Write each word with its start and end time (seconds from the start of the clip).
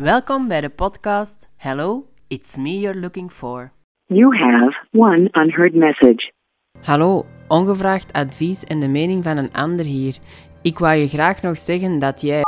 Welkom 0.00 0.48
bij 0.48 0.60
de 0.60 0.68
podcast 0.68 1.48
Hello, 1.56 2.06
it's 2.28 2.56
me 2.56 2.78
you're 2.78 3.00
looking 3.00 3.30
for. 3.30 3.72
You 4.06 4.36
have 4.36 4.86
one 4.92 5.28
unheard 5.32 5.74
message. 5.74 6.32
Hallo, 6.82 7.26
ongevraagd 7.48 8.12
advies 8.12 8.64
en 8.64 8.80
de 8.80 8.88
mening 8.88 9.24
van 9.24 9.36
een 9.36 9.52
ander 9.52 9.84
hier. 9.84 10.16
Ik 10.62 10.78
wou 10.78 10.96
je 10.96 11.08
graag 11.08 11.42
nog 11.42 11.58
zeggen 11.58 11.98
dat 11.98 12.20
jij. 12.20 12.42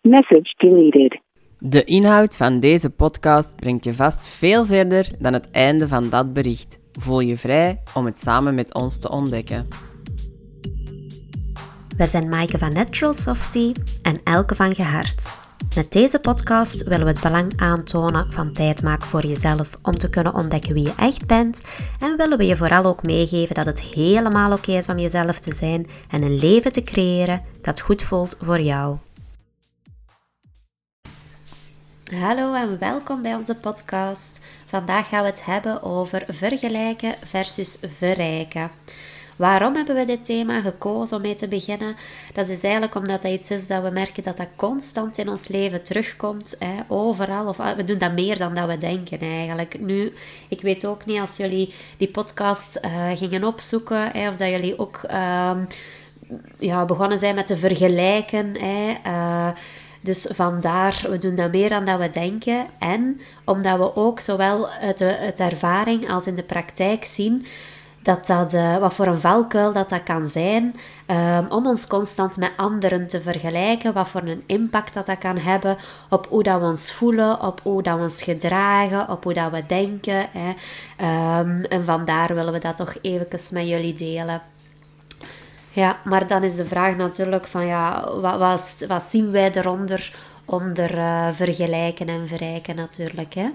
Message 0.00 0.54
deleted. 0.56 1.20
De 1.58 1.84
inhoud 1.84 2.36
van 2.36 2.60
deze 2.60 2.90
podcast 2.90 3.56
brengt 3.56 3.84
je 3.84 3.94
vast 3.94 4.28
veel 4.28 4.64
verder 4.64 5.08
dan 5.18 5.32
het 5.32 5.50
einde 5.50 5.88
van 5.88 6.10
dat 6.10 6.32
bericht. 6.32 6.80
Voel 6.92 7.20
je 7.20 7.36
vrij 7.36 7.82
om 7.94 8.04
het 8.04 8.18
samen 8.18 8.54
met 8.54 8.74
ons 8.74 9.00
te 9.00 9.10
ontdekken. 9.10 9.66
We 11.96 12.06
zijn 12.06 12.28
Maaike 12.28 12.58
van 12.58 12.72
Natural 12.72 13.12
Softy 13.12 13.72
en 14.02 14.20
Elke 14.24 14.54
van 14.54 14.74
Gehard. 14.74 15.44
Met 15.74 15.92
deze 15.92 16.18
podcast 16.18 16.84
willen 16.84 17.06
we 17.06 17.12
het 17.12 17.20
belang 17.20 17.52
aantonen 17.56 18.32
van 18.32 18.52
tijd 18.52 18.82
maken 18.82 19.08
voor 19.08 19.26
jezelf 19.26 19.78
om 19.82 19.98
te 19.98 20.10
kunnen 20.10 20.34
ontdekken 20.34 20.74
wie 20.74 20.84
je 20.84 20.94
echt 20.96 21.26
bent 21.26 21.60
en 22.00 22.16
willen 22.16 22.38
we 22.38 22.46
je 22.46 22.56
vooral 22.56 22.84
ook 22.84 23.02
meegeven 23.02 23.54
dat 23.54 23.66
het 23.66 23.80
helemaal 23.80 24.52
oké 24.52 24.72
is 24.72 24.88
om 24.88 24.98
jezelf 24.98 25.38
te 25.40 25.54
zijn 25.54 25.86
en 26.10 26.22
een 26.22 26.38
leven 26.38 26.72
te 26.72 26.82
creëren 26.82 27.42
dat 27.62 27.80
goed 27.80 28.02
voelt 28.02 28.36
voor 28.40 28.60
jou. 28.60 28.96
Hallo 32.14 32.54
en 32.54 32.78
welkom 32.78 33.22
bij 33.22 33.34
onze 33.34 33.56
podcast. 33.56 34.40
Vandaag 34.66 35.08
gaan 35.08 35.22
we 35.22 35.28
het 35.28 35.44
hebben 35.44 35.82
over 35.82 36.24
vergelijken 36.28 37.14
versus 37.24 37.78
verrijken. 37.98 38.70
Waarom 39.36 39.74
hebben 39.74 39.94
we 39.94 40.04
dit 40.04 40.24
thema 40.24 40.60
gekozen 40.60 41.16
om 41.16 41.22
mee 41.22 41.34
te 41.34 41.48
beginnen? 41.48 41.96
Dat 42.32 42.48
is 42.48 42.62
eigenlijk 42.62 42.94
omdat 42.94 43.22
dat 43.22 43.32
iets 43.32 43.50
is 43.50 43.66
dat 43.66 43.82
we 43.82 43.90
merken 43.90 44.22
dat 44.22 44.36
dat 44.36 44.48
constant 44.56 45.18
in 45.18 45.28
ons 45.28 45.48
leven 45.48 45.82
terugkomt. 45.82 46.56
Hè, 46.58 46.74
overal. 46.88 47.46
Of, 47.46 47.56
we 47.76 47.84
doen 47.84 47.98
dat 47.98 48.12
meer 48.12 48.38
dan 48.38 48.54
dat 48.54 48.68
we 48.68 48.78
denken 48.78 49.20
eigenlijk. 49.20 49.80
Nu, 49.80 50.12
ik 50.48 50.60
weet 50.60 50.86
ook 50.86 51.06
niet 51.06 51.20
als 51.20 51.36
jullie 51.36 51.74
die 51.96 52.08
podcast 52.08 52.80
uh, 52.84 53.10
gingen 53.14 53.44
opzoeken. 53.44 54.10
Hè, 54.12 54.28
of 54.28 54.36
dat 54.36 54.48
jullie 54.48 54.78
ook 54.78 55.00
uh, 55.10 55.50
ja, 56.58 56.84
begonnen 56.84 57.18
zijn 57.18 57.34
met 57.34 57.46
te 57.46 57.56
vergelijken. 57.56 58.56
Hè, 58.60 58.94
uh, 59.06 59.48
dus 60.00 60.28
vandaar, 60.34 61.06
we 61.08 61.18
doen 61.18 61.34
dat 61.34 61.52
meer 61.52 61.68
dan 61.68 61.84
dat 61.84 61.98
we 61.98 62.10
denken. 62.10 62.66
En 62.78 63.20
omdat 63.44 63.78
we 63.78 63.96
ook 63.96 64.20
zowel 64.20 64.68
uit 64.68 64.98
de, 64.98 65.18
uit 65.18 65.36
de 65.36 65.44
ervaring 65.44 66.10
als 66.10 66.26
in 66.26 66.34
de 66.34 66.42
praktijk 66.42 67.04
zien 67.04 67.46
dat 68.06 68.26
dat, 68.26 68.54
uh, 68.54 68.76
wat 68.76 68.94
voor 68.94 69.06
een 69.06 69.20
valkuil 69.20 69.72
dat 69.72 69.88
dat 69.88 70.02
kan 70.02 70.26
zijn, 70.26 70.76
um, 71.06 71.46
om 71.48 71.66
ons 71.66 71.86
constant 71.86 72.36
met 72.36 72.50
anderen 72.56 73.06
te 73.06 73.20
vergelijken, 73.20 73.92
wat 73.92 74.08
voor 74.08 74.22
een 74.22 74.42
impact 74.46 74.94
dat 74.94 75.06
dat 75.06 75.18
kan 75.18 75.38
hebben 75.38 75.76
op 76.08 76.26
hoe 76.28 76.42
dat 76.42 76.60
we 76.60 76.66
ons 76.66 76.92
voelen, 76.92 77.42
op 77.42 77.60
hoe 77.62 77.82
dat 77.82 77.96
we 77.96 78.02
ons 78.02 78.22
gedragen, 78.22 79.08
op 79.08 79.24
hoe 79.24 79.34
dat 79.34 79.50
we 79.50 79.66
denken. 79.66 80.26
Hè. 80.30 80.48
Um, 81.40 81.64
en 81.64 81.84
vandaar 81.84 82.34
willen 82.34 82.52
we 82.52 82.58
dat 82.58 82.76
toch 82.76 82.94
even 83.02 83.26
met 83.52 83.68
jullie 83.68 83.94
delen. 83.94 84.42
Ja, 85.70 85.96
maar 86.04 86.26
dan 86.26 86.42
is 86.42 86.56
de 86.56 86.66
vraag 86.66 86.96
natuurlijk 86.96 87.46
van 87.46 87.66
ja, 87.66 88.10
wat, 88.20 88.84
wat 88.88 89.02
zien 89.02 89.30
wij 89.30 89.52
eronder 89.54 90.14
onder 90.46 90.98
uh, 90.98 91.28
vergelijken 91.32 92.08
en 92.08 92.28
verrijken 92.28 92.76
natuurlijk. 92.76 93.34
Hè? 93.34 93.48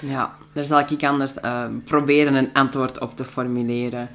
Ja, 0.00 0.36
daar 0.52 0.64
zal 0.64 0.78
ik 0.78 1.04
anders 1.04 1.36
uh, 1.44 1.64
proberen 1.84 2.34
een 2.34 2.50
antwoord 2.52 3.00
op 3.00 3.16
te 3.16 3.24
formuleren. 3.24 4.08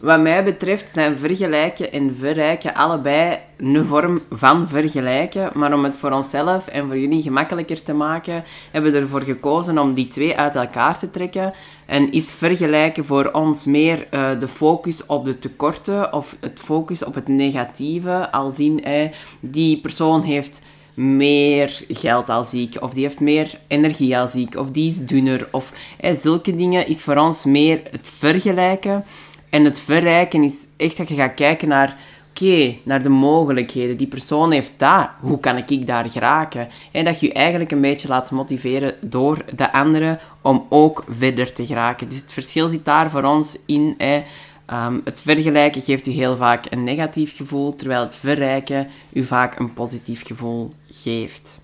Wat 0.00 0.20
mij 0.20 0.44
betreft 0.44 0.92
zijn 0.92 1.18
vergelijken 1.18 1.92
en 1.92 2.16
verrijken 2.18 2.74
allebei 2.74 3.38
een 3.56 3.84
vorm 3.84 4.22
van 4.30 4.68
vergelijken. 4.68 5.50
Maar 5.54 5.72
om 5.72 5.84
het 5.84 5.98
voor 5.98 6.10
onszelf 6.10 6.66
en 6.66 6.86
voor 6.86 6.98
jullie 6.98 7.22
gemakkelijker 7.22 7.82
te 7.82 7.94
maken, 7.94 8.44
hebben 8.70 8.92
we 8.92 8.98
ervoor 8.98 9.20
gekozen 9.20 9.78
om 9.78 9.94
die 9.94 10.08
twee 10.08 10.36
uit 10.36 10.54
elkaar 10.56 10.98
te 10.98 11.10
trekken. 11.10 11.52
En 11.86 12.12
is 12.12 12.32
vergelijken 12.32 13.04
voor 13.04 13.30
ons 13.32 13.64
meer 13.64 14.06
uh, 14.10 14.40
de 14.40 14.48
focus 14.48 15.06
op 15.06 15.24
de 15.24 15.38
tekorten 15.38 16.12
of 16.12 16.36
het 16.40 16.60
focus 16.60 17.04
op 17.04 17.14
het 17.14 17.28
negatieve. 17.28 18.32
Al 18.32 18.50
zien, 18.50 18.84
eh, 18.84 19.10
die 19.40 19.80
persoon 19.80 20.22
heeft 20.22 20.62
meer 20.96 21.84
geld 21.88 22.28
als 22.28 22.52
ik, 22.52 22.76
of 22.80 22.92
die 22.92 23.02
heeft 23.02 23.20
meer 23.20 23.58
energie 23.66 24.18
als 24.18 24.34
ik, 24.34 24.56
of 24.56 24.70
die 24.70 24.90
is 24.90 25.06
dunner, 25.06 25.48
of 25.50 25.72
zulke 26.12 26.56
dingen 26.56 26.86
is 26.86 27.02
voor 27.02 27.16
ons 27.16 27.44
meer 27.44 27.80
het 27.90 28.08
vergelijken. 28.14 29.04
En 29.50 29.64
het 29.64 29.78
verrijken 29.78 30.42
is 30.42 30.66
echt 30.76 30.96
dat 30.96 31.08
je 31.08 31.14
gaat 31.14 31.34
kijken 31.34 31.68
naar, 31.68 31.96
oké, 32.30 32.74
naar 32.82 33.02
de 33.02 33.08
mogelijkheden. 33.08 33.96
Die 33.96 34.06
persoon 34.06 34.52
heeft 34.52 34.72
dat, 34.76 35.08
hoe 35.20 35.40
kan 35.40 35.56
ik 35.56 35.86
daar 35.86 36.10
geraken? 36.10 36.68
En 36.90 37.04
dat 37.04 37.20
je 37.20 37.26
je 37.26 37.32
eigenlijk 37.32 37.70
een 37.70 37.80
beetje 37.80 38.08
laat 38.08 38.30
motiveren 38.30 38.94
door 39.00 39.44
de 39.56 39.72
anderen 39.72 40.18
om 40.40 40.66
ook 40.68 41.04
verder 41.08 41.52
te 41.52 41.66
geraken. 41.66 42.08
Dus 42.08 42.20
het 42.20 42.32
verschil 42.32 42.68
zit 42.68 42.84
daar 42.84 43.10
voor 43.10 43.24
ons 43.24 43.58
in. 43.66 43.94
Hè, 43.98 44.22
Um, 44.72 45.00
het 45.04 45.20
vergelijken 45.20 45.82
geeft 45.82 46.06
u 46.06 46.10
heel 46.10 46.36
vaak 46.36 46.64
een 46.70 46.84
negatief 46.84 47.36
gevoel, 47.36 47.74
terwijl 47.74 48.00
het 48.00 48.14
verrijken 48.14 48.88
u 49.12 49.24
vaak 49.24 49.58
een 49.58 49.72
positief 49.72 50.26
gevoel 50.26 50.72
geeft. 50.90 51.60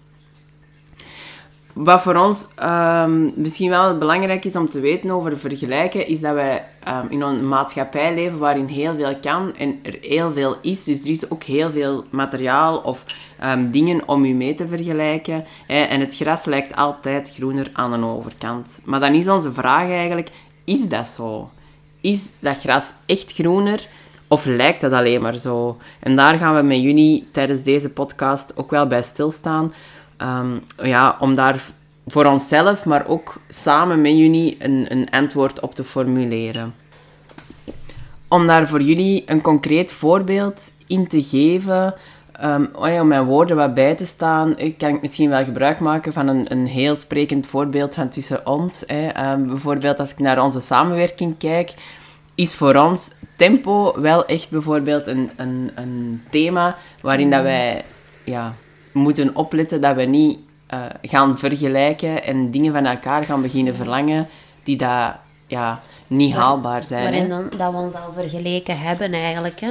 Wat 1.72 2.02
voor 2.02 2.16
ons 2.16 2.46
um, 2.62 3.32
misschien 3.36 3.70
wel 3.70 3.98
belangrijk 3.98 4.44
is 4.44 4.56
om 4.56 4.68
te 4.68 4.80
weten 4.80 5.10
over 5.10 5.38
vergelijken, 5.38 6.06
is 6.06 6.20
dat 6.20 6.34
wij 6.34 6.64
um, 6.88 7.08
in 7.08 7.20
een 7.20 7.48
maatschappij 7.48 8.14
leven 8.14 8.38
waarin 8.38 8.66
heel 8.66 8.94
veel 8.94 9.16
kan 9.16 9.56
en 9.56 9.78
er 9.82 9.98
heel 10.00 10.32
veel 10.32 10.56
is. 10.60 10.84
Dus 10.84 11.00
er 11.00 11.10
is 11.10 11.30
ook 11.30 11.42
heel 11.42 11.70
veel 11.70 12.04
materiaal 12.10 12.78
of 12.78 13.04
dingen 13.70 14.08
om 14.08 14.24
u 14.24 14.32
mee 14.32 14.54
te 14.54 14.68
vergelijken. 14.68 15.44
Hè, 15.66 15.82
en 15.82 16.00
het 16.00 16.16
gras 16.16 16.44
lijkt 16.44 16.76
altijd 16.76 17.34
groener 17.34 17.70
aan 17.72 18.00
de 18.00 18.06
overkant. 18.06 18.80
Maar 18.84 19.00
dan 19.00 19.14
is 19.14 19.28
onze 19.28 19.52
vraag 19.52 19.88
eigenlijk, 19.88 20.30
is 20.64 20.88
dat 20.88 21.08
zo? 21.08 21.50
Is 22.02 22.26
dat 22.38 22.58
gras 22.58 22.92
echt 23.06 23.32
groener 23.32 23.86
of 24.28 24.44
lijkt 24.44 24.80
dat 24.80 24.92
alleen 24.92 25.20
maar 25.22 25.38
zo? 25.38 25.76
En 26.00 26.16
daar 26.16 26.38
gaan 26.38 26.54
we 26.54 26.62
met 26.62 26.80
jullie 26.80 27.28
tijdens 27.30 27.62
deze 27.62 27.88
podcast 27.88 28.56
ook 28.56 28.70
wel 28.70 28.86
bij 28.86 29.02
stilstaan. 29.02 29.72
Um, 30.18 30.62
ja, 30.76 31.16
om 31.20 31.34
daar 31.34 31.62
voor 32.06 32.24
onszelf, 32.24 32.84
maar 32.84 33.06
ook 33.06 33.40
samen 33.48 34.00
met 34.00 34.16
jullie 34.16 34.56
een, 34.58 34.86
een 34.88 35.10
antwoord 35.10 35.60
op 35.60 35.74
te 35.74 35.84
formuleren. 35.84 36.74
Om 38.28 38.46
daar 38.46 38.68
voor 38.68 38.82
jullie 38.82 39.22
een 39.26 39.40
concreet 39.40 39.92
voorbeeld 39.92 40.72
in 40.86 41.06
te 41.06 41.22
geven, 41.22 41.94
um, 42.42 42.70
om 43.00 43.06
mijn 43.06 43.24
woorden 43.24 43.56
wat 43.56 43.74
bij 43.74 43.94
te 43.94 44.06
staan, 44.06 44.56
kan 44.78 44.94
ik 44.94 45.00
misschien 45.00 45.28
wel 45.28 45.44
gebruik 45.44 45.80
maken 45.80 46.12
van 46.12 46.28
een, 46.28 46.52
een 46.52 46.66
heel 46.66 46.96
sprekend 46.96 47.46
voorbeeld 47.46 47.94
van 47.94 48.08
tussen 48.08 48.46
ons. 48.46 48.82
Hè. 48.86 49.32
Um, 49.32 49.46
bijvoorbeeld 49.46 49.98
als 49.98 50.10
ik 50.10 50.18
naar 50.18 50.42
onze 50.42 50.60
samenwerking 50.60 51.38
kijk, 51.38 51.74
is 52.34 52.54
voor 52.54 52.74
ons 52.74 53.12
tempo 53.36 54.00
wel 54.00 54.26
echt 54.26 54.50
bijvoorbeeld 54.50 55.06
een, 55.06 55.30
een, 55.36 55.70
een 55.74 56.22
thema 56.30 56.76
waarin 57.00 57.30
dat 57.30 57.42
wij 57.42 57.84
ja, 58.24 58.54
moeten 58.92 59.36
opletten 59.36 59.80
dat 59.80 59.96
we 59.96 60.02
niet 60.02 60.38
uh, 60.74 60.80
gaan 61.02 61.38
vergelijken 61.38 62.24
en 62.24 62.50
dingen 62.50 62.72
van 62.72 62.86
elkaar 62.86 63.24
gaan 63.24 63.42
beginnen 63.42 63.74
verlangen 63.74 64.28
die 64.62 64.76
dat, 64.76 65.14
ja, 65.46 65.80
niet 66.06 66.34
haalbaar 66.34 66.84
zijn. 66.84 67.02
Waarin 67.02 67.28
dan, 67.28 67.48
dat 67.56 67.72
we 67.72 67.78
ons 67.78 67.94
al 67.94 68.12
vergeleken 68.12 68.78
hebben 68.78 69.12
eigenlijk. 69.12 69.60
Hè? 69.60 69.70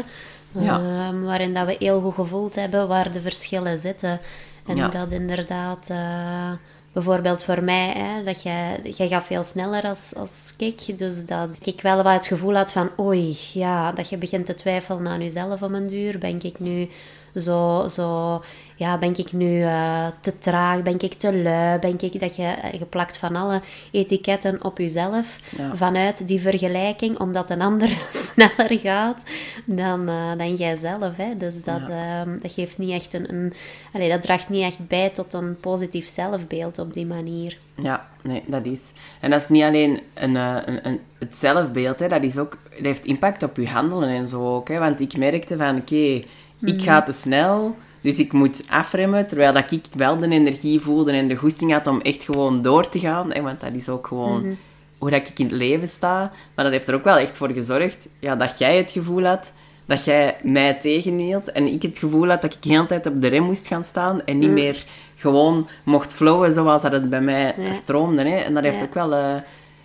Ja. 0.51 0.79
Uh, 0.79 1.23
waarin 1.23 1.53
dat 1.53 1.65
we 1.65 1.75
heel 1.79 2.01
goed 2.01 2.13
gevoeld 2.13 2.55
hebben 2.55 2.87
waar 2.87 3.11
de 3.11 3.21
verschillen 3.21 3.77
zitten. 3.77 4.19
En 4.65 4.75
ja. 4.75 4.87
dat 4.87 5.11
inderdaad... 5.11 5.87
Uh, 5.91 6.51
bijvoorbeeld 6.93 7.43
voor 7.43 7.63
mij, 7.63 7.93
hè, 7.97 8.23
dat 8.23 8.43
jij, 8.43 8.79
jij 8.83 9.07
gaat 9.07 9.25
veel 9.25 9.43
sneller 9.43 9.83
als, 9.83 10.15
als 10.15 10.53
ik. 10.57 10.97
Dus 10.97 11.25
dat 11.25 11.57
ik 11.61 11.81
wel 11.81 12.03
wat 12.03 12.13
het 12.13 12.27
gevoel 12.27 12.55
had 12.55 12.71
van, 12.71 12.89
oei, 12.99 13.37
ja, 13.53 13.91
dat 13.91 14.09
je 14.09 14.17
begint 14.17 14.45
te 14.45 14.55
twijfelen 14.55 15.07
aan 15.07 15.23
jezelf 15.23 15.61
om 15.61 15.75
een 15.75 15.87
duur. 15.87 16.19
Ben 16.19 16.41
ik 16.41 16.59
nu 16.59 16.89
zo, 17.35 17.87
zo 17.87 18.41
ja, 18.75 18.97
ben 18.97 19.17
ik 19.17 19.31
nu 19.31 19.59
uh, 19.59 20.07
te 20.21 20.39
traag, 20.39 20.83
ben 20.83 20.99
ik 20.99 21.13
te 21.13 21.41
lui, 21.41 21.79
ben 21.79 21.99
ik 21.99 22.19
dat 22.19 22.35
je 22.35 22.53
geplakt 22.77 23.17
van 23.17 23.35
alle 23.35 23.61
etiketten 23.91 24.63
op 24.63 24.77
jezelf 24.77 25.39
vanuit 25.73 26.27
die 26.27 26.41
vergelijking, 26.41 27.19
omdat 27.19 27.49
een 27.49 27.61
ander 27.61 27.89
sneller 28.09 28.79
gaat 28.79 29.23
dan, 29.65 30.09
uh, 30.09 30.31
dan 30.37 30.55
jijzelf. 30.55 31.17
Hè. 31.17 31.37
Dus 31.37 31.63
dat, 31.63 31.81
ja. 31.87 32.25
uh, 32.25 32.41
dat 32.41 32.51
geeft 32.51 32.77
niet 32.77 32.91
echt 32.91 33.13
een, 33.13 33.33
een 33.33 33.53
allez, 33.93 34.09
dat 34.09 34.21
draagt 34.21 34.49
niet 34.49 34.63
echt 34.63 34.87
bij 34.87 35.09
tot 35.09 35.33
een 35.33 35.59
positief 35.59 36.07
zelfbeeld 36.07 36.79
op 36.79 36.93
die 36.93 37.05
manier. 37.05 37.57
Ja, 37.75 38.07
nee, 38.21 38.41
dat 38.47 38.65
is. 38.65 38.93
En 39.19 39.29
dat 39.29 39.41
is 39.41 39.49
niet 39.49 39.63
alleen 39.63 40.01
een, 40.13 40.35
eh, 40.35 40.57
een, 40.65 40.87
een, 40.87 40.99
het 41.19 41.35
zelfbeeld, 41.35 41.99
hè, 41.99 42.07
dat, 42.07 42.23
is 42.23 42.37
ook, 42.37 42.57
dat 42.69 42.85
heeft 42.85 43.05
impact 43.05 43.43
op 43.43 43.57
je 43.57 43.67
handelen 43.67 44.09
en 44.09 44.27
zo 44.27 44.55
ook. 44.55 44.67
Hè, 44.67 44.79
want 44.79 44.99
ik 44.99 45.17
merkte 45.17 45.57
van, 45.57 45.77
oké, 45.77 45.93
okay, 45.93 46.25
ik 46.61 46.75
mhm. 46.75 46.83
ga 46.83 47.01
te 47.01 47.13
snel, 47.13 47.75
dus 48.01 48.19
ik 48.19 48.31
moet 48.31 48.63
afremmen, 48.69 49.27
terwijl 49.27 49.53
dat 49.53 49.71
ik 49.71 49.85
wel 49.95 50.17
de 50.17 50.27
energie 50.27 50.79
voelde 50.79 51.11
en 51.11 51.27
de 51.27 51.35
goesting 51.35 51.71
had 51.71 51.87
om 51.87 52.01
echt 52.01 52.23
gewoon 52.23 52.61
door 52.61 52.89
te 52.89 52.99
gaan. 52.99 53.41
Want 53.41 53.59
dat 53.59 53.73
is 53.73 53.89
ook 53.89 54.07
gewoon 54.07 54.41
mm 54.41 54.57
hoe 55.01 55.09
dat 55.09 55.27
ik 55.27 55.39
in 55.39 55.45
het 55.45 55.55
leven 55.55 55.87
sta. 55.87 56.31
Maar 56.55 56.65
dat 56.65 56.73
heeft 56.73 56.87
er 56.87 56.95
ook 56.95 57.03
wel 57.03 57.17
echt 57.17 57.37
voor 57.37 57.51
gezorgd 57.51 58.07
ja, 58.19 58.35
dat 58.35 58.57
jij 58.57 58.77
het 58.77 58.91
gevoel 58.91 59.23
had 59.23 59.53
dat 59.85 60.05
jij 60.05 60.37
mij 60.43 60.73
tegenhield 60.73 61.51
en 61.51 61.67
ik 61.67 61.81
het 61.81 61.97
gevoel 61.97 62.27
had 62.27 62.41
dat 62.41 62.53
ik 62.53 62.63
de 62.63 62.69
hele 62.69 62.85
tijd 62.85 63.05
op 63.05 63.21
de 63.21 63.27
rem 63.27 63.43
moest 63.43 63.67
gaan 63.67 63.83
staan 63.83 64.25
en 64.25 64.37
niet 64.37 64.49
mhm. 64.49 64.59
meer 64.59 64.85
gewoon 65.15 65.67
mocht 65.83 66.13
flowen 66.13 66.51
zoals 66.51 66.81
dat 66.81 66.91
het 66.91 67.09
bij 67.09 67.21
mij 67.21 67.55
Ja. 67.57 67.73
stroomde. 67.73 68.23
Hè. 68.23 68.35
En 68.35 68.53
dat 68.53 68.63
heeft 68.63 68.75
Ja. 68.75 68.83
ook 68.83 68.93
wel 68.93 69.13
eh, 69.13 69.35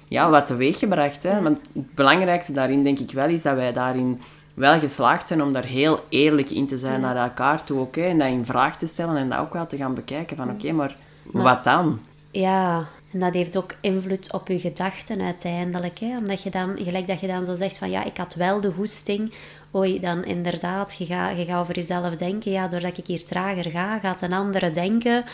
ja, 0.08 0.30
wat 0.30 0.46
teweeg 0.46 0.78
gebracht. 0.78 1.22
Hè. 1.22 1.42
Want 1.42 1.58
het 1.72 1.94
belangrijkste 1.94 2.52
daarin, 2.52 2.82
denk 2.82 2.98
ik 2.98 3.10
wel, 3.10 3.28
is 3.28 3.42
dat 3.42 3.54
wij 3.54 3.72
daarin 3.72 4.20
wel 4.56 4.78
geslaagd 4.78 5.26
zijn 5.26 5.42
om 5.42 5.52
daar 5.52 5.64
heel 5.64 6.04
eerlijk 6.08 6.50
in 6.50 6.66
te 6.66 6.78
zijn 6.78 7.00
naar 7.00 7.16
elkaar 7.16 7.62
toe. 7.62 7.78
ook, 7.80 7.96
hè. 7.96 8.02
En 8.02 8.18
dat 8.18 8.28
in 8.28 8.44
vraag 8.44 8.78
te 8.78 8.86
stellen 8.86 9.16
en 9.16 9.28
dat 9.28 9.38
ook 9.38 9.52
wel 9.52 9.66
te 9.66 9.76
gaan 9.76 9.94
bekijken 9.94 10.36
van 10.36 10.50
oké, 10.50 10.72
maar, 10.72 10.96
wat 11.22 11.64
dan? 11.64 12.00
Ja, 12.30 12.84
en 13.12 13.20
dat 13.20 13.34
heeft 13.34 13.56
ook 13.56 13.74
invloed 13.80 14.32
op 14.32 14.48
je 14.48 14.58
gedachten 14.58 15.20
uiteindelijk. 15.20 15.98
Hè? 15.98 16.16
Omdat 16.16 16.42
je 16.42 16.50
dan, 16.50 16.76
gelijk 16.76 17.06
dat 17.06 17.20
je 17.20 17.26
dan 17.26 17.44
zo 17.44 17.54
zegt 17.54 17.78
van 17.78 17.90
ja, 17.90 18.04
ik 18.04 18.16
had 18.16 18.34
wel 18.34 18.60
de 18.60 18.72
goesting. 18.72 19.34
Oei, 19.74 20.00
dan 20.00 20.24
inderdaad, 20.24 20.94
je 20.98 21.06
gaat 21.06 21.38
je 21.38 21.44
gaat 21.44 21.60
over 21.60 21.74
jezelf 21.74 22.16
denken. 22.16 22.50
Ja, 22.50 22.68
doordat 22.68 22.98
ik 22.98 23.06
hier 23.06 23.24
trager 23.24 23.70
ga, 23.70 23.98
gaat 23.98 24.22
een 24.22 24.32
andere 24.32 24.70
denken 24.70 25.24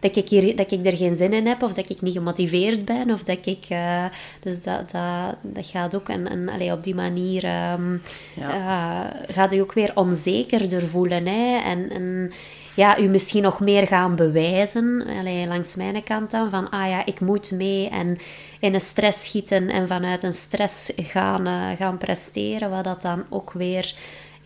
dat 0.00 0.16
ik, 0.16 0.28
hier, 0.28 0.56
dat 0.56 0.70
ik 0.70 0.86
er 0.86 0.96
geen 0.96 1.16
zin 1.16 1.32
in 1.32 1.46
heb. 1.46 1.62
Of 1.62 1.72
dat 1.72 1.90
ik 1.90 2.00
niet 2.00 2.14
gemotiveerd 2.14 2.84
ben. 2.84 3.10
Of 3.10 3.22
dat 3.22 3.46
ik... 3.46 3.64
eh, 3.68 4.04
dus 4.40 4.62
dat, 4.62 4.90
dat, 4.90 5.36
dat 5.42 5.66
gaat 5.66 5.94
ook 5.94 6.08
en, 6.08 6.28
en, 6.28 6.48
allee, 6.48 6.72
op 6.72 6.84
die 6.84 6.94
manier... 6.94 7.44
ehm 7.44 7.92
Ja. 8.34 8.50
eh, 8.50 9.34
gaat 9.34 9.52
je 9.52 9.60
ook 9.60 9.72
weer 9.72 9.90
onzekerder 9.94 10.86
voelen. 10.86 11.26
Hè? 11.26 11.56
En... 11.64 11.90
en 11.90 12.32
ja, 12.74 12.98
u 12.98 13.06
misschien 13.06 13.42
nog 13.42 13.60
meer 13.60 13.86
gaan 13.86 14.16
bewijzen, 14.16 15.06
allee, 15.18 15.46
langs 15.46 15.74
mijn 15.74 16.02
kant 16.02 16.30
dan, 16.30 16.50
van 16.50 16.70
ah 16.70 16.88
ja, 16.88 17.06
ik 17.06 17.20
moet 17.20 17.50
mee 17.50 17.88
en 17.88 18.18
in 18.60 18.74
een 18.74 18.80
stress 18.80 19.24
schieten 19.24 19.68
en 19.68 19.86
vanuit 19.86 20.22
een 20.22 20.32
stress 20.32 20.92
gaan, 20.96 21.46
eh, 21.46 21.70
gaan 21.78 21.98
presteren, 21.98 22.70
wat 22.70 22.84
dat 22.84 23.02
dan 23.02 23.24
ook 23.28 23.52
weer 23.52 23.94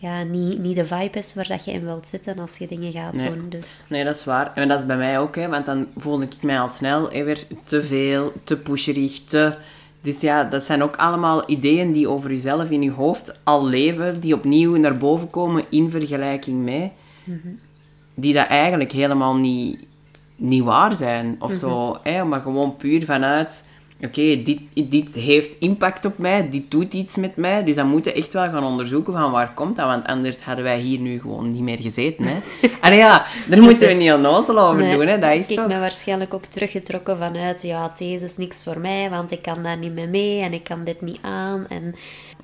ja, 0.05 0.23
niet, 0.23 0.59
niet 0.59 0.75
de 0.75 0.85
vibe 0.85 1.17
is 1.17 1.33
waar 1.35 1.47
dat 1.47 1.65
je 1.65 1.71
in 1.71 1.83
wilt 1.83 2.07
zitten 2.07 2.39
als 2.39 2.57
je 2.57 2.67
dingen 2.67 2.91
gaat 2.91 3.13
Nee. 3.13 3.29
doen. 3.29 3.45
Dus 3.49 3.83
Nee, 3.89 4.03
dat 4.03 4.15
is 4.15 4.23
waar. 4.23 4.51
En 4.55 4.67
dat 4.67 4.79
is 4.79 4.85
bij 4.85 4.97
mij 4.97 5.19
ook, 5.19 5.35
hè, 5.35 5.47
want 5.49 5.65
dan 5.65 5.87
voelde 5.97 6.25
ik 6.25 6.41
mij 6.41 6.59
al 6.59 6.69
snel 6.69 7.11
hè, 7.11 7.23
weer 7.23 7.47
te 7.63 7.83
veel, 7.83 8.33
te 8.43 8.57
pusherig, 8.57 9.23
te... 9.23 9.53
Dus 10.01 10.21
ja, 10.21 10.43
dat 10.43 10.63
zijn 10.63 10.83
ook 10.83 10.95
allemaal 10.95 11.49
ideeën 11.49 11.91
die 11.91 12.09
over 12.09 12.29
jezelf 12.29 12.69
in 12.69 12.81
je 12.81 12.91
hoofd 12.91 13.39
al 13.43 13.65
leven, 13.67 14.19
die 14.19 14.33
opnieuw 14.35 14.75
naar 14.75 14.97
boven 14.97 15.29
komen 15.29 15.63
in 15.69 15.89
vergelijking 15.91 16.63
met, 16.63 16.91
die 18.13 18.33
dat 18.33 18.47
eigenlijk 18.47 18.91
helemaal 18.91 19.35
niet, 19.35 19.79
niet 20.35 20.63
waar 20.63 20.95
zijn 20.95 21.35
of 21.39 21.53
zo. 21.53 21.97
Hè, 22.03 22.23
maar 22.23 22.41
gewoon 22.41 22.75
puur 22.75 23.05
vanuit, 23.05 23.63
oké, 24.05 24.41
dit, 24.41 24.59
dit 24.73 25.15
heeft 25.15 25.55
impact 25.59 26.05
op 26.05 26.17
mij, 26.17 26.49
dit 26.49 26.71
doet 26.71 26.93
iets 26.93 27.15
met 27.15 27.35
mij, 27.35 27.63
dus 27.63 27.75
dan 27.75 27.87
moeten 27.87 28.13
we 28.13 28.17
echt 28.17 28.33
wel 28.33 28.43
gaan 28.49 28.63
onderzoeken 28.63 29.13
van 29.13 29.31
waar 29.31 29.53
komt 29.53 29.75
dat, 29.75 29.85
want 29.85 30.05
anders 30.05 30.41
hadden 30.41 30.63
wij 30.63 30.79
hier 30.79 30.99
nu 30.99 31.19
gewoon 31.19 31.49
niet 31.49 31.61
meer 31.61 31.79
gezeten. 31.79 32.25
Hè. 32.25 32.35
Allee 32.81 32.97
ja, 32.97 33.25
daar 33.49 33.61
moeten 33.61 33.87
we 33.87 33.93
niet 33.93 34.11
onnozel 34.11 34.59
over 34.59 34.83
Nee, 34.83 34.97
doen, 34.97 35.07
hè. 35.07 35.19
dat 35.19 35.33
is 35.33 35.47
ik 35.47 35.55
toch... 35.55 35.67
ben 35.67 35.79
waarschijnlijk 35.79 36.33
ook 36.33 36.45
teruggetrokken 36.45 37.17
vanuit, 37.17 37.61
ja, 37.61 37.93
deze 37.97 38.25
is 38.25 38.37
niks 38.37 38.63
voor 38.63 38.79
mij, 38.79 39.09
want 39.09 39.31
ik 39.31 39.41
kan 39.41 39.63
daar 39.63 39.77
niet 39.77 39.93
mee 39.93 40.07
mee 40.07 40.41
en 40.41 40.53
ik 40.53 40.63
kan 40.63 40.83
dit 40.83 41.01
niet 41.01 41.19
aan. 41.21 41.65
En, 41.69 41.95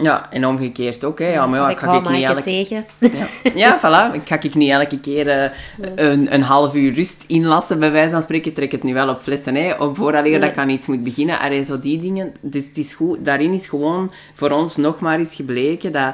Ja, 0.01 0.31
en 0.31 0.45
omgekeerd 0.45 1.03
ook, 1.03 1.19
hè. 1.19 1.27
Ja, 1.27 1.47
maar 1.47 1.59
ja, 1.59 1.65
ik 1.65 1.71
ik 1.71 1.79
ga 1.79 1.95
ik 1.95 2.09
niet 2.09 2.23
elke... 2.23 2.41
tegen. 2.41 2.85
Ja, 2.97 3.27
ja 3.55 3.77
voilà. 3.81 4.15
Ik 4.15 4.27
ga 4.27 4.41
ik 4.41 4.55
niet 4.55 4.69
elke 4.69 4.99
keer 4.99 5.29
eh, 5.29 5.49
een, 5.95 6.33
een 6.33 6.43
half 6.43 6.75
uur 6.75 6.93
rust 6.93 7.23
inlassen, 7.27 7.79
bij 7.79 7.91
wijze 7.91 8.11
van 8.11 8.23
spreken. 8.23 8.53
Trek 8.53 8.71
het 8.71 8.83
nu 8.83 8.93
wel 8.93 9.09
op 9.09 9.21
flessen, 9.21 9.55
hè. 9.55 9.73
Op 9.73 9.97
vooraleer 9.97 10.39
dat 10.39 10.49
ik 10.49 10.57
aan 10.57 10.69
iets 10.69 10.87
moet 10.87 11.03
beginnen. 11.03 11.39
Allee, 11.39 11.65
zo 11.65 11.79
die 11.79 11.99
dingen. 11.99 12.33
Dus 12.41 12.65
het 12.65 12.77
is 12.77 12.93
goed. 12.93 13.25
Daarin 13.25 13.53
is 13.53 13.67
gewoon 13.67 14.11
voor 14.33 14.51
ons 14.51 14.75
nog 14.75 14.99
maar 14.99 15.19
eens 15.19 15.35
gebleken 15.35 15.91
dat 15.91 16.13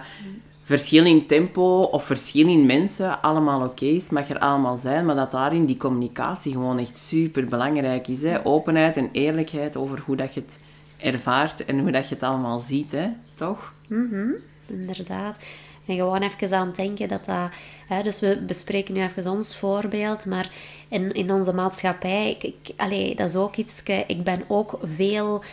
verschil 0.67 1.05
in 1.05 1.25
tempo 1.25 1.81
of 1.81 2.03
verschil 2.03 2.47
in 2.47 2.65
mensen 2.65 3.21
allemaal 3.21 3.61
oké 3.61 3.85
is, 3.85 4.09
mag 4.09 4.29
er 4.29 4.39
allemaal 4.39 4.77
zijn, 4.77 5.05
maar 5.05 5.15
dat 5.15 5.31
daarin 5.31 5.65
die 5.65 5.77
communicatie 5.77 6.51
gewoon 6.51 6.79
echt 6.79 6.97
super 6.97 7.45
belangrijk 7.45 8.07
is. 8.07 8.21
Hè? 8.21 8.45
Openheid 8.45 8.97
en 8.97 9.09
eerlijkheid 9.11 9.77
over 9.77 10.01
hoe 10.05 10.15
dat 10.15 10.33
je 10.33 10.39
het 10.39 10.59
ervaart 10.97 11.65
en 11.65 11.79
hoe 11.79 11.91
dat 11.91 12.09
je 12.09 12.15
het 12.15 12.23
allemaal 12.23 12.59
ziet, 12.59 12.91
hè? 12.91 13.07
toch? 13.33 13.73
Mhm, 13.87 14.29
inderdaad. 14.65 15.37
En 15.85 15.95
gewoon 15.95 16.21
even 16.21 16.57
aan 16.57 16.67
het 16.67 16.75
denken 16.75 17.07
dat 17.07 17.25
dat... 17.25 17.49
Hè, 17.87 18.03
dus 18.03 18.19
we 18.19 18.43
bespreken 18.47 18.93
nu 18.93 19.01
even 19.01 19.31
ons 19.31 19.57
voorbeeld, 19.57 20.25
maar 20.25 20.49
in, 20.87 21.11
in 21.11 21.31
onze 21.31 21.53
maatschappij... 21.53 22.29
Ik, 22.29 22.43
ik, 22.43 23.17
dat 23.17 23.29
is 23.29 23.35
ook 23.35 23.55
iets... 23.55 23.83
Ik 24.07 24.23
ben 24.23 24.43
ook 24.47 24.79
veel... 24.95 25.43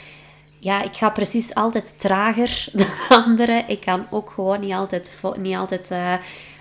Ja, 0.58 0.82
ik 0.82 0.94
ga 0.94 1.10
precies 1.10 1.54
altijd 1.54 1.94
trager 1.98 2.66
dan 2.72 2.86
anderen. 3.08 3.68
Ik 3.68 3.80
kan 3.80 4.06
ook 4.10 4.30
gewoon 4.30 4.60
niet 4.60 4.72
altijd, 4.72 5.12
niet 5.38 5.56
altijd 5.56 5.90
eh, 5.90 6.14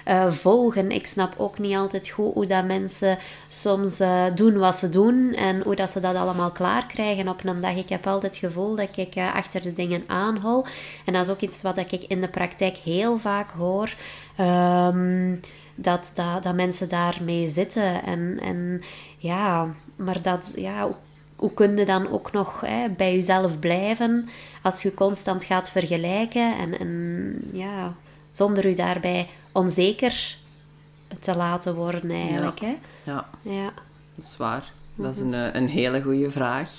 eh, 0.04 0.32
volgen. 0.32 0.92
Ik 0.92 1.08
snap 1.08 1.34
ook 1.38 1.60
niet 1.60 1.76
altijd 1.76 2.10
goed 2.10 2.34
hoe 2.34 2.46
dat 2.46 2.66
mensen 2.66 3.18
soms 3.48 4.00
eh, 4.00 4.24
doen 4.36 4.58
wat 4.58 4.76
ze 4.76 4.90
doen 4.90 5.34
en 5.34 5.62
hoe 5.62 5.76
dat 5.76 5.92
ze 5.92 6.00
dat 6.00 6.16
allemaal 6.16 6.52
klaar 6.52 6.86
krijgen 6.86 7.28
op 7.28 7.44
een 7.44 7.62
dag. 7.62 7.76
Ik 7.76 7.90
heb 7.90 8.08
altijd 8.08 8.36
het 8.36 8.46
gevoel 8.46 8.76
dat 8.76 8.98
ik 8.98 9.16
eh, 9.16 9.36
achter 9.36 9.62
de 9.62 9.74
dingen 9.74 10.04
aanhol. 10.08 10.66
En 11.06 11.14
dat 11.14 11.22
is 11.22 11.32
ook 11.32 11.42
iets 11.42 11.62
wat 11.62 11.78
ik 11.78 11.92
in 11.92 12.22
de 12.22 12.28
praktijk 12.28 12.76
heel 12.76 13.20
vaak 13.20 13.52
hoor. 13.52 13.96
Ehm, 14.36 15.36
dat, 15.76 16.12
dat, 16.14 16.44
dat 16.44 16.56
mensen 16.56 16.90
daarmee 16.90 17.48
zitten. 17.48 18.04
En, 18.04 18.40
en 18.42 18.82
ja, 19.18 19.70
maar 19.96 20.22
dat, 20.22 20.52
ja, 20.56 20.84
hoe, 20.84 20.96
hoe 21.36 21.54
kun 21.54 21.78
je 21.78 21.86
dan 21.86 22.10
ook 22.10 22.32
nog 22.32 22.62
hè, 22.62 22.90
bij 22.90 23.14
jezelf 23.16 23.60
blijven 23.60 24.30
als 24.62 24.82
je 24.82 24.94
constant 24.94 25.44
gaat 25.44 25.70
vergelijken 25.70 26.58
en, 26.58 26.80
en 26.80 27.34
ja, 27.52 27.96
zonder 28.34 28.68
je 28.68 28.76
daarbij 28.76 29.28
onzeker 29.52 30.38
te 31.20 31.36
laten 31.36 31.76
worden 31.76 32.12
eigenlijk. 32.12 32.60
Hè? 32.60 32.76
Ja. 33.04 33.30
Ja. 33.42 33.74
Dat 34.16 34.26
is 34.26 34.38
waar. 34.38 34.72
Dat 34.96 35.16
is 35.16 35.22
een, 35.22 35.34
eh, 35.34 35.54
een 35.54 35.68
hele 35.68 36.02
goede 36.02 36.32
vraag. 36.32 36.72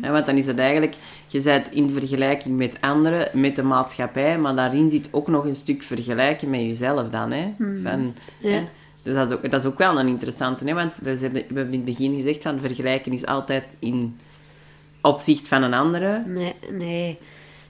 Hè, 0.00 0.10
want 0.10 0.26
dan 0.26 0.36
is 0.36 0.46
het 0.46 0.58
eigenlijk, 0.58 0.94
je 1.26 1.40
bent 1.40 1.72
in 1.72 1.90
vergelijking 1.90 2.56
met 2.56 2.80
anderen, 2.80 3.40
met 3.40 3.56
de 3.56 3.62
maatschappij, 3.62 4.38
maar 4.38 4.54
daarin 4.54 4.90
zit 4.90 5.08
ook 5.12 5.28
nog 5.28 5.44
een 5.44 5.54
stuk 5.54 5.82
vergelijken 5.82 6.50
met 6.50 6.60
jezelf 6.60 7.08
dan. 7.08 7.30
Hè? 7.32 7.52
Van, 7.82 8.14
Ja. 8.38 8.50
hè, 8.50 8.64
dus 9.02 9.14
dat 9.14 9.30
is, 9.30 9.36
ook, 9.36 9.50
dat 9.50 9.60
is 9.60 9.66
ook 9.66 9.78
wel 9.78 9.98
een 9.98 10.08
interessante, 10.08 10.64
hè? 10.64 10.74
want 10.74 10.96
we 11.02 11.10
hebben, 11.10 11.32
we 11.32 11.54
hebben 11.54 11.72
in 11.72 11.72
het 11.72 11.84
begin 11.84 12.14
gezegd 12.14 12.42
van 12.42 12.60
vergelijken 12.60 13.12
is 13.12 13.26
altijd 13.26 13.64
in 13.78 14.18
opzicht 15.00 15.48
van 15.48 15.62
een 15.62 15.74
andere. 15.74 16.22
Nee, 16.26 16.54
nee. 16.70 17.18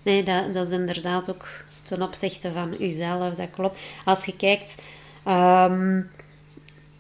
Nee, 0.02 0.22
dat, 0.22 0.54
dat 0.54 0.68
is 0.68 0.76
inderdaad 0.76 1.30
ook 1.30 1.46
ten 1.86 2.02
opzichte 2.02 2.50
van 2.52 2.76
uzelf, 2.80 3.34
dat 3.34 3.50
klopt. 3.54 3.78
Als 4.04 4.24
je 4.24 4.36
kijkt, 4.36 4.82
ehm, 5.24 6.00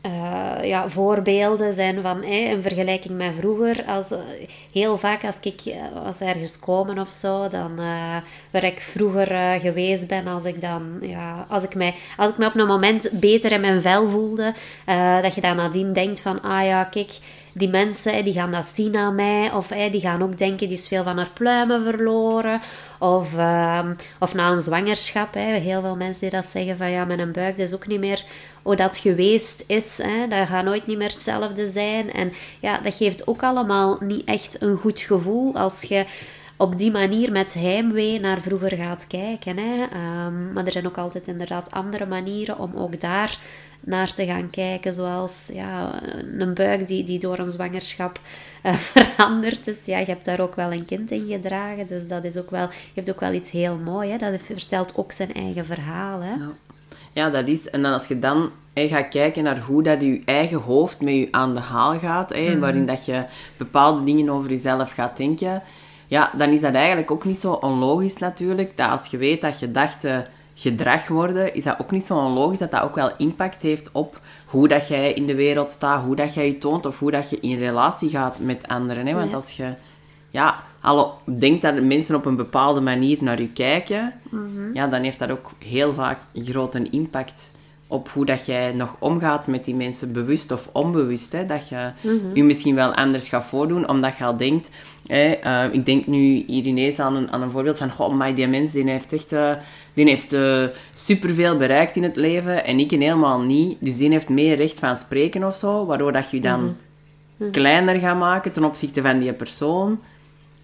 eh, 0.00 0.64
ja, 0.68 0.88
voorbeelden 0.88 1.74
zijn 1.74 2.02
van 2.02 2.22
eh, 2.22 2.50
in 2.50 2.62
vergelijking 2.62 3.16
met 3.16 3.32
vroeger. 3.38 3.84
Als, 3.86 4.10
eh, 4.10 4.18
heel 4.72 4.98
vaak 4.98 5.24
als 5.24 5.36
ik 5.40 5.60
eh, 5.64 5.76
was 6.04 6.20
ergens 6.20 6.58
komen 6.58 6.98
of 6.98 7.10
zo, 7.10 7.48
dan 7.48 7.78
eh, 7.78 8.16
waar 8.50 8.64
ik 8.64 8.80
vroeger 8.80 9.32
eh, 9.32 9.60
geweest 9.60 10.06
ben, 10.06 10.26
als 10.26 10.44
ik 10.44 10.60
dan, 10.60 10.98
ja, 11.00 11.46
als 11.48 11.62
ik, 11.62 11.74
mij, 11.74 11.94
als 12.16 12.30
ik 12.30 12.38
me 12.38 12.46
op 12.46 12.54
een 12.54 12.66
moment 12.66 13.10
beter 13.12 13.52
in 13.52 13.60
mijn 13.60 13.82
vel 13.82 14.08
voelde, 14.08 14.54
eh, 14.84 15.22
dat 15.22 15.34
je 15.34 15.40
dan 15.40 15.56
nadien 15.56 15.92
denkt 15.92 16.20
van, 16.20 16.42
ah 16.42 16.64
ja, 16.64 16.84
kijk, 16.84 17.18
die 17.56 17.68
mensen 17.68 18.24
die 18.24 18.32
gaan 18.32 18.52
dat 18.52 18.66
zien 18.66 18.96
aan 18.96 19.14
mij. 19.14 19.52
Of 19.52 19.66
die 19.66 20.00
gaan 20.00 20.22
ook 20.22 20.38
denken, 20.38 20.68
die 20.68 20.76
is 20.76 20.88
veel 20.88 21.02
van 21.02 21.16
haar 21.16 21.30
pluimen 21.34 21.82
verloren. 21.82 22.60
Of, 22.98 23.36
ehm, 23.36 23.94
of 24.18 24.34
na 24.34 24.50
een 24.50 24.60
zwangerschap. 24.60 25.34
Heel 25.34 25.80
veel 25.80 25.96
mensen 25.96 26.20
die 26.20 26.30
dat 26.30 26.46
zeggen 26.46 26.76
van 26.76 26.90
ja, 26.90 27.04
mijn 27.04 27.32
buik 27.32 27.56
dat 27.56 27.66
is 27.66 27.74
ook 27.74 27.86
niet 27.86 28.00
meer 28.00 28.24
hoe 28.62 28.76
dat 28.76 28.96
geweest 28.96 29.64
is. 29.66 29.98
Hè. 30.02 30.28
Dat 30.28 30.48
gaat 30.48 30.64
nooit 30.64 30.86
niet 30.86 30.98
meer 30.98 31.10
hetzelfde 31.10 31.66
zijn. 31.66 32.12
En 32.12 32.32
ja, 32.60 32.78
dat 32.78 32.94
geeft 32.94 33.26
ook 33.26 33.42
allemaal 33.42 33.98
niet 34.00 34.24
echt 34.24 34.62
een 34.62 34.76
goed 34.76 35.00
gevoel 35.00 35.54
als 35.54 35.82
je 35.82 36.04
op 36.56 36.78
die 36.78 36.90
manier 36.90 37.32
met 37.32 37.54
heimwee 37.54 38.20
naar 38.20 38.40
vroeger 38.40 38.76
gaat 38.76 39.06
kijken. 39.06 39.56
Hè. 39.56 39.84
Ehm, 39.92 40.52
maar 40.52 40.64
er 40.64 40.72
zijn 40.72 40.86
ook 40.86 40.98
altijd 40.98 41.28
inderdaad 41.28 41.70
andere 41.70 42.06
manieren 42.06 42.58
om 42.58 42.72
ook 42.74 43.00
daar 43.00 43.38
naar 43.80 44.14
te 44.14 44.26
gaan 44.26 44.50
kijken. 44.50 44.94
Zoals 44.94 45.50
ja, 45.52 46.02
een 46.38 46.54
buik 46.54 46.86
die, 46.86 47.04
die 47.04 47.18
door 47.18 47.38
een 47.38 47.50
zwangerschap 47.50 48.20
eh, 48.62 48.74
veranderd 48.92 49.66
is. 49.66 49.84
Ja, 49.84 49.98
je 49.98 50.04
hebt 50.04 50.24
daar 50.24 50.40
ook 50.40 50.54
wel 50.54 50.72
een 50.72 50.84
kind 50.84 51.10
in 51.10 51.26
gedragen. 51.26 51.86
Dus 51.86 52.08
dat 52.08 52.24
is 52.24 52.36
ook 52.36 52.50
wel, 52.50 52.68
heeft 52.94 53.10
ook 53.10 53.20
wel 53.20 53.32
iets 53.32 53.50
heel 53.50 53.76
moois. 53.76 54.10
Hè. 54.10 54.16
Dat 54.16 54.40
vertelt 54.44 54.96
ook 54.96 55.12
zijn 55.12 55.34
eigen 55.34 55.66
verhaal. 55.66 56.20
Hè. 56.20 56.34
Ja. 56.34 56.52
Ja, 57.16 57.30
dat 57.30 57.48
is. 57.48 57.70
En 57.70 57.82
dan 57.82 57.92
als 57.92 58.08
je 58.08 58.18
dan 58.18 58.50
hè, 58.72 58.88
gaat 58.88 59.08
kijken 59.08 59.44
naar 59.44 59.58
hoe 59.58 59.82
dat 59.82 60.00
je 60.00 60.22
eigen 60.24 60.58
hoofd 60.58 61.00
met 61.00 61.14
je 61.14 61.28
aan 61.30 61.54
de 61.54 61.60
haal 61.60 61.98
gaat, 61.98 62.32
hè, 62.32 62.58
waarin 62.58 62.86
dat 62.86 63.04
je 63.04 63.22
bepaalde 63.56 64.04
dingen 64.04 64.28
over 64.28 64.50
jezelf 64.50 64.92
gaat 64.92 65.16
denken, 65.16 65.62
ja, 66.06 66.30
dan 66.36 66.50
is 66.50 66.60
dat 66.60 66.74
eigenlijk 66.74 67.10
ook 67.10 67.24
niet 67.24 67.38
zo 67.38 67.52
onlogisch 67.52 68.16
natuurlijk. 68.16 68.76
Dat 68.76 68.90
als 68.90 69.06
je 69.06 69.16
weet 69.16 69.40
dat 69.40 69.56
gedachten 69.56 70.26
gedrag 70.54 71.08
worden, 71.08 71.54
is 71.54 71.64
dat 71.64 71.80
ook 71.80 71.90
niet 71.90 72.04
zo 72.04 72.16
onlogisch 72.16 72.58
dat 72.58 72.70
dat 72.70 72.82
ook 72.82 72.94
wel 72.94 73.10
impact 73.18 73.62
heeft 73.62 73.92
op 73.92 74.20
hoe 74.46 74.68
dat 74.68 74.88
jij 74.88 75.12
in 75.12 75.26
de 75.26 75.34
wereld 75.34 75.70
staat, 75.70 76.04
hoe 76.04 76.16
dat 76.16 76.34
jij 76.34 76.46
je 76.46 76.58
toont 76.58 76.86
of 76.86 76.98
hoe 76.98 77.10
dat 77.10 77.30
je 77.30 77.40
in 77.40 77.58
relatie 77.58 78.08
gaat 78.08 78.38
met 78.38 78.68
anderen. 78.68 79.06
Hè? 79.06 79.14
Want 79.14 79.34
als 79.34 79.52
je 79.52 79.74
ja, 80.30 80.62
alle, 80.80 81.10
denkt 81.24 81.62
dat 81.62 81.82
mensen 81.82 82.14
op 82.14 82.24
een 82.24 82.36
bepaalde 82.36 82.80
manier 82.80 83.18
naar 83.20 83.40
je 83.40 83.48
kijken, 83.48 84.12
ja, 84.72 84.86
dan 84.86 85.02
heeft 85.02 85.18
dat 85.18 85.30
ook 85.30 85.50
heel 85.64 85.94
vaak 85.94 86.18
een 86.32 86.44
grote 86.44 86.90
impact 86.90 87.50
op 87.88 88.08
hoe 88.08 88.26
dat 88.26 88.46
jij 88.46 88.72
nog 88.72 88.96
omgaat 88.98 89.46
met 89.46 89.64
die 89.64 89.74
mensen, 89.74 90.12
bewust 90.12 90.52
of 90.52 90.68
onbewust. 90.72 91.32
Hè? 91.32 91.46
Dat 91.46 91.68
je 91.68 91.90
je 92.34 92.44
misschien 92.44 92.74
wel 92.74 92.94
anders 92.94 93.28
gaat 93.28 93.44
voordoen, 93.44 93.88
omdat 93.88 94.16
je 94.16 94.24
al 94.24 94.36
denkt... 94.36 94.70
Hè, 95.06 95.32
eh, 95.32 95.72
ik 95.72 95.86
denk 95.86 96.06
nu 96.06 96.44
hier 96.46 96.64
ineens 96.64 96.98
aan 96.98 97.16
een, 97.16 97.32
aan 97.32 97.42
een 97.42 97.50
voorbeeld 97.50 97.78
van... 97.78 97.90
Goh, 97.90 98.14
maar 98.14 98.34
die 98.34 98.48
mens 98.48 98.72
die 98.72 98.90
heeft 98.90 99.12
echt... 99.12 99.32
eh, 99.32 99.52
die 99.94 100.08
heeft 100.08 100.32
eh, 100.32 100.64
superveel 100.94 101.56
bereikt 101.56 101.96
in 101.96 102.02
het 102.02 102.16
leven 102.16 102.64
en 102.64 102.78
ik 102.78 102.90
helemaal 102.90 103.40
niet. 103.40 103.76
Dus 103.80 103.96
die 103.96 104.10
heeft 104.10 104.28
meer 104.28 104.56
recht 104.56 104.78
van 104.78 104.96
spreken 104.96 105.44
of 105.44 105.56
zo, 105.56 105.86
waardoor 105.86 106.12
dat 106.12 106.30
je 106.30 106.36
je 106.36 106.42
dan 106.42 106.76
kleiner 107.50 107.94
gaat 107.94 108.18
maken 108.18 108.52
ten 108.52 108.64
opzichte 108.64 109.02
van 109.02 109.18
die 109.18 109.32
persoon. 109.32 110.00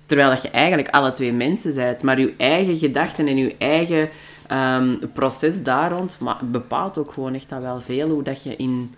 Terwijl 0.07 0.31
dat 0.31 0.43
je 0.43 0.50
eigenlijk 0.50 0.88
alle 0.88 1.11
twee 1.11 1.33
mensen 1.33 1.75
bent. 1.75 2.02
Maar 2.02 2.21
je 2.21 2.35
eigen 2.37 2.76
gedachten 2.76 3.26
en 3.26 3.37
je 3.37 3.55
eigen 3.59 4.09
ehm, 4.53 4.97
proces 5.13 5.63
daar 5.63 5.93
rond 5.93 6.17
ma- 6.21 6.41
bepaalt 6.51 6.99
ook 6.99 7.13
gewoon 7.13 7.35
echt 7.35 7.49
dat 7.49 7.61
wel 7.61 7.81
veel 7.81 8.09
hoe 8.09 8.23
dat 8.23 8.43
je 8.43 8.57
in 8.57 8.95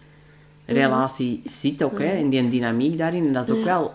relatie 0.67 1.43
zit 1.45 1.83
ook, 1.83 1.99
hè, 1.99 2.17
in 2.17 2.29
die 2.29 2.49
dynamiek 2.49 2.99
daarin. 2.99 3.27
En 3.27 3.33
dat 3.33 3.49
is 3.49 3.57
ook 3.57 3.65
wel 3.65 3.95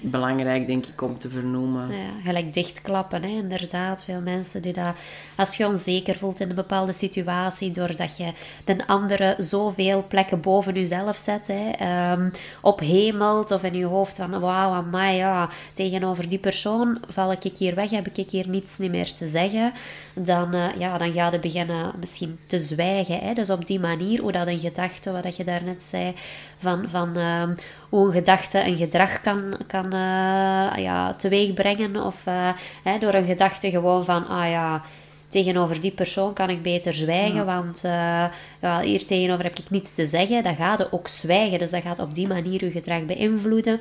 belangrijk, 0.00 0.66
denk 0.66 0.86
ik, 0.86 1.02
om 1.02 1.18
te 1.18 1.30
vernoemen. 1.30 1.88
Ja, 1.88 2.10
gelijk 2.24 2.54
dichtklappen, 2.54 3.22
hè? 3.22 3.28
inderdaad. 3.28 4.04
Veel 4.04 4.20
mensen 4.20 4.62
die 4.62 4.72
dat... 4.72 4.94
Als 5.36 5.56
je 5.56 5.66
onzeker 5.66 6.16
voelt 6.16 6.40
in 6.40 6.48
een 6.48 6.54
bepaalde 6.54 6.92
situatie, 6.92 7.70
doordat 7.70 8.16
je 8.16 8.32
de 8.64 8.86
andere 8.86 9.34
zoveel 9.38 10.04
plekken 10.08 10.40
boven 10.40 10.74
jezelf 10.74 11.16
zet, 11.16 11.46
hè, 11.46 11.70
ehm, 11.70 12.30
ophemelt 12.62 13.50
of 13.50 13.62
in 13.62 13.74
je 13.74 13.84
hoofd 13.84 14.16
van, 14.16 14.40
wauw, 14.40 14.70
amai, 14.70 15.16
ja, 15.16 15.48
tegenover 15.72 16.28
die 16.28 16.38
persoon 16.38 17.00
val 17.08 17.32
ik 17.32 17.56
hier 17.58 17.74
weg, 17.74 17.90
heb 17.90 18.08
ik 18.08 18.30
hier 18.30 18.48
niets 18.48 18.78
niet 18.78 18.90
meer 18.90 19.14
te 19.14 19.28
zeggen, 19.28 19.72
dan, 20.14 20.54
eh, 20.54 20.66
ja, 20.78 20.98
dan 20.98 21.12
ga 21.12 21.30
je 21.30 21.38
beginnen 21.38 21.92
misschien 21.98 22.38
te 22.46 22.58
zwijgen. 22.58 23.18
Hè? 23.18 23.34
Dus 23.34 23.50
op 23.50 23.66
die 23.66 23.80
manier, 23.80 24.20
hoe 24.20 24.32
dat 24.32 24.46
een 24.46 24.58
gedachte, 24.58 25.12
wat 25.12 25.36
je 25.36 25.44
daarnet 25.44 25.82
zei, 25.82 26.14
van, 26.58 26.84
van 26.88 27.16
ehm, 27.16 27.54
hoe 27.88 28.06
een 28.06 28.12
gedachte 28.12 28.64
een 28.64 28.76
gedrag 28.76 29.20
kan, 29.20 29.56
kan 29.66 29.84
eh, 29.84 30.82
ja, 30.82 31.14
teweeg 31.16 31.54
brengen. 31.54 31.96
Of 31.96 32.26
eh, 32.26 32.48
hè, 32.82 32.98
door 32.98 33.14
een 33.14 33.26
gedachte 33.26 33.70
gewoon 33.70 34.04
van, 34.04 34.26
ah 34.26 34.50
ja, 34.50 34.82
tegenover 35.28 35.80
die 35.80 35.90
persoon 35.90 36.32
kan 36.32 36.50
ik 36.50 36.62
beter 36.62 36.94
zwijgen, 36.94 37.46
want 37.46 37.84
eh, 37.84 38.24
ja, 38.60 38.80
hier 38.80 39.06
tegenover 39.06 39.44
heb 39.44 39.58
ik 39.58 39.70
niets 39.70 39.94
te 39.94 40.06
zeggen. 40.06 40.42
Dan 40.42 40.56
gaat 40.56 40.78
je 40.78 40.92
ook 40.92 41.08
zwijgen, 41.08 41.58
dus 41.58 41.70
dat 41.70 41.82
gaat 41.82 41.98
op 41.98 42.14
die 42.14 42.28
manier 42.28 42.64
je 42.64 42.70
gedrag 42.70 43.04
beïnvloeden. 43.04 43.80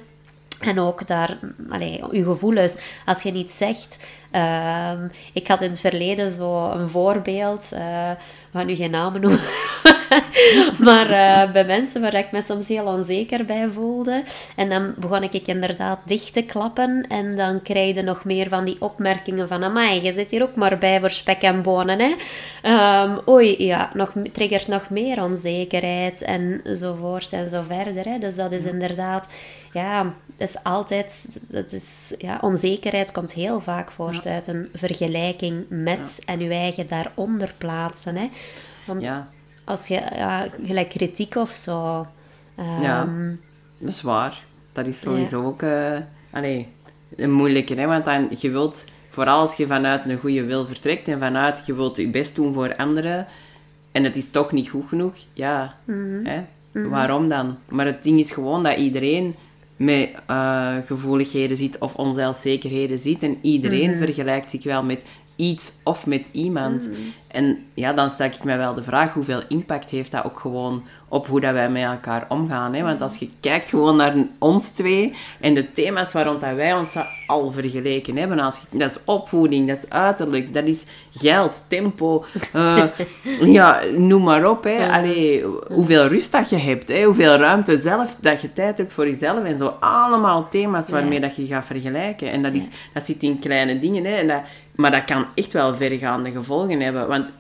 En 0.59 0.79
ook 0.79 1.07
daar, 1.07 1.37
allee, 1.69 2.03
je 2.11 2.23
gevoelens, 2.23 2.75
als 3.05 3.21
je 3.21 3.31
niet 3.31 3.51
zegt. 3.51 4.05
ehm, 4.31 5.07
ik 5.33 5.47
had 5.47 5.61
in 5.61 5.69
het 5.69 5.79
verleden 5.79 6.31
zo 6.31 6.69
een 6.71 6.89
voorbeeld, 6.89 7.69
eh, 7.71 8.09
we 8.51 8.57
gaan 8.57 8.65
nu 8.65 8.75
geen 8.75 8.91
namen 8.91 9.21
noemen, 9.21 9.39
maar 10.88 11.09
eh, 11.09 11.51
bij 11.51 11.65
mensen 11.65 12.01
waar 12.01 12.13
ik 12.13 12.31
me 12.31 12.41
soms 12.47 12.67
heel 12.67 12.86
onzeker 12.86 13.45
bij 13.45 13.67
voelde. 13.74 14.24
En 14.55 14.69
dan 14.69 14.93
begon 14.97 15.24
ik 15.24 15.47
inderdaad 15.47 16.00
dicht 16.05 16.33
te 16.33 16.43
klappen. 16.43 17.05
En 17.07 17.36
dan 17.36 17.62
krijg 17.62 17.95
je 17.95 18.01
nog 18.01 18.24
meer 18.24 18.50
van 18.50 18.65
die 18.65 18.77
opmerkingen 18.79 19.47
van, 19.47 19.63
amai, 19.63 20.01
je 20.01 20.13
zit 20.13 20.31
hier 20.31 20.43
ook 20.43 20.55
maar 20.55 20.77
bij 20.77 21.00
voor 21.00 21.09
spek 21.09 21.41
en 21.41 21.62
bonen, 21.62 22.00
hè. 22.00 22.15
Ehm, 22.62 23.17
oei, 23.29 23.65
ja, 23.65 23.91
nog, 23.93 24.13
triggert 24.31 24.67
nog 24.67 24.89
meer 24.89 25.24
onzekerheid 25.24 26.21
enzovoort 26.21 27.29
en 27.31 27.50
zo 27.50 27.63
verder. 27.67 28.05
Hè. 28.05 28.19
Dus 28.19 28.36
dat 28.36 28.51
is 28.51 28.63
inderdaad, 28.63 29.27
ja, 29.74 30.13
dat 30.38 30.50
is 30.50 30.63
altijd, 30.63 31.27
dat 31.47 31.71
is, 31.71 32.13
ja, 32.17 32.38
onzekerheid 32.41 33.12
komt 33.12 33.33
heel 33.33 33.62
vaak 33.62 33.91
voort 33.91 34.25
uit 34.25 34.47
een 34.47 34.69
vergelijking 34.74 35.65
met 35.69 36.21
en 36.25 36.39
je 36.39 36.50
eigen 36.50 36.88
daaronder 36.88 37.53
plaatsen. 37.57 38.15
Hè. 38.15 38.29
Want 38.86 39.03
Ja, 39.03 39.27
als 39.67 39.88
je, 39.88 39.93
ja, 40.15 40.47
gelijk 40.65 40.89
kritiek 40.89 41.36
of 41.36 41.51
zo. 41.51 42.07
ehm, 42.55 42.81
Ja. 42.81 43.07
dat 43.77 43.89
is 43.89 44.01
waar. 44.01 44.43
Dat 44.74 44.86
is 44.88 45.00
sowieso 45.00 45.45
ook... 45.45 45.63
allee, 46.31 46.67
een 47.15 47.31
moeilijke, 47.31 47.74
hè. 47.75 47.86
Want 47.86 48.05
dan, 48.05 48.27
je 48.38 48.50
wilt... 48.50 48.86
Vooral 49.09 49.39
als 49.39 49.55
je 49.55 49.67
vanuit 49.67 50.05
een 50.09 50.19
goede 50.19 50.45
wil 50.45 50.65
vertrekt 50.65 51.07
en 51.07 51.19
vanuit 51.19 51.63
je 51.65 51.74
wilt 51.75 51.97
je 51.97 52.07
best 52.07 52.36
doen 52.36 52.53
voor 52.53 52.75
anderen 52.75 53.27
en 53.91 54.03
het 54.03 54.15
is 54.15 54.29
toch 54.31 54.51
niet 54.51 54.69
goed 54.69 54.88
genoeg, 54.88 55.13
ja, 55.33 55.75
hè? 56.24 56.41
waarom 56.89 57.29
dan? 57.29 57.57
Maar 57.69 57.86
het 57.86 58.03
ding 58.03 58.19
is 58.19 58.31
gewoon 58.31 58.63
dat 58.63 58.77
iedereen 58.77 59.36
met 59.75 60.09
eh, 60.27 60.75
gevoeligheden 60.86 61.57
zit 61.57 61.77
of 61.77 61.95
onzelfzekerheden 61.95 63.00
zit 63.00 63.24
en 63.24 63.38
iedereen 63.41 63.97
vergelijkt 63.97 64.50
zich 64.50 64.63
wel 64.63 64.83
met 64.83 65.03
iets 65.38 65.74
of 65.84 66.06
met 66.06 66.29
iemand. 66.32 66.89
En 67.27 67.65
ja, 67.74 67.94
dan 67.94 68.10
stel 68.10 68.25
ik 68.25 68.44
mij 68.44 68.58
wel 68.58 68.74
de 68.74 68.84
vraag, 68.84 69.13
hoeveel 69.13 69.41
impact 69.48 69.89
heeft 69.89 70.12
dat 70.12 70.24
ook 70.24 70.39
gewoon 70.39 70.86
op 71.09 71.27
hoe 71.27 71.39
dat 71.39 71.53
wij 71.53 71.69
met 71.69 71.83
elkaar 71.83 72.25
omgaan? 72.29 72.73
Hè? 72.73 72.83
Want 72.83 73.01
als 73.01 73.17
je 73.17 73.29
kijkt 73.39 73.69
gewoon 73.69 73.95
naar 73.95 74.13
ons 74.37 74.69
twee 74.69 75.13
en 75.39 75.53
de 75.53 75.71
thema's 75.71 76.13
waarom 76.13 76.39
dat 76.39 76.53
wij 76.55 76.73
ons 76.73 76.95
al 77.27 77.51
vergeleken 77.51 78.17
hebben, 78.17 78.39
als 78.39 78.55
je- 78.69 78.77
dat 78.77 78.89
is 78.89 78.99
opvoeding, 79.05 79.67
dat 79.67 79.77
is 79.77 79.89
uiterlijk, 79.89 80.53
dat 80.53 80.65
is 80.67 80.83
geld, 81.11 81.61
tempo, 81.67 82.25
eh, 82.53 82.83
ja, 83.57 83.79
noem 83.97 84.23
maar 84.23 84.49
op. 84.49 84.63
Hè. 84.63 84.91
Allee, 84.91 85.43
hoeveel 85.71 86.07
rust 86.07 86.31
dat 86.31 86.49
je 86.49 86.57
hebt, 86.57 86.87
hè. 86.87 87.03
hoeveel 87.03 87.35
ruimte 87.35 87.77
zelf, 87.77 88.15
dat 88.21 88.41
je 88.41 88.53
tijd 88.53 88.77
hebt 88.77 88.93
voor 88.93 89.07
jezelf 89.07 89.43
en 89.43 89.57
zo. 89.57 89.73
Allemaal 89.79 90.47
thema's 90.49 90.89
waarmee 90.89 91.19
dat 91.19 91.35
je 91.35 91.45
gaat 91.45 91.65
vergelijken. 91.65 92.31
En 92.31 92.43
dat, 92.43 92.53
is, 92.53 92.67
dat 92.93 93.05
zit 93.05 93.23
in 93.23 93.39
kleine 93.39 93.79
dingen. 93.79 94.05
Hè. 94.05 94.11
En 94.15 94.27
dat, 94.27 94.41
maar 94.75 94.91
dat 94.91 95.05
kan 95.05 95.25
echt 95.35 95.53
wel 95.53 95.75
vergaande 95.75 96.31
gevolgen 96.31 96.79
hebben. 96.81 97.07
Want 97.07 97.31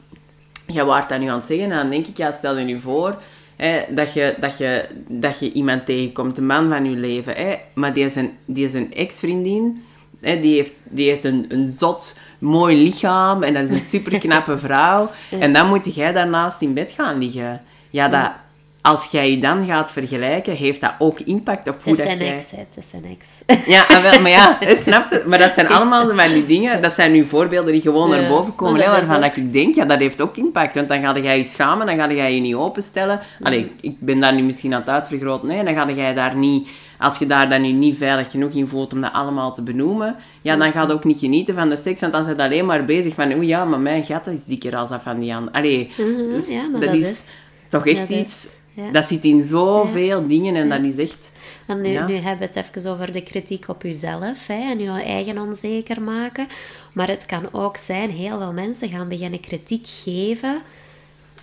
jij 0.67 0.85
waart 0.85 1.09
dat 1.09 1.19
nu 1.19 1.27
aan 1.27 1.37
het 1.37 1.47
zeggen 1.47 1.71
en 1.71 1.77
dan 1.77 1.89
denk 1.89 2.07
ik, 2.07 2.17
ja, 2.17 2.31
stel 2.31 2.57
je 2.57 2.65
nu 2.65 2.79
voor 2.79 3.17
hè, 3.57 3.81
dat, 3.89 4.13
je, 4.13 4.35
dat, 4.39 4.57
je, 4.57 4.85
dat 5.07 5.39
je 5.39 5.51
iemand 5.51 5.85
tegenkomt, 5.85 6.35
de 6.35 6.41
man 6.41 6.69
van 6.69 6.89
je 6.89 6.97
leven, 6.97 7.33
hè, 7.33 7.55
maar 7.73 7.93
die 7.93 8.05
is 8.05 8.15
een, 8.15 8.31
die 8.45 8.65
is 8.65 8.73
een 8.73 8.93
ex-vriendin, 8.93 9.83
hè, 10.21 10.39
die 10.39 10.55
heeft, 10.55 10.83
die 10.89 11.09
heeft 11.09 11.25
een, 11.25 11.45
een 11.49 11.69
zot, 11.69 12.17
mooi 12.39 12.83
lichaam 12.83 13.43
en 13.43 13.53
dat 13.53 13.63
is 13.63 13.69
een 13.69 13.99
superknappe 13.99 14.57
vrouw. 14.67 15.11
En 15.39 15.53
dan 15.53 15.67
moet 15.67 15.95
jij 15.95 16.13
daarnaast 16.13 16.61
in 16.61 16.73
bed 16.73 16.91
gaan 16.91 17.17
liggen. 17.17 17.61
Ja, 17.89 18.07
dat, 18.07 18.31
als 18.81 19.05
jij 19.11 19.31
je 19.31 19.37
dan 19.37 19.65
gaat 19.65 19.91
vergelijken, 19.91 20.53
heeft 20.55 20.81
dat 20.81 20.93
ook 20.99 21.19
impact 21.19 21.67
op 21.67 21.75
Het 21.75 21.85
hoe 21.85 21.95
dat 21.95 22.05
zijn 22.05 22.17
jij... 22.17 22.35
ex, 22.35 22.51
het 22.51 22.75
is 22.77 22.89
zijn 22.89 23.05
ex. 23.05 23.57
Ja, 23.65 23.85
ah, 23.87 24.01
wel, 24.01 24.21
maar 24.21 24.31
ja, 24.31 24.57
snap 24.85 25.11
je? 25.11 25.23
Maar 25.27 25.39
dat 25.39 25.53
zijn 25.53 25.67
allemaal 25.67 26.07
van 26.15 26.27
die 26.29 26.45
dingen, 26.45 26.81
dat 26.81 26.93
zijn 26.93 27.11
nu 27.11 27.25
voorbeelden 27.25 27.73
die 27.73 27.81
gewoon 27.81 28.09
naar 28.09 28.27
boven 28.29 28.55
komen, 28.55 28.81
hè, 28.81 28.87
waarvan 28.89 29.21
dat 29.21 29.35
ik 29.37 29.53
denk, 29.53 29.75
ja, 29.75 29.85
dat 29.85 29.99
heeft 29.99 30.21
ook 30.21 30.37
impact. 30.37 30.75
Want 30.75 30.87
dan 30.87 31.01
ga 31.01 31.19
jij 31.19 31.37
je 31.37 31.43
schamen, 31.43 31.85
dan 31.85 31.97
ga 31.97 32.11
jij 32.11 32.35
je 32.35 32.41
niet 32.41 32.55
openstellen. 32.55 33.19
Allee, 33.43 33.59
ik- 33.59 33.71
ik 33.81 33.99
ben 33.99 34.19
daar 34.19 34.33
nu 34.33 34.41
misschien 34.41 34.73
aan 34.73 34.79
het 34.79 34.89
uitvergroten, 34.89 35.49
hè. 35.49 35.63
Dan 35.63 35.73
ga 35.73 35.89
jij 35.91 36.13
daar 36.13 36.35
niet, 36.35 36.69
als 36.99 37.17
je 37.17 37.25
daar 37.25 37.49
dan 37.49 37.61
nu 37.61 37.71
niet 37.71 37.97
veilig 37.97 38.31
genoeg 38.31 38.51
in 38.51 38.67
voelt 38.67 38.93
om 38.93 39.01
dat 39.01 39.13
allemaal 39.13 39.53
te 39.53 39.61
benoemen, 39.61 40.15
ja, 40.41 40.55
dan 40.55 40.71
ga 40.71 40.81
je 40.81 40.93
ook 40.93 41.03
niet 41.03 41.19
genieten 41.19 41.55
van 41.55 41.69
de 41.69 41.77
seks, 41.77 42.01
want 42.01 42.13
dan 42.13 42.23
zijn 42.23 42.37
je 42.37 42.43
alleen 42.43 42.65
maar 42.65 42.85
bezig 42.85 43.13
van, 43.13 43.33
oeh 43.33 43.47
ja, 43.47 43.65
maar 43.65 43.79
mijn 43.79 44.05
gat 44.05 44.27
is 44.27 44.43
dikker 44.45 44.75
als 44.75 44.89
dat 44.89 45.01
van 45.01 45.19
die 45.19 45.33
aan. 45.33 45.51
Allee, 45.51 45.91
dus 46.33 46.49
ja, 46.49 46.67
maar 46.71 46.81
dat 46.81 46.93
is- 46.93 47.21
toch 47.69 47.85
echt 47.87 48.09
iets... 48.09 48.47
ja. 48.77 48.91
Dat 48.91 49.07
zit 49.07 49.23
in 49.23 49.43
zoveel 49.43 50.27
dingen 50.27 50.55
en 50.55 50.69
dat 50.69 50.81
is 50.81 50.97
echt... 50.97 51.31
En 51.65 51.81
nu, 51.81 51.89
hebben 51.89 52.49
we 52.51 52.59
het 52.59 52.75
even 52.75 52.91
over 52.91 53.11
de 53.11 53.23
kritiek 53.23 53.67
op 53.67 53.83
jezelf 53.83 54.47
hè, 54.47 54.71
en 54.71 54.79
je 54.79 54.89
eigen 54.89 55.37
onzeker 55.37 56.01
maken. 56.01 56.47
Maar 56.93 57.07
het 57.07 57.25
kan 57.25 57.53
ook 57.53 57.77
zijn, 57.77 58.09
heel 58.09 58.39
veel 58.39 58.53
mensen 58.53 58.89
gaan 58.89 59.07
beginnen 59.07 59.39
kritiek 59.39 59.87
geven 59.87 60.61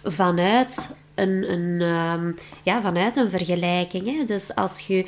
vanuit 0.03 0.97
een, 1.15 1.53
een, 1.53 1.81
ehm, 1.81 2.33
ja, 2.63 2.81
vanuit 2.81 3.17
een 3.17 3.31
vergelijking. 3.31 4.19
Hè. 4.19 4.25
Dus 4.25 4.55
als, 4.55 4.81
je, 4.81 5.07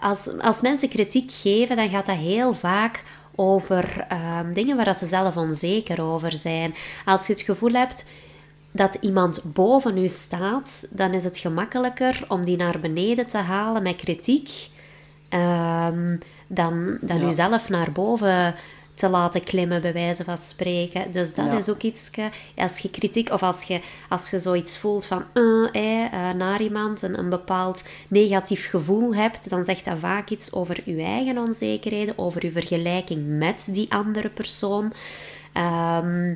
als, 0.00 0.28
als 0.40 0.60
mensen 0.60 0.88
kritiek 0.88 1.32
geven, 1.32 1.76
dan 1.76 1.88
gaat 1.88 2.06
dat 2.06 2.16
heel 2.16 2.54
vaak 2.54 3.02
over 3.34 4.04
ehm, 4.08 4.52
dingen 4.52 4.76
waar 4.76 4.84
dat 4.84 4.98
ze 4.98 5.06
zelf 5.06 5.36
onzeker 5.36 6.02
over 6.02 6.32
zijn. 6.32 6.74
Als 7.04 7.26
je 7.26 7.32
het 7.32 7.42
gevoel 7.42 7.72
hebt 7.72 8.04
dat 8.76 8.94
iemand 9.00 9.40
boven 9.44 9.98
u 9.98 10.08
staat, 10.08 10.86
dan 10.90 11.12
is 11.12 11.24
het 11.24 11.38
gemakkelijker 11.38 12.24
om 12.28 12.44
die 12.44 12.56
naar 12.56 12.80
beneden 12.80 13.26
te 13.26 13.38
halen 13.38 13.82
met 13.82 13.96
kritiek, 13.96 14.50
ehm, 15.28 16.16
dan, 16.46 16.98
dan 17.00 17.18
Ja. 17.20 17.26
uzelf 17.26 17.68
naar 17.68 17.92
boven 17.92 18.54
te 18.94 19.08
laten 19.08 19.44
klimmen, 19.44 19.82
bij 19.82 19.92
wijze 19.92 20.24
van 20.24 20.36
spreken. 20.36 21.10
Dus 21.12 21.34
dat 21.34 21.44
Ja. 21.46 21.58
is 21.58 21.68
ook 21.68 21.82
iets, 21.82 22.10
als 22.56 22.78
je 22.78 22.90
kritiek, 22.90 23.30
of 23.30 23.42
als 23.42 23.62
je, 23.62 23.80
als 24.08 24.30
je 24.30 24.38
zoiets 24.38 24.78
voelt 24.78 25.04
van, 25.04 25.24
eh, 25.32 26.04
eh, 26.04 26.36
naar 26.36 26.62
iemand, 26.62 27.02
een, 27.02 27.18
een 27.18 27.28
bepaald 27.28 27.84
negatief 28.08 28.70
gevoel 28.70 29.14
hebt, 29.14 29.50
dan 29.50 29.64
zegt 29.64 29.84
dat 29.84 29.98
vaak 29.98 30.30
iets 30.30 30.52
over 30.52 30.82
je 30.84 31.02
eigen 31.02 31.38
onzekerheden, 31.38 32.18
over 32.18 32.44
je 32.44 32.50
vergelijking 32.50 33.26
met 33.38 33.66
die 33.70 33.92
andere 33.92 34.28
persoon. 34.28 34.92
Ehm, 35.52 36.34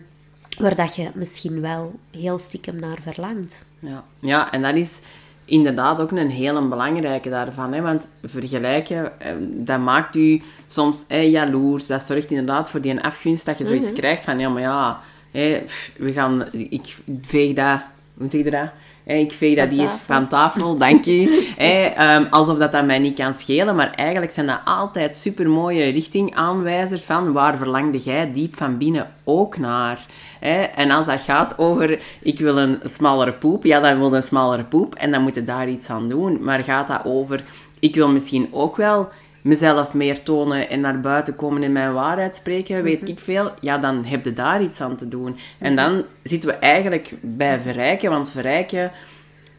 waar 0.58 0.74
dat 0.74 0.94
je 0.94 1.10
misschien 1.14 1.60
wel 1.60 1.98
heel 2.10 2.38
stiekem 2.38 2.80
naar 2.80 2.98
verlangt. 3.02 3.66
Ja. 3.78 4.04
ja, 4.20 4.52
en 4.52 4.62
dat 4.62 4.74
is 4.74 5.00
inderdaad 5.44 6.00
ook 6.00 6.10
een 6.10 6.30
hele 6.30 6.62
belangrijke 6.62 7.30
daarvan. 7.30 7.72
Hè? 7.72 7.80
Want 7.82 8.08
vergelijken, 8.24 9.20
eh, 9.20 9.32
dat 9.40 9.80
maakt 9.80 10.16
u 10.16 10.42
soms 10.66 11.04
jaloers. 11.08 11.86
Dat 11.86 12.02
zorgt 12.02 12.30
inderdaad 12.30 12.70
voor 12.70 12.80
die 12.80 13.00
afgunst 13.00 13.46
dat 13.46 13.58
je 13.58 13.66
zoiets 13.66 13.92
krijgt 13.92 14.24
van... 14.24 14.38
Ja, 14.38 14.48
maar 14.48 14.62
ja, 14.62 15.00
hè, 15.30 15.62
pff, 15.64 15.92
we 15.96 16.12
gaan, 16.12 16.44
ik 16.52 16.96
veeg 17.22 17.54
dat 17.54 17.80
hoe 18.20 18.30
zeg 18.30 18.44
je 18.44 18.50
dat? 18.50 18.70
Ik 19.04 19.32
veeg 19.32 19.56
dat 19.56 19.68
hier 19.68 19.88
van 19.88 20.28
tafel, 20.28 20.76
dank 20.76 21.04
je. 21.04 21.52
Eh, 21.56 21.98
ehm, 22.14 22.24
alsof 22.30 22.58
dat, 22.58 22.72
dat 22.72 22.84
mij 22.84 22.98
niet 22.98 23.14
kan 23.14 23.34
schelen, 23.34 23.76
maar 23.76 23.90
eigenlijk 23.90 24.32
zijn 24.32 24.46
dat 24.46 24.60
altijd 24.64 25.16
supermooie 25.16 25.90
richtingaanwijzers 25.90 27.02
van 27.02 27.32
waar 27.32 27.56
verlangde 27.56 27.98
jij 27.98 28.32
diep 28.32 28.56
van 28.56 28.78
binnen 28.78 29.10
ook 29.24 29.58
naar. 29.58 30.06
Hè? 30.40 30.62
En 30.62 30.90
als 30.90 31.06
dat 31.06 31.20
gaat 31.20 31.58
over, 31.58 32.00
ik 32.22 32.38
wil 32.38 32.58
een 32.58 32.78
smallere 32.84 33.32
poep, 33.32 33.64
ja, 33.64 33.80
dan 33.80 33.98
wil 33.98 34.08
je 34.08 34.14
een 34.14 34.22
smallere 34.22 34.64
poep 34.64 34.94
en 34.94 35.10
dan 35.10 35.22
moet 35.22 35.34
je 35.34 35.44
daar 35.44 35.68
iets 35.68 35.90
aan 35.90 36.08
doen. 36.08 36.38
Maar 36.44 36.64
gaat 36.64 36.88
dat 36.88 37.04
over, 37.04 37.44
ik 37.80 37.94
wil 37.94 38.08
misschien 38.08 38.48
ook 38.52 38.76
wel 38.76 39.08
mezelf 39.42 39.94
meer 39.94 40.22
tonen 40.22 40.70
en 40.70 40.80
naar 40.80 41.00
buiten 41.00 41.36
komen 41.36 41.62
en 41.62 41.72
mijn 41.72 41.92
waarheid 41.92 42.36
spreken, 42.36 42.82
weet 42.82 43.08
ik 43.08 43.18
veel, 43.18 43.50
ja, 43.60 43.78
dan 43.78 44.04
heb 44.04 44.24
je 44.24 44.32
daar 44.32 44.62
iets 44.62 44.80
aan 44.80 44.96
te 44.96 45.08
doen. 45.08 45.36
En 45.58 45.76
dan 45.76 46.04
zitten 46.22 46.48
we 46.48 46.54
eigenlijk 46.54 47.12
bij 47.20 47.60
verrijken, 47.60 48.10
want 48.10 48.30
verrijken 48.30 48.90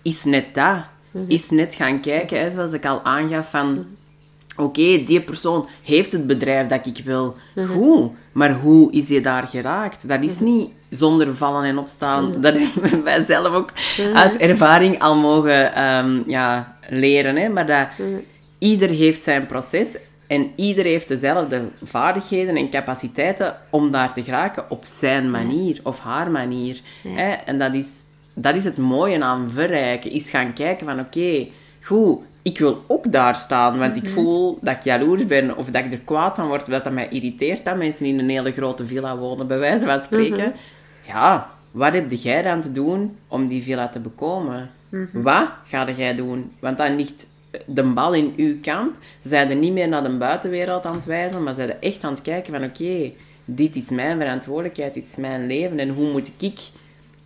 is 0.01 0.23
net 0.23 0.45
dat. 0.53 0.79
Is 1.27 1.49
net 1.49 1.75
gaan 1.75 1.99
kijken, 1.99 2.39
hè, 2.39 2.51
zoals 2.51 2.73
ik 2.73 2.85
al 2.85 3.03
aangaf, 3.03 3.49
van... 3.49 3.85
Oké, 4.61 5.03
die 5.03 5.21
persoon 5.21 5.67
heeft 5.83 6.11
het 6.11 6.27
bedrijf 6.27 6.67
dat 6.67 6.85
ik 6.85 7.01
wil. 7.05 7.35
Goed, 7.67 8.11
maar 8.31 8.53
hoe 8.53 8.91
is 8.91 9.07
je 9.07 9.21
daar 9.21 9.47
geraakt? 9.47 10.07
Dat 10.07 10.23
is 10.23 10.39
niet 10.39 10.69
zonder 10.89 11.35
vallen 11.35 11.63
en 11.63 11.77
opstaan. 11.77 12.41
Dat 12.41 12.57
hebben 12.57 13.03
wij 13.03 13.25
zelf 13.27 13.53
ook 13.53 13.71
uit 14.13 14.37
ervaring 14.37 15.01
al 15.01 15.15
mogen 15.15 15.73
ehm, 15.75 16.21
ja, 16.27 16.77
leren. 16.89 17.35
Hè? 17.35 17.49
Maar 17.49 17.65
dat 17.65 17.87
ieder 18.57 18.89
heeft 18.89 19.23
zijn 19.23 19.47
proces 19.47 19.97
en 20.27 20.51
ieder 20.55 20.85
heeft 20.85 21.07
dezelfde 21.07 21.61
vaardigheden 21.83 22.55
en 22.55 22.69
capaciteiten 22.69 23.55
om 23.69 23.91
daar 23.91 24.13
te 24.13 24.23
geraken 24.23 24.69
op 24.69 24.85
zijn 24.85 25.31
manier 25.31 25.79
of 25.83 25.99
haar 25.99 26.31
manier. 26.31 26.81
Hè? 27.07 27.31
En 27.31 27.57
dat 27.57 27.73
is, 27.73 27.87
dat 28.33 28.55
is 28.55 28.63
het 28.63 28.77
mooie 28.77 29.23
aan 29.23 29.49
verrijken, 29.51 30.11
is 30.11 30.29
gaan 30.29 30.53
kijken 30.53 30.85
van 30.87 30.99
oké, 30.99 31.47
goed, 31.81 32.19
ik 32.41 32.59
wil 32.59 32.83
ook 32.87 33.11
daar 33.11 33.35
staan, 33.35 33.79
want 33.79 33.95
ik 33.95 34.09
voel 34.09 34.57
dat 34.61 34.75
ik 34.75 34.83
jaloers 34.83 35.25
ben 35.25 35.57
of 35.57 35.69
dat 35.69 35.85
ik 35.85 35.91
er 35.91 35.99
kwaad 35.99 36.35
van 36.35 36.47
word, 36.47 36.65
dat 36.65 36.83
dat 36.83 36.93
mij 36.93 37.07
irriteert 37.09 37.65
dat 37.65 37.77
mensen 37.77 38.05
in 38.05 38.19
een 38.19 38.29
hele 38.29 38.51
grote 38.51 38.85
villa 38.85 39.17
wonen, 39.17 39.47
bij 39.47 39.59
wijze 39.59 39.85
van 39.85 40.01
spreken. 40.01 40.53
Ja, 41.07 41.49
wat 41.71 41.93
heb 41.93 42.11
jij 42.11 42.41
dan 42.41 42.61
te 42.61 42.71
doen 42.71 43.17
om 43.27 43.47
die 43.47 43.63
villa 43.63 43.87
te 43.87 43.99
bekomen? 43.99 44.69
Wat 45.11 45.47
ga 45.67 45.91
jij 45.91 46.15
doen? 46.15 46.51
Want 46.59 46.77
dan 46.77 46.95
ligt 46.95 47.27
de 47.65 47.83
bal 47.83 48.13
in 48.13 48.33
uw 48.37 48.59
kamp. 48.61 48.95
Zij 49.23 49.49
er 49.49 49.55
niet 49.55 49.73
meer 49.73 49.87
naar 49.87 50.03
de 50.03 50.17
buitenwereld 50.17 50.85
aan 50.85 50.95
het 50.95 51.05
wijzen, 51.05 51.43
maar 51.43 51.55
zij 51.55 51.69
er 51.69 51.77
echt 51.79 52.03
aan 52.03 52.13
het 52.13 52.21
kijken 52.21 52.53
van 52.53 52.63
oké, 52.63 53.11
dit 53.45 53.75
is 53.75 53.89
mijn 53.89 54.19
verantwoordelijkheid, 54.19 54.93
dit 54.93 55.03
is 55.03 55.15
mijn 55.15 55.47
leven 55.47 55.79
en 55.79 55.89
hoe 55.89 56.11
moet 56.11 56.31
ik 56.37 56.59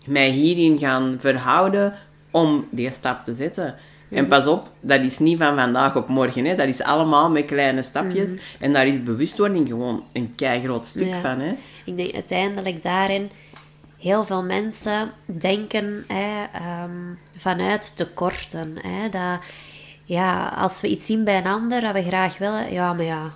mij 0.05 0.29
hierin 0.29 0.79
gaan 0.79 1.15
verhouden 1.19 1.93
om 2.31 2.67
die 2.72 2.91
stap 2.91 3.24
te 3.24 3.34
zetten. 3.34 3.75
En 4.09 4.27
pas 4.27 4.47
op, 4.47 4.69
dat 4.79 5.01
is 5.01 5.19
niet 5.19 5.38
van 5.38 5.55
vandaag 5.57 5.95
op 5.95 6.07
morgen. 6.07 6.45
Hè. 6.45 6.55
Dat 6.55 6.67
is 6.67 6.81
allemaal 6.81 7.29
met 7.29 7.45
kleine 7.45 7.83
stapjes. 7.83 8.29
En 8.59 8.74
daar 8.74 8.88
is 8.88 9.03
bewustwording 9.03 9.67
gewoon 9.67 10.03
een 10.13 10.33
keigroot 10.35 10.85
stuk 10.85 11.07
Ja. 11.07 11.19
van. 11.19 11.39
Hè. 11.39 11.53
Ik 11.85 11.97
denk 11.97 12.13
uiteindelijk 12.13 12.81
daarin, 12.81 13.29
heel 14.00 14.25
veel 14.25 14.43
mensen 14.43 15.12
denken 15.25 16.03
hè, 16.07 16.43
ehm, 16.53 16.91
vanuit 17.38 17.95
tekorten. 17.97 18.75
Hè, 18.81 19.09
dat, 19.09 19.39
ja, 20.03 20.45
als 20.57 20.81
we 20.81 20.88
iets 20.88 21.05
zien 21.05 21.24
bij 21.24 21.38
een 21.38 21.47
ander 21.47 21.81
dat 21.81 21.93
we 21.93 22.03
graag 22.03 22.38
willen, 22.38 22.74
ja, 22.74 22.93
maar 22.93 23.05
ja, 23.05 23.31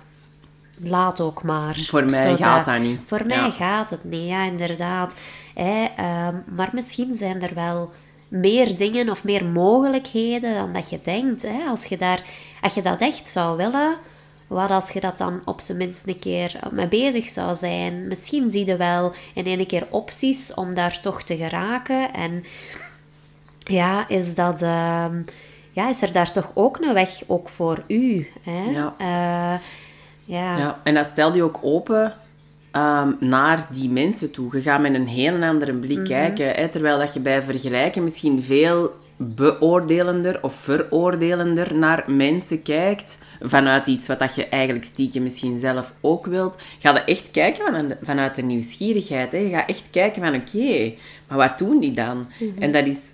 laat 0.82 1.20
ook 1.20 1.42
maar. 1.42 1.76
Voor 1.88 2.04
mij 2.04 2.36
gaat 2.36 2.64
dat 2.66 2.78
niet. 2.78 3.00
Voor 3.06 3.26
mij 3.26 3.36
Ja. 3.36 3.50
gaat 3.50 3.90
het 3.90 4.04
niet, 4.04 4.28
ja, 4.28 4.42
inderdaad. 4.44 5.14
Hè, 5.54 5.86
ehm, 5.96 6.34
maar 6.54 6.68
misschien 6.72 7.14
zijn 7.14 7.42
er 7.42 7.54
wel 7.54 7.90
meer 8.30 8.76
dingen 8.76 9.10
of 9.10 9.24
meer 9.24 9.44
mogelijkheden 9.44 10.54
dan 10.54 10.72
dat 10.72 10.90
je 10.90 11.00
denkt. 11.02 11.42
Hè? 11.42 11.64
Als, 11.68 11.84
je 11.84 11.96
daar, 11.96 12.22
als 12.60 12.74
je 12.74 12.82
dat 12.82 13.00
echt 13.00 13.26
zou 13.26 13.56
willen, 13.56 13.96
wat 14.46 14.70
als 14.70 14.90
je 14.90 15.00
dat 15.00 15.18
dan 15.18 15.40
op 15.44 15.60
zijn 15.60 15.78
minst 15.78 16.06
een 16.06 16.18
keer 16.18 16.58
mee 16.70 16.88
bezig 16.88 17.28
zou 17.28 17.54
zijn? 17.54 18.06
Misschien 18.06 18.50
zie 18.50 18.66
je 18.66 18.76
wel 18.76 19.12
in 19.34 19.44
één 19.44 19.66
keer 19.66 19.86
opties 19.90 20.54
om 20.54 20.74
daar 20.74 21.00
toch 21.00 21.22
te 21.22 21.36
geraken. 21.36 22.12
En 22.12 22.44
ja, 23.58 24.08
is, 24.08 24.34
dat, 24.34 24.62
ehm, 24.62 25.22
ja, 25.70 25.88
is 25.88 26.02
er 26.02 26.12
daar 26.12 26.32
toch 26.32 26.50
ook 26.54 26.78
een 26.80 26.94
weg 26.94 27.22
ook 27.26 27.48
voor 27.48 27.82
u? 27.86 28.28
Hè? 28.42 28.70
Ja. 28.70 28.94
Eh, 28.98 29.60
ja. 30.24 30.58
Ja, 30.58 30.80
en 30.84 30.94
dat 30.94 31.06
stelt 31.06 31.34
je 31.34 31.42
ook 31.42 31.58
open 31.62 32.14
ehm, 32.70 33.12
naar 33.20 33.66
die 33.72 33.90
mensen 33.90 34.30
toe. 34.30 34.56
Je 34.56 34.62
gaat 34.62 34.80
met 34.80 34.94
een 34.94 35.08
heel 35.08 35.42
andere 35.42 35.72
blik 35.72 36.04
kijken. 36.04 36.50
Hè, 36.50 36.68
terwijl 36.68 36.98
dat 36.98 37.14
je 37.14 37.20
bij 37.20 37.42
vergelijken 37.42 38.04
misschien 38.04 38.42
veel 38.42 38.90
beoordelender 39.22 40.42
of 40.42 40.54
veroordelender 40.54 41.74
naar 41.74 42.04
mensen 42.06 42.62
kijkt. 42.62 43.18
Vanuit 43.40 43.86
iets 43.86 44.06
wat 44.06 44.18
dat 44.18 44.34
je 44.34 44.48
eigenlijk 44.48 44.84
stiekem 44.84 45.22
misschien 45.22 45.58
zelf 45.58 45.92
ook 46.00 46.26
wilt. 46.26 46.56
Ga 46.78 46.92
je 46.92 47.00
echt 47.00 47.30
kijken 47.30 47.64
van, 47.66 47.94
vanuit 48.02 48.36
de 48.36 48.42
nieuwsgierigheid. 48.42 49.32
Hè. 49.32 49.38
Je 49.38 49.50
gaat 49.50 49.68
echt 49.68 49.90
kijken 49.90 50.22
van 50.22 50.34
oké, 50.34 50.92
maar 51.28 51.38
wat 51.38 51.58
doen 51.58 51.80
die 51.80 51.92
dan? 51.92 52.26
En 52.58 52.72
dat 52.72 52.86
is 52.86 53.12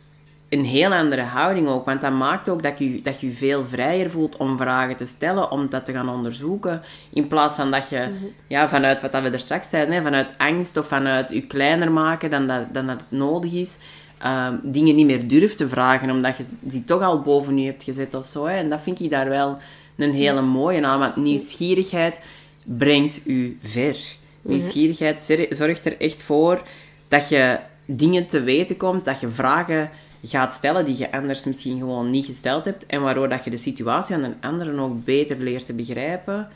een 0.59 0.64
heel 0.64 0.92
andere 0.95 1.23
houding 1.23 1.69
ook. 1.69 1.85
Want 1.85 2.01
dat 2.01 2.12
maakt 2.12 2.49
ook 2.49 2.62
dat 2.62 2.79
je 2.79 3.03
dat 3.03 3.21
je 3.21 3.31
veel 3.31 3.64
vrijer 3.64 4.11
voelt 4.11 4.37
om 4.37 4.57
vragen 4.57 4.97
te 4.97 5.07
stellen, 5.07 5.51
om 5.51 5.71
dat 5.71 5.85
te 5.85 5.92
gaan 5.92 6.09
onderzoeken. 6.09 6.83
In 7.12 7.27
plaats 7.29 7.57
van 7.57 7.71
dat 7.71 7.88
je, 7.88 8.09
ja, 8.47 8.69
vanuit 8.69 9.01
wat 9.01 9.11
we 9.11 9.31
er 9.31 9.38
straks 9.40 9.69
zeiden, 9.69 9.95
hè, 9.95 10.03
vanuit 10.03 10.29
angst 10.37 10.77
of 10.77 10.87
vanuit 10.87 11.31
je 11.31 11.42
kleiner 11.47 11.92
maken 11.92 12.31
dan 12.31 12.47
dat, 12.47 12.62
dan 12.73 12.87
dat 12.87 13.01
het 13.01 13.19
nodig 13.19 13.53
is, 13.53 13.77
ehm, 14.19 14.55
dingen 14.62 14.95
niet 14.95 15.07
meer 15.07 15.29
durft 15.29 15.57
te 15.57 15.69
vragen, 15.69 16.11
omdat 16.11 16.37
je 16.37 16.45
die 16.61 16.85
toch 16.85 17.03
al 17.03 17.21
boven 17.21 17.59
je 17.59 17.66
hebt 17.66 17.83
gezet 17.85 18.14
of 18.14 18.27
zo. 18.27 18.47
Hè. 18.47 18.57
En 18.57 18.69
dat 18.69 18.81
vind 18.81 19.01
ik 19.01 19.11
daar 19.11 19.29
wel 19.29 19.59
een 19.97 20.12
hele 20.12 20.42
mooie 20.42 20.87
aan, 20.87 20.99
want 20.99 21.16
nieuwsgierigheid 21.16 22.19
brengt 22.64 23.23
u 23.27 23.59
ver. 23.62 23.97
Nieuwsgierigheid 24.42 25.23
zer- 25.23 25.47
zorgt 25.51 25.85
er 25.87 26.01
echt 26.01 26.23
voor 26.23 26.62
dat 27.09 27.29
je 27.29 27.59
dingen 27.87 28.27
te 28.27 28.40
weten 28.42 28.77
komt, 28.77 29.05
dat 29.05 29.21
je 29.21 29.29
vragen 29.29 29.90
gaat 30.29 30.55
stellen 30.55 30.85
die 30.85 30.99
je 30.99 31.12
anders 31.12 31.45
misschien 31.45 31.79
gewoon 31.79 32.11
niet 32.11 32.27
gesteld 32.27 32.65
hebt 32.65 32.87
en 32.87 33.03
waardoor 33.03 33.29
dat 33.29 33.45
je 33.45 33.51
de 33.51 33.57
situatie 33.57 34.15
aan 34.15 34.23
een 34.23 34.37
anderen 34.41 34.79
ook 34.79 35.05
beter 35.05 35.39
leert 35.39 35.67
te 35.67 35.73
begrijpen 35.73 36.49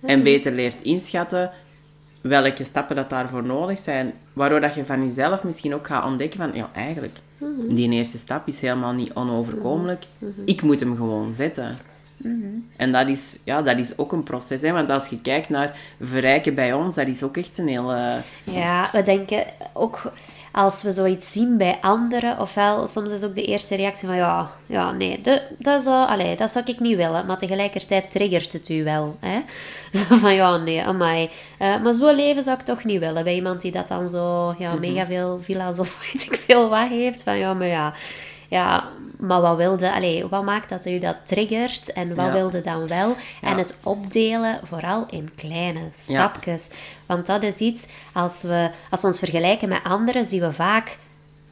en 0.00 0.22
beter 0.22 0.52
leert 0.52 0.82
inschatten 0.82 1.50
welke 2.20 2.64
stappen 2.64 2.96
dat 2.96 3.10
daarvoor 3.10 3.44
nodig 3.44 3.78
zijn. 3.78 4.12
Waardoor 4.32 4.60
dat 4.60 4.74
je 4.74 4.84
van 4.84 5.06
jezelf 5.06 5.44
misschien 5.44 5.74
ook 5.74 5.86
gaat 5.86 6.04
ontdekken 6.04 6.38
van, 6.38 6.54
ja, 6.54 6.70
eigenlijk, 6.74 7.16
die 7.68 7.90
eerste 7.90 8.18
stap 8.18 8.48
is 8.48 8.60
helemaal 8.60 8.92
niet 8.92 9.12
onoverkomelijk. 9.14 10.04
Ik 10.44 10.62
moet 10.62 10.80
hem 10.80 10.96
gewoon 10.96 11.32
zetten. 11.32 11.76
En 12.76 12.92
dat 12.92 13.08
is, 13.08 13.38
ja, 13.44 13.62
dat 13.62 13.78
is 13.78 13.98
ook 13.98 14.12
een 14.12 14.22
proces. 14.22 14.60
Hè? 14.60 14.72
Want 14.72 14.90
als 14.90 15.08
je 15.08 15.20
kijkt 15.20 15.48
naar 15.48 15.76
verrijken 16.00 16.54
bij 16.54 16.72
ons, 16.72 16.94
dat 16.94 17.06
is 17.06 17.22
ook 17.22 17.36
echt 17.36 17.58
een 17.58 17.68
hele... 17.68 18.20
Ja, 18.44 18.88
we 18.92 19.02
denken 19.02 19.44
ook 19.72 20.12
als 20.54 20.82
we 20.82 20.90
zoiets 20.90 21.32
zien 21.32 21.56
bij 21.56 21.78
anderen, 21.80 22.38
ofwel 22.38 22.86
soms 22.86 23.10
is 23.10 23.24
ook 23.24 23.34
de 23.34 23.44
eerste 23.44 23.74
reactie 23.74 24.08
van 24.08 24.16
ja, 24.16 24.50
ja 24.66 24.92
nee, 24.92 25.20
dat, 25.20 25.42
dat, 25.58 25.84
zou, 25.84 26.08
allee, 26.08 26.36
dat 26.36 26.50
zou 26.50 26.64
ik 26.68 26.80
niet 26.80 26.96
willen, 26.96 27.26
maar 27.26 27.38
tegelijkertijd 27.38 28.10
triggert 28.10 28.52
het 28.52 28.68
u 28.68 28.84
wel. 28.84 29.16
Hè? 29.20 29.40
Zo 29.98 30.16
van 30.16 30.34
ja, 30.34 30.56
nee, 30.56 30.82
amai. 30.82 31.30
Eh, 31.58 31.82
maar 31.82 31.94
zo'n 31.94 32.14
leven 32.14 32.42
zou 32.42 32.58
ik 32.58 32.64
toch 32.64 32.84
niet 32.84 33.00
willen 33.00 33.24
bij 33.24 33.34
iemand 33.34 33.60
die 33.60 33.72
dat 33.72 33.88
dan 33.88 34.08
zo 34.08 34.54
ja, 34.58 34.74
mega 34.74 35.06
veel 35.06 35.40
villa's 35.42 35.78
of 35.78 35.98
weet 36.12 36.26
ik 36.26 36.36
veel 36.36 36.68
wat 36.68 36.88
heeft. 36.88 37.22
Van 37.22 37.38
ja, 37.38 37.54
maar 37.54 37.66
ja, 37.66 37.94
ja 38.54 38.84
maar 39.18 39.40
wat 39.40 39.56
wilde, 39.56 39.92
allee, 39.92 40.26
wat 40.28 40.44
maakt 40.44 40.68
dat 40.68 40.86
u 40.86 40.98
dat 40.98 41.16
triggert 41.24 41.92
en 41.92 42.14
wat 42.14 42.26
Ja. 42.26 42.32
wilde 42.32 42.60
dan 42.60 42.86
wel? 42.86 43.16
En 43.40 43.58
het 43.58 43.76
opdelen 43.82 44.60
vooral 44.62 45.06
in 45.10 45.30
kleine 45.34 45.80
stapjes. 45.96 46.68
Want 47.06 47.26
dat 47.26 47.42
is 47.42 47.56
iets, 47.58 47.86
als 48.12 48.42
we, 48.42 48.70
als 48.90 49.00
we 49.00 49.06
ons 49.06 49.18
vergelijken 49.18 49.68
met 49.68 49.82
anderen, 49.84 50.26
zien 50.26 50.40
we 50.40 50.52
vaak 50.52 50.96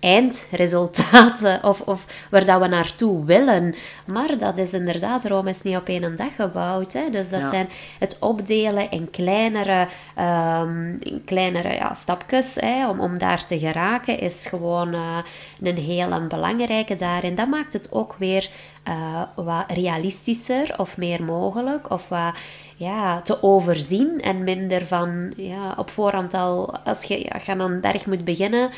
eindresultaten 0.02 1.64
of, 1.64 1.80
of 1.80 2.04
waar 2.30 2.44
dat 2.44 2.60
we 2.60 2.66
naartoe 2.66 3.24
willen. 3.24 3.74
Maar 4.06 4.38
dat 4.38 4.58
is 4.58 4.72
inderdaad, 4.72 5.24
Rome 5.24 5.50
is 5.50 5.62
niet 5.62 5.76
op 5.76 5.88
één 5.88 6.16
dag 6.16 6.34
gebouwd. 6.36 6.92
Hè? 6.92 7.10
Dus 7.10 7.28
dat 7.30 7.40
Ja. 7.40 7.48
zijn 7.48 7.68
het 7.98 8.16
opdelen 8.20 8.90
in 8.90 9.10
kleinere, 9.10 9.88
ehm, 10.14 10.88
in 11.00 11.22
kleinere 11.24 11.74
ja, 11.74 11.94
stapjes 11.94 12.54
hè, 12.54 12.88
om, 12.88 13.00
om 13.00 13.18
daar 13.18 13.44
te 13.46 13.58
geraken, 13.58 14.18
is 14.20 14.46
gewoon 14.46 14.94
eh, 14.94 15.16
een 15.62 15.76
heel 15.76 16.10
een 16.10 16.28
belangrijke 16.28 16.96
daarin. 16.96 17.34
Dat 17.34 17.48
maakt 17.48 17.72
het 17.72 17.92
ook 17.92 18.14
weer 18.18 18.50
eh, 18.82 19.22
wat 19.34 19.64
realistischer 19.68 20.74
of 20.76 20.96
meer 20.96 21.22
mogelijk 21.24 21.90
of 21.90 22.08
wat 22.08 22.34
ja, 22.76 23.20
te 23.20 23.42
overzien 23.42 24.20
en 24.20 24.44
minder 24.44 24.86
van 24.86 25.32
ja, 25.36 25.74
op 25.76 25.90
voorhand 25.90 26.34
al, 26.34 26.74
als 26.84 27.02
je, 27.02 27.18
ja, 27.18 27.28
als 27.34 27.44
je 27.44 27.52
aan 27.52 27.60
een 27.60 27.80
berg 27.80 28.06
moet 28.06 28.24
beginnen, 28.24 28.70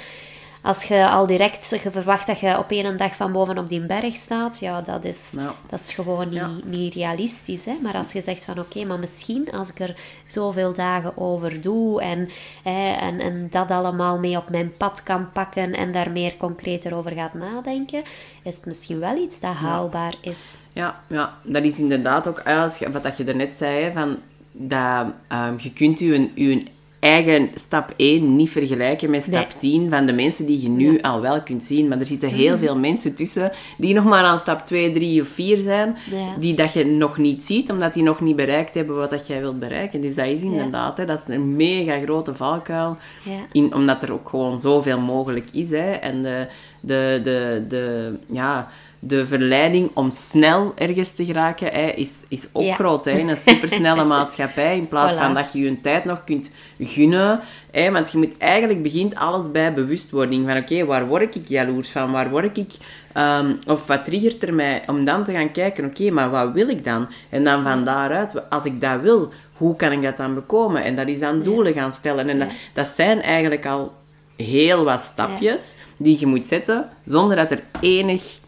als 0.65 0.85
je 0.85 1.09
al 1.09 1.27
direct 1.27 1.81
je 1.83 1.91
verwacht 1.91 2.27
dat 2.27 2.41
je 2.41 2.59
op 2.59 2.71
één 2.71 2.97
dag 2.97 3.17
van 3.17 3.33
boven 3.33 3.59
op 3.59 3.69
die 3.69 3.87
berg 3.87 4.15
staat, 4.15 4.59
ja, 4.59 4.81
dat 4.81 5.05
is, 5.05 5.33
Ja. 5.37 5.55
dat 5.69 5.81
is 5.81 5.93
gewoon 5.93 6.29
niet, 6.29 6.39
Ja. 6.39 6.51
niet 6.65 6.95
realistisch. 6.95 7.65
Hè? 7.65 7.77
Maar 7.83 7.95
als 7.95 8.13
je 8.13 8.23
zegt 8.23 8.45
van 8.45 8.59
oké, 8.59 8.85
maar 8.85 8.99
misschien 8.99 9.53
als 9.53 9.71
ik 9.71 9.81
er 9.81 9.95
zoveel 10.27 10.73
dagen 10.73 11.17
over 11.17 11.61
doe 11.61 12.01
en, 12.03 12.29
hè, 12.63 12.93
en, 12.93 13.21
en 13.21 13.47
dat 13.51 13.71
allemaal 13.71 14.19
mee 14.19 14.37
op 14.37 14.49
mijn 14.49 14.77
pad 14.77 15.03
kan 15.03 15.33
pakken 15.33 15.73
en 15.73 15.93
daar 15.93 16.11
meer 16.11 16.37
concreter 16.37 16.95
over 16.95 17.13
gaat 17.13 17.35
nadenken, 17.35 18.03
is 18.43 18.55
het 18.55 18.67
misschien 18.67 18.99
wel 18.99 19.17
iets 19.17 19.41
dat 19.41 19.55
haalbaar 19.55 20.15
is. 20.21 20.39
Ja, 20.73 21.01
ja, 21.07 21.39
dat 21.43 21.65
is 21.65 21.79
inderdaad 21.79 22.29
ook, 22.29 22.41
als 22.41 22.79
je, 22.79 22.91
wat 22.91 23.03
dat 23.03 23.17
je 23.17 23.25
daarnet 23.25 23.57
zei, 23.57 23.93
van, 23.93 24.17
dat 24.53 25.07
ehm, 25.29 25.55
je 25.59 25.73
kunt 25.73 25.99
je, 25.99 26.31
je 26.35 26.65
eigen 27.05 27.51
stap 27.55 27.93
1 27.97 28.37
niet 28.37 28.51
vergelijken 28.51 29.11
met 29.11 29.23
stap 29.23 29.33
Nee. 29.35 29.59
10 29.59 29.91
van 29.91 30.07
de 30.07 30.13
mensen 30.13 30.47
die 30.47 30.63
je 30.63 30.69
nu 30.69 31.01
al 31.01 31.21
wel 31.21 31.43
kunt 31.43 31.63
zien. 31.63 31.89
Maar 31.89 32.01
er 32.01 32.07
zitten 32.07 32.29
heel 32.29 32.59
veel 32.59 32.77
mensen 32.79 33.15
tussen 33.15 33.53
die 33.77 33.95
nog 33.95 34.05
maar 34.05 34.25
aan 34.25 34.39
stap 34.39 34.65
2, 34.65 34.91
3 34.91 35.21
of 35.21 35.29
4 35.29 35.61
zijn, 35.61 35.97
Ja. 36.11 36.37
die 36.39 36.55
dat 36.55 36.73
je 36.73 36.87
nog 36.87 37.17
niet 37.19 37.43
ziet, 37.43 37.71
omdat 37.71 37.95
die 37.95 38.03
nog 38.03 38.21
niet 38.21 38.37
bereikt 38.37 38.75
hebben 38.75 38.97
wat 38.97 39.11
dat 39.11 39.27
jij 39.27 39.41
wilt 39.41 39.59
bereiken. 39.59 40.01
Dus 40.01 40.15
dat 40.15 40.27
is 40.27 40.43
inderdaad, 40.43 40.99
hè, 40.99 41.05
dat 41.05 41.25
is 41.29 41.35
een 41.35 41.57
mega 41.57 42.01
grote 42.01 42.35
valkuil. 42.35 42.97
Ja. 43.23 43.33
In, 43.53 43.75
omdat 43.75 44.03
er 44.03 44.13
ook 44.13 44.29
gewoon 44.29 44.61
zoveel 44.61 44.99
mogelijk 45.01 45.49
is. 45.53 45.71
Hè. 45.71 45.91
En 45.91 46.23
de, 46.23 46.47
de, 46.81 47.21
de, 47.25 47.65
de, 47.69 48.15
ja, 48.31 48.69
de 49.07 49.27
verleiding 49.27 49.91
om 49.95 50.11
snel 50.11 50.73
ergens 50.77 51.13
te 51.13 51.25
geraken 51.25 51.67
hè, 51.73 51.87
is, 51.89 52.13
is 52.29 52.49
ook 52.53 52.63
Ja. 52.63 52.75
groot. 52.75 53.05
Hè. 53.05 53.11
In 53.11 53.29
een 53.29 53.37
supersnelle 53.51 54.05
maatschappij. 54.05 54.77
In 54.77 54.89
plaats 54.89 55.15
Voilà. 55.17 55.21
van 55.21 55.35
dat 55.35 55.53
je 55.53 55.59
je 55.61 55.81
tijd 55.81 56.05
nog 56.05 56.25
kunt 56.25 56.51
gunnen. 56.81 57.41
Hè. 57.71 57.91
Want 57.91 58.13
je 58.13 58.19
moet 58.19 58.39
eigenlijk 58.39 58.83
begint 58.83 59.15
alles 59.15 59.51
bij 59.51 59.75
bewustwording. 59.75 60.49
Van 60.49 60.57
oké, 60.57 60.85
waar 60.85 61.07
word 61.07 61.35
ik 61.37 61.49
jaloers 61.49 61.89
van? 61.91 62.13
Waar 62.13 62.31
word 62.31 62.57
ik... 62.57 62.71
ehm, 63.13 63.53
of 63.67 63.87
wat 63.87 64.05
triggert 64.05 64.43
er 64.43 64.55
mij? 64.55 64.83
Om 64.87 65.05
dan 65.05 65.25
te 65.25 65.33
gaan 65.33 65.53
kijken, 65.53 65.85
oké, 65.85 66.11
maar 66.11 66.31
wat 66.31 66.53
wil 66.53 66.69
ik 66.69 66.85
dan? 66.85 67.09
En 67.31 67.45
dan 67.45 67.63
van 67.63 67.85
daaruit, 67.85 68.51
als 68.51 68.65
ik 68.65 68.81
dat 68.81 69.01
wil, 69.01 69.33
hoe 69.53 69.77
kan 69.77 69.93
ik 69.93 70.03
dat 70.03 70.17
dan 70.17 70.35
bekomen? 70.35 70.83
En 70.85 70.97
dat 70.97 71.09
is 71.09 71.19
dan 71.19 71.43
doelen 71.43 71.73
gaan 71.73 71.93
stellen. 71.93 72.29
En 72.29 72.39
dat, 72.39 72.49
dat 72.75 72.87
zijn 72.89 73.23
eigenlijk 73.23 73.67
al 73.67 73.93
heel 74.37 74.85
wat 74.85 75.03
stapjes 75.03 75.75
die 75.97 76.17
je 76.21 76.27
moet 76.27 76.45
zetten, 76.45 76.89
zonder 77.05 77.37
dat 77.37 77.51
er 77.51 77.63
enig 77.81 78.43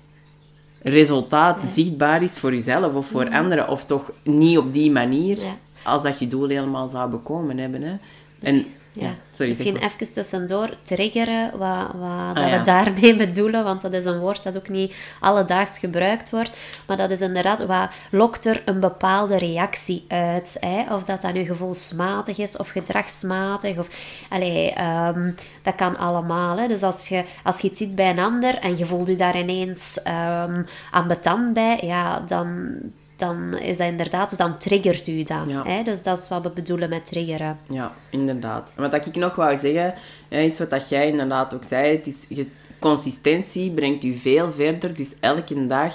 resultaat 0.89 1.63
zichtbaar 1.63 2.23
is 2.23 2.39
voor 2.39 2.55
jezelf 2.55 2.95
of 2.95 3.07
voor 3.07 3.31
anderen. 3.31 3.69
Of 3.69 3.85
toch 3.85 4.11
niet 4.23 4.59
op 4.59 4.73
die 4.73 4.91
manier, 4.91 5.39
als 5.83 6.03
dat 6.03 6.19
je 6.19 6.27
doel 6.27 6.49
helemaal 6.49 6.89
zou 6.89 7.11
bekomen 7.11 7.59
hebben. 7.59 7.83
Hè. 7.83 7.97
En, 8.41 8.65
ja, 8.99 9.15
sorry, 9.29 9.49
Misschien 9.49 9.77
even 9.77 10.13
tussendoor 10.13 10.71
triggeren 10.83 11.51
wat, 11.59 11.91
wat 11.95 12.35
dat 12.35 12.45
Ah, 12.45 12.51
ja. 12.51 12.59
we 12.59 12.65
daarmee 12.65 13.17
bedoelen, 13.27 13.65
want 13.65 13.81
dat 13.81 13.93
is 13.93 14.05
een 14.05 14.19
woord 14.19 14.43
dat 14.43 14.57
ook 14.57 14.69
niet 14.69 14.95
alledaags 15.21 15.79
gebruikt 15.79 16.31
wordt. 16.31 16.53
Maar 16.87 16.97
dat 16.97 17.11
is 17.11 17.21
inderdaad, 17.21 17.67
wat 17.67 17.89
lokt 18.11 18.45
er 18.45 18.63
een 18.65 18.81
bepaalde 18.81 19.39
reactie 19.39 20.05
uit? 20.09 20.57
Hè? 20.61 20.95
Of 20.95 21.05
dat 21.05 21.23
dat 21.23 21.33
nu 21.33 21.45
gevoelsmatig 21.45 22.39
is 22.39 22.57
of 22.57 22.69
gedragsmatig. 22.69 23.79
Of, 23.79 23.89
allee, 24.29 24.73
ehm, 24.73 25.31
dat 25.63 25.75
kan 25.75 25.97
allemaal. 25.97 26.59
Hè? 26.59 26.69
Dus 26.69 26.83
als 26.83 27.09
je, 27.09 27.25
als 27.43 27.61
je 27.61 27.69
iets 27.69 27.79
ziet 27.79 27.95
bij 27.95 28.11
een 28.11 28.19
ander 28.19 28.55
en 28.59 28.79
je 28.79 28.87
voelt 28.87 29.09
je 29.09 29.17
daar 29.17 29.39
ineens 29.39 30.03
ehm 30.03 30.63
ambetant 30.91 31.53
bij, 31.53 31.79
ja, 31.83 32.21
dan... 32.21 32.77
Dan 33.17 33.59
is 33.59 33.77
dat 33.77 33.87
inderdaad, 33.87 34.29
dus 34.29 34.39
dan 34.39 34.59
triggert 34.59 35.07
u 35.07 35.23
dat. 35.23 35.45
Ja. 35.47 35.65
Hè? 35.65 35.83
Dus 35.83 36.03
dat 36.03 36.19
is 36.19 36.29
wat 36.29 36.43
we 36.43 36.51
bedoelen 36.51 36.89
met 36.89 37.07
triggeren. 37.07 37.59
Ja, 37.69 37.93
inderdaad. 38.11 38.73
En 38.75 38.91
wat 38.91 39.07
ik 39.07 39.17
nog 39.17 39.35
wou 39.35 39.57
zeggen, 39.57 39.95
is 40.29 40.59
wat 40.59 40.71
dat 40.71 40.89
jij 40.89 41.09
inderdaad 41.09 41.55
ook 41.55 41.65
zei. 41.65 41.97
Het 41.97 42.07
is, 42.07 42.27
je, 42.29 42.47
consistentie 42.79 43.71
brengt 43.71 44.05
u 44.05 44.15
veel 44.15 44.53
verder. 44.53 44.95
Dus 44.95 45.17
elke 45.21 45.67
dag 45.67 45.95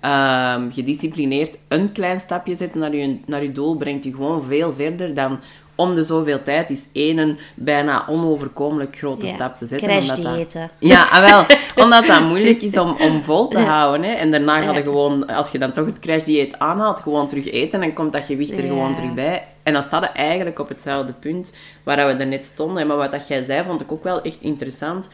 ehm, 0.00 0.70
gedisciplineerd 0.70 1.58
een 1.68 1.92
klein 1.92 2.20
stapje 2.20 2.56
zetten 2.56 2.80
naar 2.80 2.94
je, 2.94 3.18
naar 3.26 3.42
je 3.42 3.52
doel 3.52 3.76
brengt 3.76 4.04
u 4.04 4.10
gewoon 4.10 4.42
veel 4.42 4.74
verder 4.74 5.14
dan 5.14 5.40
om 5.76 5.94
de 5.94 6.04
zoveel 6.04 6.42
tijd 6.42 6.70
is 6.70 6.86
één 6.92 7.18
een 7.18 7.38
bijna 7.54 8.06
onoverkomelijk 8.08 8.96
grote 8.96 9.26
Ja, 9.26 9.34
stap 9.34 9.58
te 9.58 9.66
zetten. 9.66 9.88
crash 9.88 10.08
omdat 10.08 10.52
dat-. 10.52 10.70
Ja, 10.78 11.08
ah, 11.10 11.28
wel. 11.28 11.46
Omdat 11.84 12.06
dat 12.06 12.20
moeilijk 12.20 12.62
is 12.62 12.76
om, 12.76 12.96
om 13.00 13.22
vol 13.24 13.48
te 13.48 13.58
houden. 13.58 14.02
Hè. 14.02 14.12
En 14.14 14.30
daarna 14.30 14.60
ga 14.62 14.72
je 14.72 14.82
gewoon, 14.82 15.26
als 15.26 15.50
je 15.50 15.58
dan 15.58 15.72
toch 15.72 15.86
het 15.86 15.98
crashdieet 15.98 16.58
aanhaalt, 16.58 17.00
gewoon 17.00 17.28
terug 17.28 17.50
eten. 17.50 17.82
En 17.82 17.92
komt 17.92 18.12
dat 18.12 18.24
gewicht 18.24 18.58
er 18.58 18.64
gewoon 18.64 18.94
terug 18.94 19.14
bij. 19.14 19.44
En 19.62 19.72
dan 19.72 19.82
staat 19.82 20.02
je 20.02 20.08
eigenlijk 20.08 20.58
op 20.58 20.68
hetzelfde 20.68 21.12
punt 21.12 21.52
waar 21.82 22.06
we 22.06 22.16
daarnet 22.16 22.44
stonden. 22.44 22.86
Maar 22.86 22.96
wat 22.96 23.10
dat 23.10 23.28
jij 23.28 23.44
zei, 23.44 23.64
vond 23.64 23.80
ik 23.80 23.92
ook 23.92 24.04
wel 24.04 24.22
echt 24.22 24.40
interessant. 24.40 25.08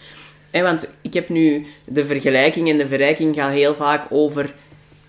Want 0.53 0.95
ik 1.01 1.15
heb 1.15 1.29
nu 1.29 1.67
de 1.87 2.07
vergelijking 2.07 2.69
en 2.69 2.79
de 2.79 2.89
verrijking 2.89 3.35
gaat 3.35 3.53
heel 3.53 3.75
vaak 3.75 4.07
over 4.11 4.55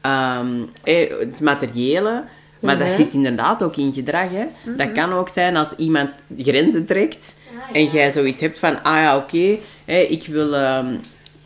ehm, 0.01 0.61
het 0.83 1.41
materiële. 1.41 2.23
Maar 2.63 2.77
dat 2.77 2.87
Mhm. 2.87 2.95
zit 2.95 3.13
inderdaad 3.13 3.63
ook 3.63 3.75
in 3.77 3.93
gedrag. 3.93 4.29
Hè. 4.29 4.43
Dat 4.77 4.91
kan 4.91 5.13
ook 5.13 5.29
zijn 5.29 5.55
als 5.57 5.69
iemand 5.77 6.09
grenzen 6.37 6.85
trekt 6.85 7.39
Ah, 7.69 7.75
en 7.75 7.85
jij 7.85 8.11
zoiets 8.11 8.41
hebt 8.41 8.59
van, 8.59 8.83
ah 8.83 8.95
ja, 8.95 9.17
oké, 9.17 9.55
hè, 9.85 9.97
ik 9.99 10.25
wil... 10.27 10.55
ehm, 10.55 10.95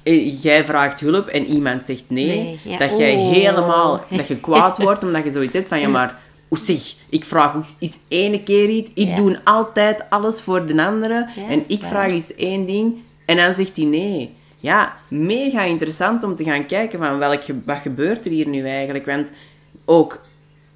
eh, 0.03 0.41
jij 0.43 0.65
vraagt 0.65 0.99
hulp 0.99 1.27
en 1.27 1.45
iemand 1.45 1.86
zegt 1.86 2.03
nee. 2.08 2.25
Nee, 2.27 2.60
ja. 2.63 2.77
Dat 2.77 2.97
jij 2.97 3.13
Oh. 3.15 3.32
helemaal... 3.32 4.03
Dat 4.10 4.27
je 4.27 4.36
kwaad 4.47 4.77
wordt 4.77 5.03
omdat 5.03 5.23
je 5.23 5.32
zoiets 5.32 5.53
hebt 5.53 5.67
van, 5.67 5.80
ja, 5.80 5.88
maar... 5.88 6.19
Hoe 6.47 6.58
zeg, 6.58 6.93
ik 7.10 7.23
vraag 7.25 7.53
eens 7.80 7.93
ene 8.08 8.43
keer 8.43 8.69
iets. 8.69 8.91
Ik 8.93 9.08
Ja. 9.08 9.15
doe 9.15 9.39
altijd 9.43 10.03
alles 10.10 10.41
voor 10.41 10.65
de 10.65 10.84
andere. 10.86 11.27
En 11.49 11.63
ik 11.67 11.84
vraag 11.84 12.08
eens 12.08 12.36
één 12.36 12.65
ding. 12.65 12.95
En 13.25 13.38
dan 13.38 13.56
zegt 13.56 13.75
hij 13.75 13.86
nee. 13.86 14.36
Ja, 14.60 14.95
mega 15.08 15.62
interessant 15.63 16.23
om 16.23 16.36
te 16.36 16.43
gaan 16.43 16.65
kijken 16.65 16.99
van 16.99 17.17
welk, 17.17 17.41
wat 17.65 17.77
gebeurt 17.77 18.25
er 18.25 18.32
hier 18.32 18.47
nu 18.47 18.67
eigenlijk. 18.67 19.06
Want 19.06 19.30
ook 19.86 20.25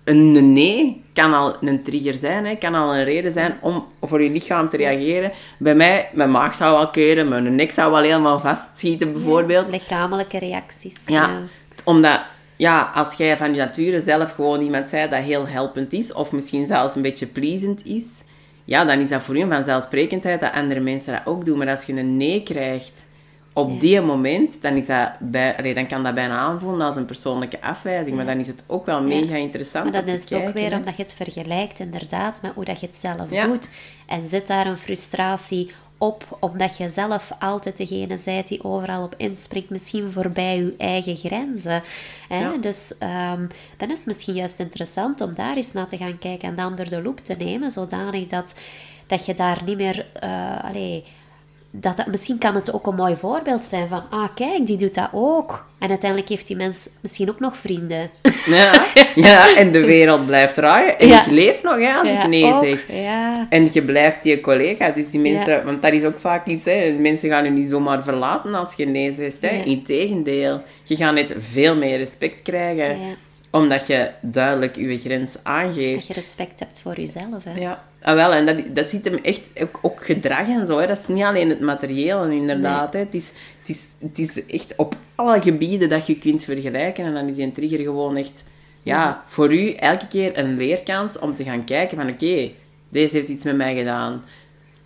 een 0.03 0.53
nee 0.53 1.03
kan 1.13 1.33
al 1.33 1.55
een 1.61 1.83
trigger 1.83 2.15
zijn, 2.15 2.45
hè, 2.45 2.55
kan 2.55 2.75
al 2.75 2.95
een 2.95 3.03
reden 3.03 3.31
zijn 3.31 3.57
om 3.61 3.85
voor 4.01 4.23
je 4.23 4.29
lichaam 4.29 4.69
te 4.69 4.77
reageren. 4.77 5.31
Bij 5.57 5.75
mij, 5.75 6.09
mijn 6.13 6.31
maag 6.31 6.55
zou 6.55 6.77
wel 6.77 6.89
keren, 6.89 7.27
mijn 7.27 7.55
nek 7.55 7.71
zou 7.71 7.91
wel 7.91 8.01
helemaal 8.01 8.39
vastschieten 8.39 9.13
bijvoorbeeld. 9.13 9.69
Lichamelijke 9.69 10.39
reacties. 10.39 11.03
Ja, 11.05 11.39
omdat 11.83 12.19
ja, 12.55 12.91
als 12.93 13.13
jij 13.13 13.37
van 13.37 13.53
je 13.53 13.57
nature 13.57 14.01
zelf 14.01 14.31
gewoon 14.31 14.61
iemand 14.61 14.89
zei 14.89 15.09
dat 15.09 15.23
heel 15.23 15.47
helpend 15.47 15.93
is, 15.93 16.13
of 16.13 16.31
misschien 16.31 16.67
zelfs 16.67 16.95
een 16.95 17.01
beetje 17.01 17.27
pleasend 17.27 17.85
is, 17.85 18.23
ja, 18.65 18.85
dan 18.85 18.99
is 18.99 19.09
dat 19.09 19.21
voor 19.21 19.37
je 19.37 19.47
vanzelfsprekendheid 19.47 20.39
dat 20.39 20.51
andere 20.53 20.79
mensen 20.79 21.13
dat 21.13 21.21
ook 21.25 21.45
doen. 21.45 21.57
Maar 21.57 21.69
als 21.69 21.83
je 21.83 21.93
een 21.93 22.17
nee 22.17 22.43
krijgt 22.43 23.05
op 23.53 23.79
die 23.79 24.01
moment, 24.01 24.61
dan, 24.61 24.75
is 24.75 24.85
dat 24.85 25.09
bij, 25.19 25.57
allee, 25.57 25.73
dan 25.73 25.87
kan 25.87 26.03
dat 26.03 26.13
bijna 26.13 26.37
aanvoelen 26.37 26.87
als 26.87 26.95
een 26.95 27.05
persoonlijke 27.05 27.61
afwijzing. 27.61 28.15
Maar 28.15 28.25
dan 28.25 28.39
is 28.39 28.47
het 28.47 28.63
ook 28.67 28.85
wel 28.85 29.01
mega 29.01 29.35
interessant 29.35 29.91
Maar 29.91 30.05
dan 30.05 30.15
is 30.15 30.23
het 30.23 30.33
ook 30.33 30.53
weer 30.53 30.71
hè. 30.71 30.77
omdat 30.77 30.95
je 30.95 31.03
het 31.03 31.13
vergelijkt 31.13 31.79
inderdaad 31.79 32.41
met 32.41 32.51
hoe 32.53 32.65
dat 32.65 32.79
je 32.79 32.85
het 32.85 32.95
zelf 32.95 33.29
doet. 33.29 33.69
En 34.07 34.23
zit 34.23 34.47
daar 34.47 34.67
een 34.67 34.77
frustratie 34.77 35.71
op, 35.97 36.37
omdat 36.39 36.77
je 36.77 36.89
zelf 36.89 37.31
altijd 37.39 37.77
degene 37.77 38.19
bent 38.25 38.47
die 38.47 38.63
overal 38.63 39.03
op 39.03 39.13
inspringt, 39.17 39.69
misschien 39.69 40.11
voorbij 40.11 40.57
je 40.57 40.75
eigen 40.77 41.15
grenzen. 41.15 41.83
Hè? 42.27 42.39
Ja. 42.39 42.57
Dus 42.57 42.97
ehm, 42.97 43.47
dan 43.77 43.89
is 43.89 43.97
het 43.97 44.05
misschien 44.05 44.33
juist 44.33 44.59
interessant 44.59 45.21
om 45.21 45.35
daar 45.35 45.55
eens 45.55 45.73
naar 45.73 45.87
te 45.87 45.97
gaan 45.97 46.17
kijken 46.19 46.49
en 46.49 46.55
dan 46.55 46.67
onder 46.67 46.89
de 46.89 47.01
loep 47.01 47.19
te 47.19 47.35
nemen, 47.37 47.71
zodanig 47.71 48.27
dat, 48.27 48.55
dat 49.07 49.25
je 49.25 49.33
daar 49.33 49.61
niet 49.65 49.77
meer... 49.77 50.05
eh 50.13 50.63
allee, 50.63 51.03
dat, 51.71 51.97
dat, 51.97 52.05
misschien 52.07 52.37
kan 52.37 52.55
het 52.55 52.73
ook 52.73 52.87
een 52.87 52.95
mooi 52.95 53.15
voorbeeld 53.15 53.63
zijn 53.65 53.87
van, 53.87 54.03
ah 54.09 54.27
kijk, 54.35 54.67
die 54.67 54.77
doet 54.77 54.93
dat 54.95 55.09
ook. 55.11 55.65
En 55.79 55.89
uiteindelijk 55.89 56.29
heeft 56.29 56.47
die 56.47 56.55
mens 56.55 56.89
misschien 57.01 57.29
ook 57.29 57.39
nog 57.39 57.57
vrienden. 57.57 58.09
Ja, 58.45 58.85
ja, 59.15 59.55
en 59.55 59.71
de 59.71 59.85
wereld 59.85 60.25
blijft 60.25 60.53
draaien. 60.55 60.99
En 60.99 61.07
Ja. 61.07 61.25
ik 61.25 61.31
leef 61.31 61.63
nog, 61.63 61.77
hè, 61.77 61.93
als 61.93 62.07
Ja, 62.07 62.21
ik 62.23 62.27
nee 62.27 62.53
ook, 62.53 62.63
zeg. 62.63 62.85
Ja. 62.91 63.47
En 63.49 63.69
je 63.73 63.81
blijft 63.83 64.23
die 64.23 64.41
collega. 64.41 64.89
Dus 64.89 65.09
die 65.09 65.19
mensen... 65.19 65.65
Want 65.65 65.81
dat 65.81 65.93
is 65.93 66.03
ook 66.03 66.19
vaak 66.19 66.47
iets, 66.47 66.65
hè. 66.65 66.91
Mensen 66.99 67.29
gaan 67.29 67.43
je 67.43 67.49
niet 67.49 67.69
zomaar 67.69 68.03
verlaten 68.03 68.53
als 68.53 68.73
je 68.73 68.85
nee 68.85 69.13
zegt, 69.13 69.35
hè. 69.39 69.61
Integendeel. 69.65 70.61
Je 70.83 70.95
gaat 70.95 71.13
net 71.13 71.33
veel 71.37 71.75
meer 71.75 71.97
respect 71.97 72.41
krijgen. 72.41 72.97
Omdat 73.51 73.87
je 73.87 74.11
duidelijk 74.21 74.75
je 74.75 74.97
grens 74.97 75.35
aangeeft. 75.43 75.95
Dat 75.95 76.07
je 76.07 76.13
respect 76.13 76.59
hebt 76.59 76.79
voor 76.79 76.95
jezelf. 76.95 77.43
Hè. 77.43 77.59
Ja, 77.59 77.83
ah, 78.01 78.15
wel, 78.15 78.33
en 78.33 78.45
dat, 78.45 78.75
dat 78.75 78.89
zit 78.89 79.05
hem 79.05 79.19
echt 79.23 79.51
ook, 79.61 79.79
ook 79.81 80.05
gedrag 80.05 80.47
en 80.47 80.65
zo. 80.65 80.77
Hè. 80.77 80.87
Dat 80.87 80.97
is 80.97 81.07
niet 81.07 81.23
alleen 81.23 81.49
het 81.49 81.59
materiële, 81.59 82.35
inderdaad. 82.35 82.93
Hè. 82.93 82.99
Het, 82.99 83.13
is, 83.13 83.31
het, 83.59 83.69
is, 83.69 83.87
het 83.99 84.19
is 84.19 84.45
echt 84.45 84.73
op 84.75 84.95
alle 85.15 85.41
gebieden 85.41 85.89
dat 85.89 86.07
je 86.07 86.17
kunt 86.17 86.43
vergelijken. 86.43 87.05
En 87.05 87.13
dan 87.13 87.27
is 87.27 87.35
die 87.35 87.51
trigger 87.51 87.79
gewoon 87.79 88.17
echt, 88.17 88.43
ja, 88.83 89.23
voor 89.27 89.53
u 89.53 89.71
elke 89.71 90.07
keer 90.07 90.37
een 90.37 90.57
leerkans 90.57 91.19
om 91.19 91.35
te 91.35 91.43
gaan 91.43 91.63
kijken 91.63 91.97
van, 91.97 92.09
oké, 92.09 92.51
deze 92.89 93.15
heeft 93.15 93.29
iets 93.29 93.43
met 93.43 93.55
mij 93.55 93.75
gedaan. 93.75 94.23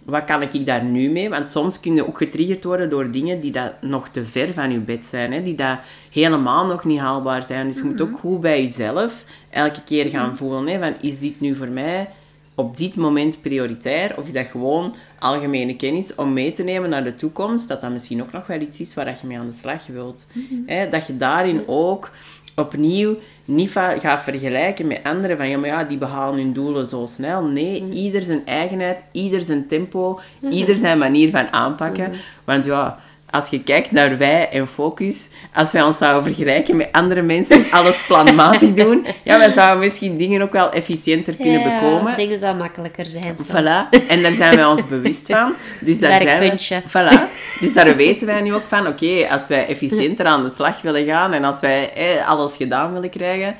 Wat 0.05 0.25
kan 0.25 0.41
ik 0.41 0.65
daar 0.65 0.83
nu 0.83 1.09
mee? 1.09 1.29
Want 1.29 1.49
soms 1.49 1.79
kun 1.79 1.95
je 1.95 2.07
ook 2.07 2.17
getriggerd 2.17 2.63
worden 2.63 2.89
door 2.89 3.11
dingen 3.11 3.41
die 3.41 3.51
dat 3.51 3.71
nog 3.81 4.09
te 4.09 4.25
ver 4.25 4.53
van 4.53 4.71
je 4.71 4.79
bed 4.79 5.05
zijn. 5.05 5.33
Hè? 5.33 5.43
Die 5.43 5.55
dat 5.55 5.79
helemaal 6.11 6.65
nog 6.65 6.83
niet 6.83 6.99
haalbaar 6.99 7.43
zijn. 7.43 7.67
Dus 7.67 7.77
je 7.77 7.83
moet 7.83 8.01
ook 8.01 8.19
goed 8.19 8.41
bij 8.41 8.61
jezelf 8.61 9.25
elke 9.49 9.83
keer 9.83 10.09
gaan 10.09 10.37
voelen. 10.37 10.67
Hè? 10.67 10.79
Van, 10.79 10.93
is 11.01 11.19
dit 11.19 11.39
nu 11.39 11.55
voor 11.55 11.67
mij 11.67 12.09
op 12.55 12.77
dit 12.77 12.95
moment 12.95 13.41
prioritair? 13.41 14.17
Of 14.17 14.27
is 14.27 14.33
dat 14.33 14.45
gewoon 14.45 14.95
algemene 15.19 15.75
kennis 15.75 16.15
om 16.15 16.33
mee 16.33 16.51
te 16.51 16.63
nemen 16.63 16.89
naar 16.89 17.03
de 17.03 17.13
toekomst? 17.13 17.67
Dat 17.67 17.81
dat 17.81 17.91
misschien 17.91 18.21
ook 18.21 18.31
nog 18.31 18.47
wel 18.47 18.61
iets 18.61 18.79
is 18.79 18.93
waar 18.93 19.05
dat 19.05 19.19
je 19.19 19.27
mee 19.27 19.39
aan 19.39 19.49
de 19.49 19.55
slag 19.55 19.87
wilt. 19.87 20.27
Hè, 20.65 20.89
dat 20.89 21.07
je 21.07 21.17
daarin 21.17 21.63
ook 21.67 22.11
opnieuw 22.55 23.17
niet 23.45 23.71
gaat 23.71 24.23
vergelijken 24.23 24.88
met 24.88 24.99
anderen. 25.03 25.38
Van 25.38 25.49
ja, 25.49 25.58
maar 25.58 25.69
ja, 25.69 25.84
die 25.84 25.97
behalen 25.97 26.39
hun 26.39 26.53
doelen 26.53 26.88
zo 26.88 27.05
snel. 27.05 27.43
Nee, 27.43 27.89
ieder 27.91 28.21
zijn 28.21 28.45
eigenheid, 28.45 29.03
ieder 29.12 29.41
zijn 29.41 29.67
tempo, 29.67 30.19
ieder 30.49 30.75
zijn 30.75 30.97
manier 30.97 31.29
van 31.29 31.53
aanpakken. 31.53 32.12
Want 32.43 32.65
ja, 32.65 32.99
als 33.36 33.50
je 33.50 33.63
kijkt 33.63 33.91
naar 33.91 34.17
wij 34.17 34.50
en 34.50 34.67
focus, 34.67 35.30
als 35.54 35.71
wij 35.71 35.82
ons 35.82 35.98
zouden 35.98 36.24
vergelijken 36.24 36.76
met 36.76 36.89
andere 36.91 37.21
mensen 37.21 37.56
en 37.56 37.71
alles 37.71 38.06
planmatig 38.08 38.74
doen, 38.84 39.06
ja, 39.24 39.38
wij 39.38 39.52
zouden 39.52 39.88
misschien 39.88 40.15
dingen 40.17 40.41
ook 40.41 40.52
wel 40.52 40.71
efficiënter 40.71 41.36
kunnen 41.36 41.60
Ja, 41.60 41.80
bekomen. 41.80 42.15
Dingen 42.15 42.39
zou 42.39 42.56
makkelijker 42.56 43.06
zijn. 43.06 43.36
soms. 43.38 43.48
Voilà, 43.50 44.08
en 44.08 44.21
daar 44.21 44.34
zijn 44.34 44.56
wij 44.56 44.65
ons 44.65 44.88
bewust 44.95 45.28
van. 45.28 45.54
Dus 45.82 46.00
daar, 46.00 46.21
zijn 46.21 46.60
voilà. 46.88 47.30
dus 47.60 47.74
daar 47.74 47.95
weten 47.95 48.28
wij 48.28 48.41
nu 48.41 48.54
ook 48.54 48.67
van, 48.67 48.88
oké, 48.88 49.28
als 49.30 49.48
wij 49.48 49.67
efficiënter 49.67 50.26
aan 50.26 50.43
de 50.43 50.50
slag 50.50 50.82
willen 50.82 51.06
gaan 51.06 51.34
en 51.34 51.43
als 51.43 51.60
wij 51.60 51.93
eh, 51.93 52.30
alles 52.30 52.56
gedaan 52.56 52.93
willen 52.93 53.10
krijgen, 53.10 53.56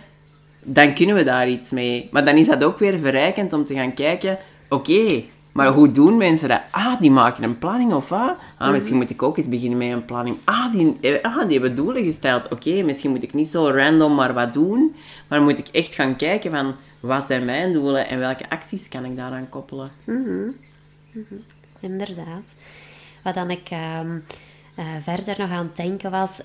dan 0.64 0.94
kunnen 0.94 1.16
we 1.16 1.24
daar 1.24 1.50
iets 1.50 1.72
mee. 1.72 2.08
Maar 2.12 2.26
dan 2.26 2.36
is 2.36 2.48
dat 2.48 2.64
ook 2.64 2.80
weer 2.80 3.00
verrijkend 3.00 3.54
om 3.54 3.66
te 3.66 3.74
gaan 3.74 3.94
kijken, 3.94 4.38
oké, 4.70 5.24
maar 5.56 5.68
hoe 5.68 5.91
doen 5.91 6.18
mensen 6.18 6.50
dat? 6.50 6.62
Ah, 6.72 7.00
die 7.00 7.12
maken 7.12 7.44
een 7.44 7.58
planning 7.58 7.94
of 7.94 8.10
wat? 8.10 8.36
Ah, 8.58 8.72
misschien 8.72 8.96
moet 8.96 9.10
ik 9.10 9.24
ook 9.24 9.38
eens 9.38 9.48
beginnen 9.50 9.78
met 9.78 9.91
een 9.91 10.06
planning. 10.06 10.38
Ah, 10.44 10.72
die, 10.72 10.98
eh, 11.02 11.24
ah, 11.24 11.48
die 11.48 11.60
hebben 11.60 11.76
doelen 11.76 12.04
gesteld. 12.04 12.48
Oké, 12.48 12.82
misschien 12.82 13.12
moet 13.12 13.24
ik 13.24 13.34
niet 13.34 13.48
zo 13.48 13.70
random 13.70 14.15
maar 14.15 14.34
wat 14.34 14.54
doen, 14.54 14.96
maar 15.28 15.41
moet 15.41 15.60
ik 15.60 15.68
echt 15.68 15.96
gaan 15.96 16.15
kijken 16.15 16.52
van, 16.52 16.76
wat 17.00 17.26
zijn 17.26 17.46
mijn 17.46 17.74
doelen 17.74 18.08
en 18.08 18.20
welke 18.20 18.50
acties 18.50 18.88
kan 18.88 19.06
ik 19.06 19.15
daaraan 19.15 19.50
koppelen? 19.50 19.91
Inderdaad. 21.80 22.54
Wat 23.24 23.34
dan 23.34 23.50
ik 23.50 23.70
ehm, 23.70 24.18
eh, 24.76 24.86
verder 25.04 25.36
nog 25.38 25.50
aan 25.50 25.65
het 25.65 25.76
denken 25.76 26.12
was, 26.12 26.41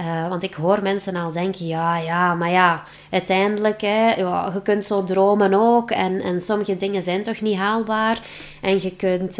eh, 0.00 0.28
want 0.28 0.42
ik 0.42 0.54
hoor 0.54 0.82
mensen 0.82 1.16
al 1.16 1.32
denken, 1.32 1.66
ja, 1.66 1.96
ja, 1.98 2.34
maar 2.34 2.50
ja, 2.50 2.82
uiteindelijk, 3.10 3.80
hè, 3.80 4.14
ja, 4.14 4.50
je 4.54 4.62
kunt 4.62 4.84
zo 4.84 5.04
dromen 5.04 5.54
ook 5.54 5.90
en, 5.90 6.20
en 6.20 6.40
sommige 6.40 6.76
dingen 6.76 7.02
zijn 7.02 7.22
toch 7.22 7.40
niet 7.40 7.58
haalbaar 7.58 8.18
en 8.60 8.82
je 8.82 8.96
kunt... 8.96 9.38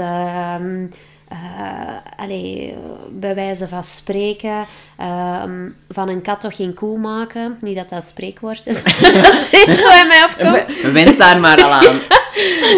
eh, 1.30 1.96
allee, 2.16 2.74
bij 3.10 3.34
wijze 3.34 3.68
van 3.68 3.84
spreken, 3.84 4.64
ehm, 4.96 5.68
van 5.88 6.08
een 6.08 6.22
kat 6.22 6.40
toch 6.40 6.56
geen 6.56 6.74
koe 6.74 6.98
maken. 6.98 7.58
Niet 7.60 7.76
dat 7.76 7.88
dat 7.88 8.06
spreekwoord 8.06 8.66
is. 8.66 8.82
dat 9.22 9.32
is 9.32 9.40
het 9.40 9.52
eerste 9.52 9.82
wat 9.82 10.06
mij 10.06 10.24
opkomt. 10.24 10.92
Wens 10.92 11.18
daar 11.18 11.40
maar 11.40 11.64
al 11.64 11.72
aan. 11.72 12.00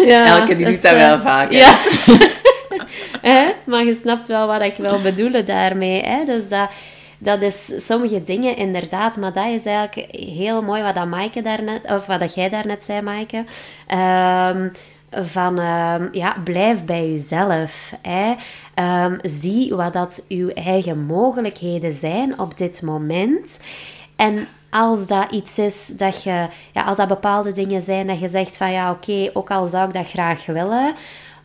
Ja, 0.05 0.39
Elke 0.39 0.55
die 0.55 0.65
dus, 0.65 0.73
doet 0.73 0.83
dat 0.83 0.91
eh, 0.91 0.97
wel 0.97 1.19
vaker. 1.19 1.57
Ja. 1.57 1.79
Hè? 3.21 3.45
Maar 3.63 3.83
je 3.83 3.97
snapt 4.01 4.27
wel 4.27 4.47
wat 4.47 4.61
ik 4.61 4.75
wil 4.77 5.01
bedoelen 5.01 5.45
daarmee. 5.45 6.01
Hè? 6.03 6.25
Dus 6.25 6.49
dat, 6.49 6.69
dat 7.23 7.41
is 7.41 7.71
sommige 7.77 8.23
dingen 8.23 8.57
inderdaad, 8.57 9.17
maar 9.17 9.33
dat 9.33 9.45
is 9.45 9.65
eigenlijk 9.65 10.15
heel 10.15 10.61
mooi 10.61 10.83
wat, 10.83 10.95
dat 10.95 11.07
Maaike 11.07 11.41
daarnet, 11.41 11.83
of 11.83 12.05
wat 12.05 12.19
dat 12.19 12.33
jij 12.33 12.49
daarnet 12.49 12.83
zei, 12.83 13.01
Maaike. 13.01 13.45
Ehm, 13.87 14.69
van 15.21 15.59
ehm, 15.59 16.07
ja, 16.11 16.35
blijf 16.43 16.85
bij 16.85 17.11
jezelf. 17.11 17.93
Hè? 18.01 18.33
Ehm, 18.73 19.17
zie 19.21 19.75
wat 19.75 19.93
dat 19.93 20.25
uw 20.29 20.49
eigen 20.49 21.05
mogelijkheden 21.05 21.93
zijn 21.93 22.39
op 22.39 22.57
dit 22.57 22.81
moment. 22.81 23.59
En 24.15 24.47
als 24.69 25.07
dat 25.07 25.31
iets 25.31 25.57
is 25.57 25.87
dat 25.87 26.23
je, 26.23 26.47
ja, 26.71 26.83
als 26.83 26.97
dat 26.97 27.07
bepaalde 27.07 27.51
dingen 27.51 27.81
zijn 27.81 28.07
dat 28.07 28.19
je 28.19 28.29
zegt 28.29 28.57
van 28.57 28.71
ja, 28.71 28.91
oké, 28.91 29.29
ook 29.33 29.51
al 29.51 29.67
zou 29.67 29.87
ik 29.87 29.93
dat 29.93 30.09
graag 30.09 30.45
willen, 30.45 30.93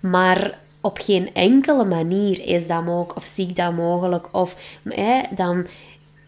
maar 0.01 0.59
op 0.81 0.99
geen 0.99 1.35
enkele 1.35 1.85
manier 1.85 2.47
is 2.47 2.67
dat 2.67 2.85
mogelijk 2.85 3.17
of 3.17 3.25
zie 3.25 3.49
ik 3.49 3.57
dat 3.57 3.73
mogelijk, 3.73 4.29
of 4.33 4.57
hè, 4.89 5.21
dan 5.31 5.67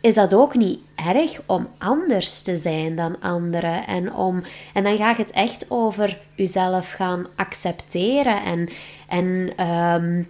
is 0.01 0.15
dat 0.15 0.35
ook 0.35 0.55
niet 0.55 0.79
erg 0.95 1.41
om 1.47 1.69
anders 1.79 2.43
te 2.43 2.57
zijn 2.57 2.97
dan 2.97 3.21
anderen. 3.21 3.87
En, 3.87 4.15
om, 4.15 4.43
en 4.75 4.85
dan 4.85 4.97
gaat 4.97 5.17
het 5.17 5.31
echt 5.31 5.67
over 5.69 6.19
jezelf 6.35 6.93
gaan 6.93 7.27
accepteren 7.37 8.45
en, 8.45 8.69
en 9.09 9.53
ehm, 9.57 10.23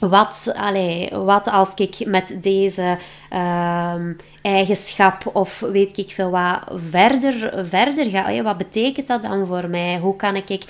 wat, 0.00 0.52
allee, 0.56 1.08
wat 1.10 1.50
als 1.50 1.74
ik 1.74 2.06
met 2.06 2.36
deze 2.40 2.98
ehm, 3.30 4.12
eigenschap 4.42 5.30
of 5.32 5.60
weet 5.60 5.98
ik 5.98 6.10
veel 6.10 6.30
wat 6.30 6.60
verder, 6.90 7.66
verder 7.66 8.06
ga? 8.10 8.42
Wat 8.42 8.58
betekent 8.58 9.06
dat 9.06 9.22
dan 9.22 9.46
voor 9.46 9.68
mij? 9.68 9.98
Hoe 9.98 10.16
kan 10.16 10.36
ik 10.36 10.64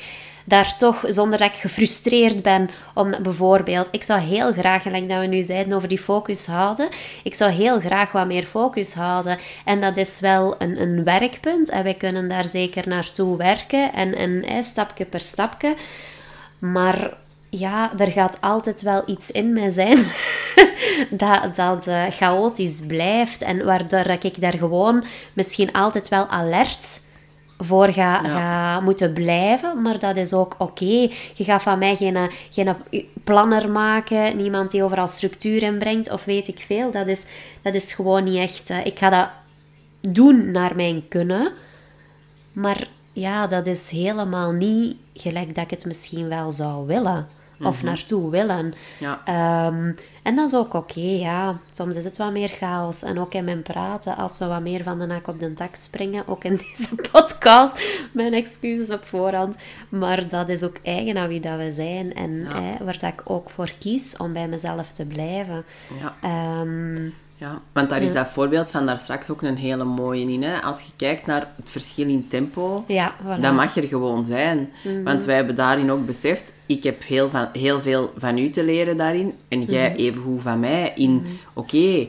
daar 0.50 0.76
toch, 0.76 1.04
zonder 1.08 1.38
dat 1.38 1.48
ik 1.48 1.60
gefrustreerd 1.60 2.42
ben, 2.42 2.70
om 2.94 3.10
bijvoorbeeld, 3.22 3.88
ik 3.90 4.02
zou 4.02 4.20
heel 4.20 4.52
graag, 4.52 4.82
gelijk 4.82 5.08
dat 5.08 5.20
we 5.20 5.26
nu 5.26 5.42
zeiden 5.42 5.72
over 5.72 5.88
die 5.88 5.98
focus 5.98 6.46
houden, 6.46 6.88
ik 7.22 7.34
zou 7.34 7.50
heel 7.50 7.80
graag 7.80 8.12
wat 8.12 8.26
meer 8.26 8.44
focus 8.46 8.94
houden. 8.94 9.38
En 9.64 9.80
dat 9.80 9.96
is 9.96 10.20
wel 10.20 10.54
een, 10.58 10.80
een 10.80 11.04
werkpunt 11.04 11.68
en 11.68 11.82
wij 11.82 11.94
kunnen 11.94 12.28
daar 12.28 12.44
zeker 12.44 12.88
naartoe 12.88 13.36
werken 13.36 13.92
en, 13.92 14.14
en 14.14 14.44
eh, 14.44 14.62
stapje 14.62 15.04
per 15.04 15.20
stapje. 15.20 15.74
Maar 16.58 17.14
ja, 17.50 17.90
er 17.98 18.10
gaat 18.10 18.38
altijd 18.40 18.82
wel 18.82 19.02
iets 19.06 19.30
in 19.30 19.52
mij 19.52 19.70
zijn 19.70 19.98
dat, 21.24 21.56
dat 21.56 21.86
eh, 21.86 22.06
chaotisch 22.10 22.80
blijft. 22.86 23.42
En 23.42 23.64
waardoor 23.64 24.16
ik 24.20 24.40
daar 24.40 24.56
gewoon 24.56 25.04
misschien 25.32 25.72
altijd 25.72 26.08
wel 26.08 26.26
alert 26.26 27.00
voor 27.62 27.88
ga, 27.92 28.20
Ja. 28.22 28.36
ga 28.36 28.80
moeten 28.80 29.12
blijven. 29.12 29.82
Maar 29.82 29.98
dat 29.98 30.16
is 30.16 30.32
ook 30.32 30.54
oké. 30.58 30.84
Je 31.34 31.44
gaat 31.44 31.62
van 31.62 31.78
mij 31.78 31.96
geen, 31.96 32.16
geen 32.50 32.74
planner 33.24 33.70
maken. 33.70 34.36
Niemand 34.36 34.70
die 34.70 34.82
overal 34.82 35.08
structuur 35.08 35.62
in 35.62 35.78
brengt. 35.78 36.10
Of 36.10 36.24
weet 36.24 36.48
ik 36.48 36.64
veel. 36.66 36.90
Dat 36.90 37.06
is, 37.06 37.22
dat 37.62 37.74
is 37.74 37.92
gewoon 37.92 38.24
niet 38.24 38.38
echt... 38.38 38.70
eh, 38.70 38.86
ik 38.86 38.98
ga 38.98 39.10
dat 39.10 39.28
doen 40.00 40.50
naar 40.50 40.76
mijn 40.76 41.08
kunnen. 41.08 41.52
Maar 42.52 42.88
ja, 43.12 43.46
dat 43.46 43.66
is 43.66 43.90
helemaal 43.90 44.52
niet 44.52 44.96
gelijk 45.14 45.54
dat 45.54 45.64
ik 45.64 45.70
het 45.70 45.84
misschien 45.84 46.28
wel 46.28 46.50
zou 46.52 46.86
willen. 46.86 47.28
Of 47.62 47.82
naartoe 47.82 48.30
willen. 48.30 48.74
Ja. 48.98 49.20
Ehm, 49.24 49.92
en 50.22 50.36
dat 50.36 50.46
is 50.52 50.54
ook 50.58 50.74
oké, 50.74 51.00
ja. 51.00 51.58
Soms 51.70 51.94
is 51.94 52.04
het 52.04 52.16
wat 52.16 52.32
meer 52.32 52.48
chaos. 52.48 53.02
En 53.02 53.18
ook 53.18 53.34
in 53.34 53.44
mijn 53.44 53.62
praten, 53.62 54.16
als 54.16 54.38
we 54.38 54.46
wat 54.46 54.60
meer 54.62 54.82
van 54.82 54.98
de 54.98 55.06
nak 55.06 55.26
op 55.26 55.38
de 55.40 55.54
tak 55.54 55.74
springen, 55.74 56.28
ook 56.28 56.44
in 56.44 56.56
deze 56.76 56.94
podcast. 57.12 57.82
Mijn 58.12 58.32
excuses 58.32 58.90
op 58.90 59.04
voorhand. 59.06 59.56
Maar 59.88 60.28
dat 60.28 60.48
is 60.48 60.62
ook 60.62 60.76
eigen 60.82 61.16
aan 61.18 61.28
wie 61.28 61.40
dat 61.40 61.56
we 61.58 61.72
zijn. 61.72 62.14
En 62.14 62.40
Ja. 62.40 62.60
hè, 62.62 62.84
waar 62.84 62.98
dat 62.98 63.12
ik 63.12 63.22
ook 63.24 63.50
voor 63.50 63.70
kies 63.78 64.16
om 64.16 64.32
bij 64.32 64.48
mezelf 64.48 64.92
te 64.92 65.06
blijven. 65.06 65.64
Ja. 66.00 66.14
Ehm, 66.22 67.08
Ja, 67.40 67.60
want 67.72 67.88
daar 67.90 68.02
is 68.02 68.12
dat 68.12 68.28
voorbeeld 68.28 68.70
van 68.70 68.86
daar 68.86 68.98
straks 68.98 69.30
ook 69.30 69.42
een 69.42 69.56
hele 69.56 69.84
mooie 69.84 70.30
in. 70.32 70.42
Hè? 70.42 70.60
Als 70.62 70.82
je 70.82 70.90
kijkt 70.96 71.26
naar 71.26 71.48
het 71.56 71.70
verschil 71.70 72.08
in 72.08 72.26
tempo, 72.28 72.84
ja, 72.86 73.12
voilà. 73.22 73.26
Mhm. 73.26 73.40
dat 73.40 73.54
mag 73.54 73.76
er 73.76 73.88
gewoon 73.88 74.24
zijn. 74.24 74.70
Want 75.04 75.24
wij 75.24 75.34
hebben 75.36 75.54
daarin 75.56 75.90
ook 75.90 76.06
beseft, 76.06 76.52
ik 76.66 76.82
heb 76.82 77.04
heel, 77.04 77.28
van, 77.28 77.48
heel 77.52 77.80
veel 77.80 78.12
van 78.16 78.38
u 78.38 78.50
te 78.50 78.64
leren 78.64 78.96
daarin. 78.96 79.32
En 79.48 79.62
jij 79.62 79.88
Mhm. 79.88 79.98
evengoed 79.98 80.42
van 80.42 80.60
mij 80.60 80.92
in, 80.94 81.26
oké, 81.52 82.06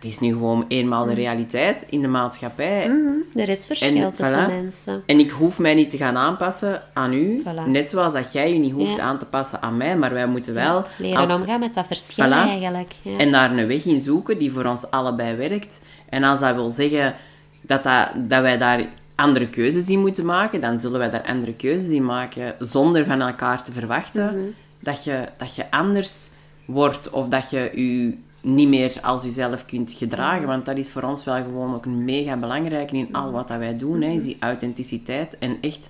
dat 0.00 0.10
is 0.10 0.18
nu 0.18 0.32
gewoon 0.32 0.64
eenmaal 0.68 1.06
de 1.06 1.14
realiteit 1.14 1.86
in 1.88 2.00
de 2.00 2.08
maatschappij. 2.08 2.88
Mhm, 2.88 3.38
Er 3.40 3.48
is 3.48 3.66
verschil 3.66 3.96
En, 4.04 4.12
tussen 4.12 4.44
voilà. 4.48 4.52
mensen. 4.62 5.02
En 5.06 5.18
ik 5.18 5.30
hoef 5.30 5.58
mij 5.58 5.74
niet 5.74 5.90
te 5.90 5.96
gaan 5.96 6.16
aanpassen 6.16 6.82
aan 6.92 7.12
u. 7.12 7.42
Voilà. 7.42 7.66
Net 7.68 7.90
zoals 7.90 8.12
dat 8.12 8.32
jij 8.32 8.52
je 8.52 8.58
niet 8.58 8.72
hoeft 8.72 8.96
Ja. 8.96 9.02
aan 9.02 9.18
te 9.18 9.24
passen 9.24 9.62
aan 9.62 9.76
mij. 9.76 9.96
Maar 9.96 10.12
wij 10.12 10.26
moeten 10.26 10.54
wel... 10.54 10.84
Leren 10.98 11.18
als- 11.28 11.34
omgaan 11.40 11.60
met 11.60 11.74
dat 11.74 11.86
verschil 11.86 12.26
Voilà. 12.26 12.30
eigenlijk. 12.30 12.92
Ja. 13.02 13.18
En 13.18 13.32
daar 13.32 13.50
een 13.50 13.66
weg 13.66 13.84
in 13.84 14.00
zoeken 14.00 14.38
die 14.38 14.52
voor 14.52 14.64
ons 14.64 14.90
allebei 14.90 15.36
werkt. 15.36 15.80
En 16.08 16.22
als 16.24 16.40
dat 16.40 16.54
wil 16.54 16.70
zeggen 16.70 17.14
dat, 17.60 17.82
dat, 17.82 18.08
dat 18.16 18.42
wij 18.42 18.58
daar 18.58 18.86
andere 19.14 19.48
keuzes 19.48 19.88
in 19.88 20.00
moeten 20.00 20.24
maken, 20.24 20.60
dan 20.60 20.80
zullen 20.80 20.98
wij 20.98 21.10
daar 21.10 21.26
andere 21.26 21.54
keuzes 21.54 21.88
in 21.88 22.04
maken. 22.04 22.54
Zonder 22.58 23.04
van 23.04 23.20
elkaar 23.20 23.62
te 23.62 23.72
verwachten 23.72 24.54
dat, 24.80 25.04
je, 25.04 25.28
dat 25.36 25.54
je 25.54 25.70
anders 25.70 26.28
wordt 26.64 27.10
of 27.10 27.28
dat 27.28 27.50
je 27.50 27.70
je 27.74 28.14
niet 28.40 28.68
meer 28.68 28.98
als 29.02 29.22
jezelf 29.22 29.64
kunt 29.66 29.92
gedragen. 29.92 30.46
Want 30.46 30.64
dat 30.64 30.76
is 30.78 30.90
voor 30.90 31.02
ons 31.02 31.24
wel 31.24 31.42
gewoon 31.42 31.74
ook 31.74 31.84
een 31.84 32.04
mega 32.04 32.36
belangrijk 32.36 32.92
in 32.92 33.08
al 33.12 33.30
wat 33.30 33.48
dat 33.48 33.58
wij 33.58 33.76
doen. 33.76 34.02
Hè, 34.02 34.08
is 34.10 34.24
die 34.24 34.36
authenticiteit 34.40 35.38
en 35.38 35.56
echt 35.60 35.88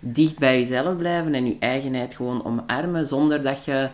dicht 0.00 0.38
bij 0.38 0.60
jezelf 0.60 0.96
blijven 0.96 1.34
en 1.34 1.46
je 1.46 1.56
eigenheid 1.58 2.14
gewoon 2.14 2.44
omarmen 2.44 3.06
zonder 3.06 3.42
dat 3.42 3.64
je 3.64 3.88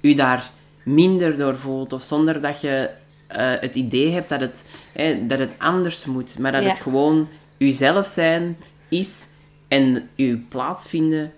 je 0.00 0.14
daar 0.14 0.50
minder 0.84 1.36
door 1.36 1.56
voelt 1.56 1.92
of 1.92 2.02
zonder 2.02 2.40
dat 2.40 2.60
je 2.60 2.90
eh, 3.26 3.52
het 3.60 3.76
idee 3.76 4.10
hebt 4.10 4.28
dat 4.28 4.40
het, 4.40 4.64
hè, 4.92 5.26
dat 5.26 5.38
het 5.38 5.52
anders 5.58 6.04
moet, 6.04 6.38
maar 6.38 6.52
dat 6.52 6.62
Ja. 6.62 6.68
het 6.68 6.78
gewoon 6.80 7.28
jezelf 7.56 8.06
zijn 8.06 8.56
is 8.88 9.28
en 9.68 10.08
je 10.14 10.36
plaatsvinden 10.48 11.32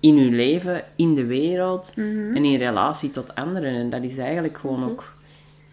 in 0.00 0.16
je 0.16 0.30
leven, 0.30 0.84
in 0.96 1.14
de 1.14 1.26
wereld 1.26 1.92
Mhm. 1.96 2.36
en 2.36 2.44
in 2.44 2.58
relatie 2.58 3.10
tot 3.10 3.34
anderen. 3.34 3.74
En 3.74 3.90
dat 3.90 4.02
is 4.02 4.18
eigenlijk 4.18 4.58
gewoon 4.58 4.84
ook 4.84 5.12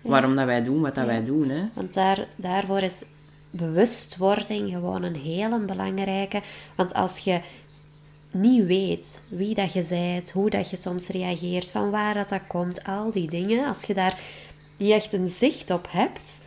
waarom 0.05 0.35
dat 0.35 0.45
wij 0.45 0.63
doen 0.63 0.81
wat 0.81 0.95
dat 0.95 1.05
wij 1.05 1.23
doen. 1.23 1.49
Hè. 1.49 1.63
Want 1.73 1.93
daar, 1.93 2.27
daarvoor 2.35 2.81
is 2.81 3.03
bewustwording 3.49 4.69
gewoon 4.69 5.03
een 5.03 5.15
hele 5.15 5.59
belangrijke. 5.59 6.41
Want 6.75 6.93
als 6.93 7.19
je 7.19 7.41
niet 8.31 8.65
weet 8.65 9.23
wie 9.29 9.55
dat 9.55 9.73
je 9.73 9.85
bent, 9.89 10.31
hoe 10.31 10.49
dat 10.49 10.69
je 10.69 10.77
soms 10.77 11.07
reageert, 11.07 11.69
van 11.69 11.89
waar 11.89 12.13
dat, 12.13 12.29
dat 12.29 12.47
komt, 12.47 12.83
al 12.83 13.11
die 13.11 13.29
dingen, 13.29 13.67
als 13.67 13.83
je 13.83 13.93
daar 13.93 14.19
niet 14.77 14.91
echt 14.91 15.13
een 15.13 15.27
zicht 15.27 15.69
op 15.69 15.87
hebt, 15.89 16.41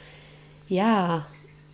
ja, 0.65 1.27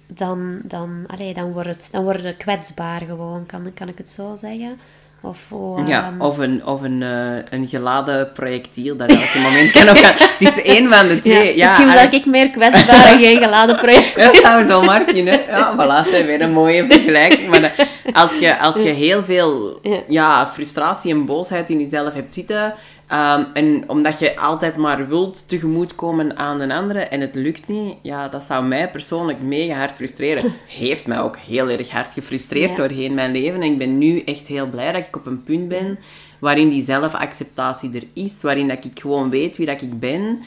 dan, 0.06 0.60
dan, 0.64 1.04
allee, 1.06 1.34
dan, 1.34 1.52
wordt 1.52 1.68
het, 1.68 1.88
dan 1.92 2.04
wordt 2.04 2.22
het 2.22 2.36
kwetsbaar 2.36 3.00
gewoon, 3.00 3.46
kan, 3.46 3.72
kan 3.74 3.88
ik 3.88 3.98
het 3.98 4.08
zo 4.08 4.34
zeggen? 4.34 4.78
Of, 5.24 5.38
Ja, 5.86 6.02
ehm, 6.12 6.20
of 6.20 6.38
een, 6.38 6.66
of 6.66 6.82
een, 6.82 7.02
eh, 7.02 7.58
een 7.58 7.66
geladen 7.66 8.32
projectiel 8.32 8.96
dat 8.96 9.10
elke 9.10 9.38
moment 9.38 9.70
kan 9.70 9.88
opgaan. 9.88 10.12
Het 10.16 10.34
is 10.56 10.62
één 10.62 10.92
van 10.92 11.08
de 11.08 11.20
twee. 11.20 11.56
Ja, 11.56 11.66
misschien 11.68 11.88
en- 11.88 11.94
ben 12.10 12.12
ik 12.20 12.26
meer 12.26 12.50
kwetsbaar 12.50 13.06
en 13.12 13.18
geen 13.20 13.42
geladen 13.42 13.76
project. 13.76 14.16
Dat 14.20 14.36
zou 14.36 14.66
zomaar 14.66 15.04
kunnen. 15.04 15.40
Ja, 15.48 15.74
voilà, 15.76 16.10
weer 16.10 16.40
een 16.40 16.52
mooie 16.52 16.86
vergelijking. 16.88 17.48
Maar 17.48 17.60
dat- 17.60 17.86
als 18.12 18.38
je, 18.38 18.58
als 18.58 18.74
je 18.74 18.88
heel 18.88 19.22
veel 19.22 19.80
ja, 20.08 20.46
frustratie 20.52 21.10
en 21.12 21.24
boosheid 21.24 21.70
in 21.70 21.80
jezelf 21.80 22.14
hebt 22.14 22.34
zitten, 22.34 22.74
ehm, 23.14 23.44
en 23.52 23.84
omdat 23.86 24.18
je 24.18 24.36
altijd 24.36 24.76
maar 24.76 25.08
wilt 25.08 25.48
tegemoetkomen 25.48 26.36
aan 26.36 26.60
een 26.60 26.70
andere 26.72 27.00
en 27.00 27.20
het 27.20 27.34
lukt 27.34 27.68
niet, 27.68 27.94
ja, 28.02 28.28
dat 28.28 28.42
zou 28.42 28.64
mij 28.64 28.90
persoonlijk 28.90 29.40
mega 29.40 29.74
hard 29.78 29.92
frustreren. 29.92 30.52
Heeft 30.66 31.06
mij 31.06 31.20
ook 31.20 31.36
heel 31.36 31.68
erg 31.68 31.90
hard 31.90 32.12
gefrustreerd 32.12 32.70
Ja. 32.70 32.76
doorheen 32.76 33.14
mijn 33.14 33.32
leven. 33.32 33.62
En 33.62 33.70
ik 33.72 33.78
ben 33.78 33.98
nu 33.98 34.20
echt 34.20 34.46
heel 34.46 34.66
blij 34.66 34.92
dat 34.92 35.06
ik 35.06 35.16
op 35.16 35.26
een 35.26 35.42
punt 35.44 35.68
ben 35.68 35.98
waarin 36.38 36.68
die 36.68 36.82
zelfacceptatie 36.82 37.94
er 37.94 38.06
is, 38.12 38.42
waarin 38.42 38.68
dat 38.68 38.84
ik 38.84 39.00
gewoon 39.00 39.30
weet 39.30 39.56
wie 39.56 39.66
dat 39.66 39.82
ik 39.82 40.00
ben. 40.00 40.42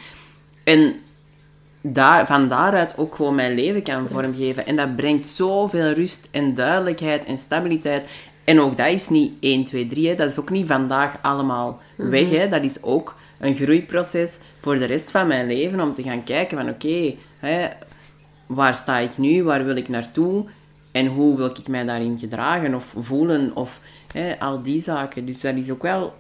En 0.64 0.96
daar, 1.82 2.28
van 2.28 2.48
daaruit 2.48 2.98
ook 2.98 3.16
gewoon 3.16 3.36
mijn 3.36 3.56
leven 3.56 3.84
kan 3.84 4.08
vormgeven. 4.12 4.66
En 4.66 4.76
dat 4.76 4.96
brengt 4.96 5.28
zoveel 5.28 5.92
rust 5.92 6.28
en 6.32 6.54
duidelijkheid 6.54 7.26
en 7.26 7.38
stabiliteit. 7.38 8.06
En 8.48 8.60
ook 8.60 8.78
dat 8.78 8.88
is 8.88 9.10
niet 9.10 9.32
1, 9.40 9.64
2, 9.64 9.86
3. 9.86 10.08
Hè. 10.08 10.16
Dat 10.16 10.30
is 10.30 10.40
ook 10.40 10.50
niet 10.50 10.68
vandaag 10.68 11.18
allemaal 11.22 11.80
weg. 11.96 12.30
Hè. 12.30 12.48
Dat 12.48 12.64
is 12.64 12.84
ook 12.84 13.16
een 13.40 13.54
groeiproces 13.54 14.40
voor 14.60 14.80
de 14.80 14.86
rest 14.86 15.12
van 15.12 15.28
mijn 15.28 15.48
leven. 15.48 15.80
Om 15.80 15.94
te 15.94 16.04
gaan 16.04 16.24
kijken 16.24 16.58
van 16.58 16.70
oké, 16.70 17.16
waar 18.46 18.76
sta 18.76 18.98
ik 18.98 19.18
nu? 19.18 19.44
Waar 19.44 19.66
wil 19.66 19.76
ik 19.76 19.90
naartoe? 19.90 20.46
En 20.92 21.06
hoe 21.06 21.38
wil 21.38 21.46
ik 21.46 21.68
mij 21.68 21.86
daarin 21.86 22.20
gedragen 22.20 22.76
of 22.76 22.94
voelen? 22.98 23.56
Of 23.56 23.82
hè, 24.14 24.40
al 24.40 24.62
die 24.62 24.82
zaken. 24.82 25.26
Dus 25.26 25.42
dat 25.42 25.56
is 25.56 25.70
ook 25.70 25.82
wel 25.82 26.14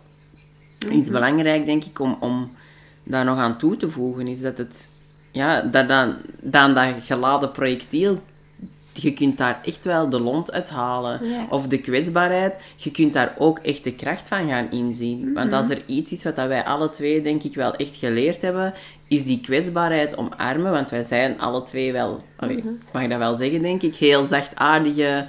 iets 0.91 1.09
belangrijk, 1.09 1.65
denk 1.65 1.83
ik, 1.83 1.99
om, 1.99 2.17
om 2.19 2.51
daar 3.03 3.25
nog 3.25 3.37
aan 3.37 3.57
toe 3.57 3.77
te 3.77 3.89
voegen. 3.89 4.27
Is 4.27 4.41
dat 4.41 4.57
het, 4.57 4.89
ja, 5.31 5.61
dat 5.61 5.87
dan, 5.87 6.15
dan 6.39 6.73
dat 6.73 6.87
geladen 6.99 7.51
projectiel, 7.51 8.17
je 9.01 9.13
kunt 9.13 9.37
daar 9.37 9.59
echt 9.63 9.85
wel 9.85 10.09
de 10.09 10.19
lont 10.21 10.51
uithalen. 10.51 11.19
Ja. 11.29 11.45
Of 11.49 11.67
de 11.67 11.77
kwetsbaarheid, 11.79 12.55
je 12.75 12.91
kunt 12.91 13.13
daar 13.13 13.35
ook 13.37 13.59
echt 13.59 13.83
de 13.83 13.93
kracht 13.95 14.27
van 14.27 14.49
gaan 14.49 14.71
inzien. 14.71 15.33
Want 15.33 15.53
als 15.53 15.69
er 15.69 15.81
iets 15.85 16.11
is 16.11 16.23
wat 16.23 16.35
dat 16.35 16.47
wij 16.47 16.63
alle 16.65 16.89
twee, 16.89 17.21
denk 17.21 17.43
ik, 17.43 17.55
wel 17.55 17.75
echt 17.75 17.95
geleerd 17.95 18.41
hebben, 18.41 18.73
is 19.07 19.23
die 19.25 19.39
kwetsbaarheid 19.41 20.17
omarmen. 20.17 20.71
Want 20.71 20.89
wij 20.89 21.03
zijn 21.03 21.39
alle 21.39 21.61
twee 21.61 21.91
wel, 21.91 22.23
ik 22.49 22.63
mag 22.91 23.07
dat 23.07 23.17
wel 23.17 23.35
zeggen, 23.35 23.61
denk 23.61 23.81
ik, 23.81 23.95
heel 23.95 24.25
zachtaardige, 24.27 25.25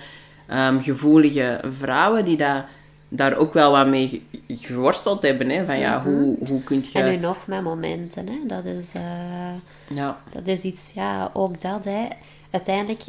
ehm, 0.46 0.78
gevoelige 0.80 1.60
vrouwen 1.78 2.24
die 2.24 2.36
dat, 2.36 2.64
daar 3.10 3.36
ook 3.36 3.52
wel 3.52 3.70
wat 3.70 3.86
mee 3.86 4.08
ge- 4.08 4.20
geworsteld 4.48 5.22
hebben. 5.22 5.48
Hè? 5.48 5.64
Van 5.64 5.78
ja, 5.78 6.02
hoe, 6.02 6.36
hoe 6.48 6.62
kun 6.62 6.84
je... 6.92 6.98
En 6.98 7.10
nu 7.10 7.16
nog 7.16 7.36
met 7.46 7.62
momenten, 7.62 8.26
hè. 8.26 8.38
Dat 8.46 8.64
is... 8.64 8.92
eh, 8.94 9.96
Ja, 9.96 10.18
Dat 10.32 10.42
is 10.46 10.62
iets, 10.62 10.90
ja, 10.94 11.30
ook 11.32 11.60
dat, 11.60 11.84
hè. 11.84 12.06
Uiteindelijk, 12.50 13.02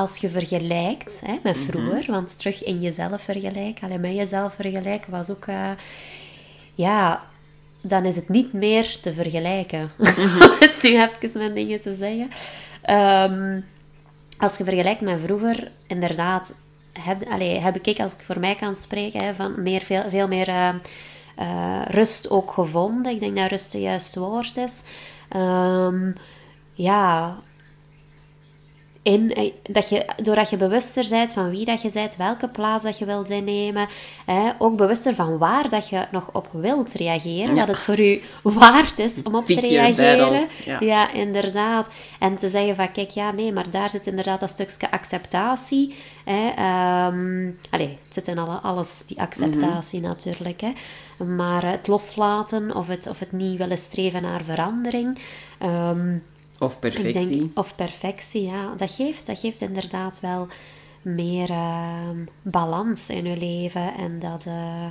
als 0.00 0.16
je 0.16 0.28
vergelijkt 0.28 1.20
hè, 1.24 1.38
met 1.42 1.56
vroeger, 1.56 2.04
want 2.06 2.38
terug 2.38 2.64
in 2.64 2.80
jezelf 2.80 3.22
vergelijken, 3.22 3.82
alleen 3.84 4.00
met 4.00 4.14
jezelf 4.14 4.54
vergelijken 4.54 5.10
was 5.10 5.30
ook, 5.30 5.46
eh, 5.46 5.70
ja, 6.74 7.22
dan 7.80 8.04
is 8.04 8.16
het 8.16 8.28
niet 8.28 8.52
meer 8.52 9.00
te 9.00 9.12
vergelijken. 9.12 9.90
Om 9.98 10.06
het 10.60 10.78
nu 10.82 11.00
even 11.00 11.38
mijn 11.38 11.54
dingen 11.54 11.80
te 11.80 11.94
zeggen. 11.94 12.28
Ehm, 12.82 13.60
als 14.38 14.56
je 14.56 14.64
vergelijkt 14.64 15.00
met 15.00 15.20
vroeger, 15.24 15.70
inderdaad, 15.86 16.54
heb, 16.92 17.28
allee, 17.28 17.58
heb 17.58 17.86
ik, 17.86 18.00
als 18.00 18.12
ik 18.12 18.24
voor 18.26 18.40
mij 18.40 18.54
kan 18.54 18.76
spreken, 18.76 19.24
hè, 19.24 19.34
van 19.34 19.62
meer, 19.62 19.80
veel, 19.80 20.02
veel 20.10 20.28
meer 20.28 20.48
eh, 20.48 20.68
eh, 21.36 21.82
rust 21.88 22.30
ook 22.30 22.52
gevonden. 22.52 23.12
Ik 23.12 23.20
denk 23.20 23.36
dat 23.36 23.50
rust 23.50 23.72
het 23.72 23.82
juiste 23.82 24.20
woord 24.20 24.56
is. 24.56 24.82
Ehm, 25.28 26.10
ja, 26.74 27.38
in, 29.02 29.34
eh, 29.34 29.52
dat 29.62 29.88
je, 29.88 30.04
doordat 30.22 30.50
je 30.50 30.56
bewuster 30.56 31.06
bent 31.10 31.32
van 31.32 31.50
wie 31.50 31.64
dat 31.64 31.82
je 31.82 31.90
bent, 31.92 32.16
welke 32.16 32.48
plaats 32.48 32.84
dat 32.84 32.98
je 32.98 33.04
wilt 33.04 33.30
innemen, 33.30 33.88
hè, 34.26 34.50
ook 34.58 34.76
bewuster 34.76 35.14
van 35.14 35.38
waar 35.38 35.68
dat 35.68 35.88
je 35.88 36.06
nog 36.10 36.28
op 36.32 36.48
wilt 36.52 36.92
reageren, 36.92 37.54
Ja. 37.54 37.60
wat 37.60 37.68
het 37.68 37.80
voor 37.80 38.00
u 38.00 38.20
waard 38.42 38.98
is 38.98 39.22
om 39.22 39.34
op 39.34 39.46
te 39.46 39.60
reageren. 39.60 40.46
ja. 40.64 40.76
Ja, 40.80 41.12
inderdaad. 41.12 41.88
En 42.18 42.38
te 42.38 42.48
zeggen 42.48 42.76
van, 42.76 42.92
kijk, 42.92 43.10
ja, 43.10 43.30
nee, 43.30 43.52
maar 43.52 43.70
daar 43.70 43.90
zit 43.90 44.06
inderdaad 44.06 44.40
dat 44.40 44.50
stukje 44.50 44.90
acceptatie. 44.90 45.94
Hè, 46.24 46.48
ehm, 46.56 47.50
allee, 47.70 47.98
het 48.04 48.14
zit 48.14 48.28
in 48.28 48.38
alle, 48.38 48.56
alles, 48.56 49.02
die 49.06 49.20
acceptatie 49.20 50.00
natuurlijk. 50.00 50.60
Hè. 50.60 50.72
Maar 51.24 51.64
het 51.70 51.86
loslaten 51.86 52.74
of 52.76 52.86
het, 52.86 53.06
of 53.08 53.18
het 53.18 53.32
niet 53.32 53.58
willen 53.58 53.78
streven 53.78 54.22
naar 54.22 54.42
verandering. 54.44 55.18
ehm, 55.58 56.16
of 56.60 56.78
perfectie. 56.78 57.38
denk, 57.38 57.58
of 57.58 57.74
perfectie, 57.74 58.42
ja. 58.42 58.74
Dat 58.76 58.90
geeft, 58.90 59.26
dat 59.26 59.38
geeft 59.38 59.60
inderdaad 59.60 60.20
wel 60.20 60.48
meer 61.02 61.50
ehm, 61.50 62.16
balans 62.42 63.08
in 63.08 63.24
je 63.26 63.36
leven. 63.36 63.94
En 63.94 64.18
dat, 64.18 64.44
eh, 64.46 64.86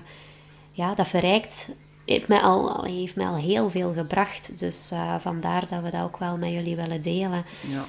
ja, 0.71 0.95
dat 0.95 1.07
verrijkt, 1.07 1.69
heeft 2.05 2.27
mij, 2.27 2.39
al, 2.39 2.71
al- 2.71 2.83
heeft 2.83 3.15
mij 3.15 3.25
al 3.27 3.35
heel 3.37 3.69
veel 3.69 3.93
gebracht. 3.93 4.59
Dus 4.59 4.91
eh, 4.91 5.15
vandaar 5.19 5.67
dat 5.69 5.81
we 5.83 5.89
dat 5.89 6.03
ook 6.03 6.17
wel 6.17 6.37
met 6.37 6.51
jullie 6.51 6.75
willen 6.75 7.01
delen. 7.01 7.45
Ja. 7.67 7.85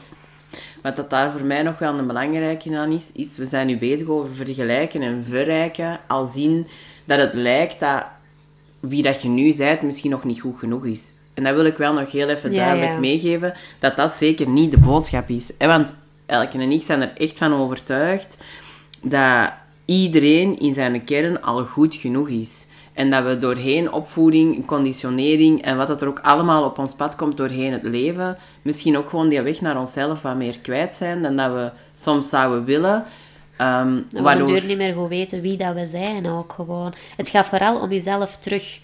Wat 0.83 0.97
dat 0.97 1.11
daar 1.11 1.31
voor 1.31 1.41
mij 1.45 1.63
nog 1.63 1.79
wel 1.79 1.99
een 1.99 2.07
belangrijke 2.07 2.77
aan 2.77 2.93
is, 2.93 3.13
is 3.13 3.37
we 3.37 3.47
zijn 3.47 3.67
nu 3.67 3.79
bezig 3.79 4.09
over 4.09 4.35
vergelijken 4.35 5.03
en 5.03 5.25
verrijken, 5.29 6.01
al 6.09 6.27
zien 6.27 6.67
dat 7.05 7.19
het 7.19 7.35
lijkt 7.35 7.81
dat 7.81 8.05
wie 8.81 9.03
dat 9.03 9.23
je 9.23 9.29
nu 9.29 9.57
bent 9.57 9.83
misschien 9.83 10.11
nog 10.11 10.25
niet 10.25 10.41
goed 10.41 10.59
genoeg 10.59 10.85
is. 10.85 11.13
En 11.35 11.45
dat 11.45 11.55
wil 11.55 11.65
ik 11.65 11.77
wel 11.77 11.93
nog 11.93 12.11
heel 12.11 12.29
even 12.29 12.55
duidelijk 12.55 12.93
ja. 12.93 12.99
meegeven, 12.99 13.55
dat 13.79 13.97
dat 13.97 14.13
zeker 14.13 14.49
niet 14.49 14.71
de 14.71 14.79
boodschap 14.79 15.29
is. 15.29 15.53
Want 15.59 15.95
Elke 16.31 16.59
en 16.59 16.73
ik 16.73 16.83
zijn 16.83 17.01
er 17.01 17.13
echt 17.17 17.39
van 17.39 17.55
overtuigd 17.55 18.37
dat 19.03 19.53
iedereen 19.85 20.59
in 20.59 20.75
zijn 20.75 21.05
kern 21.05 21.43
al 21.43 21.65
goed 21.65 21.95
genoeg 21.95 22.29
is. 22.29 22.67
En 22.93 23.11
dat 23.11 23.25
we 23.25 23.39
doorheen 23.39 23.93
opvoeding, 23.93 24.67
conditionering 24.67 25.63
en 25.63 25.77
wat 25.77 25.87
dat 25.89 26.03
er 26.03 26.09
ook 26.09 26.21
allemaal 26.21 26.65
op 26.65 26.79
ons 26.79 26.95
pad 26.95 27.17
komt 27.17 27.37
doorheen 27.37 27.73
het 27.73 27.83
leven, 27.83 28.39
misschien 28.63 28.97
ook 28.97 29.09
gewoon 29.09 29.29
die 29.29 29.41
weg 29.41 29.61
naar 29.61 29.79
onszelf 29.79 30.23
wat 30.23 30.37
meer 30.37 30.59
kwijt 30.59 30.95
zijn 30.95 31.23
dan 31.23 31.37
dat 31.37 31.53
we 31.53 31.71
soms 31.95 32.29
zouden 32.29 32.65
willen. 32.65 33.05
Ehm, 33.57 33.95
we 34.11 34.19
op 34.19 34.25
waardoor- 34.25 34.47
de 34.47 34.53
deur 34.53 34.65
niet 34.65 34.77
meer 34.77 34.95
goed 34.95 35.09
weten 35.09 35.41
wie 35.41 35.57
dat 35.57 35.75
we 35.75 35.87
zijn 35.87 36.29
ook 36.29 36.53
gewoon. 36.53 36.95
Het 37.17 37.29
gaat 37.29 37.47
vooral 37.47 37.81
om 37.81 37.91
jezelf 37.91 38.37
terug 38.37 38.81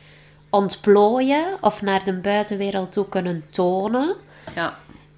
ontplooien 0.51 1.45
of 1.61 1.83
naar 1.83 2.05
de 2.05 2.13
buitenwereld 2.13 2.93
toe 2.93 3.09
kunnen 3.09 3.45
tonen. 3.51 4.15
Ja, 4.55 4.77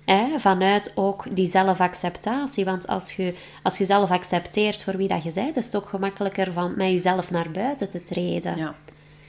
Hè, 0.08 0.38
vanuit 0.38 0.92
ook 0.94 1.24
die 1.30 1.50
zelfacceptatie. 1.50 2.64
Want 2.64 2.86
als 2.86 3.12
je, 3.12 3.34
als 3.62 3.78
je 3.78 3.84
zelf 3.84 4.10
accepteert 4.10 4.82
voor 4.82 4.96
wie 4.96 5.08
dat 5.08 5.22
je 5.22 5.32
bent, 5.32 5.56
is 5.56 5.64
het 5.64 5.76
ook 5.76 5.88
gemakkelijker 5.88 6.52
van 6.52 6.74
met 6.76 6.90
jezelf 6.90 7.30
naar 7.30 7.50
buiten 7.50 7.90
te 7.90 8.02
treden. 8.02 8.56
Ja, 8.56 8.74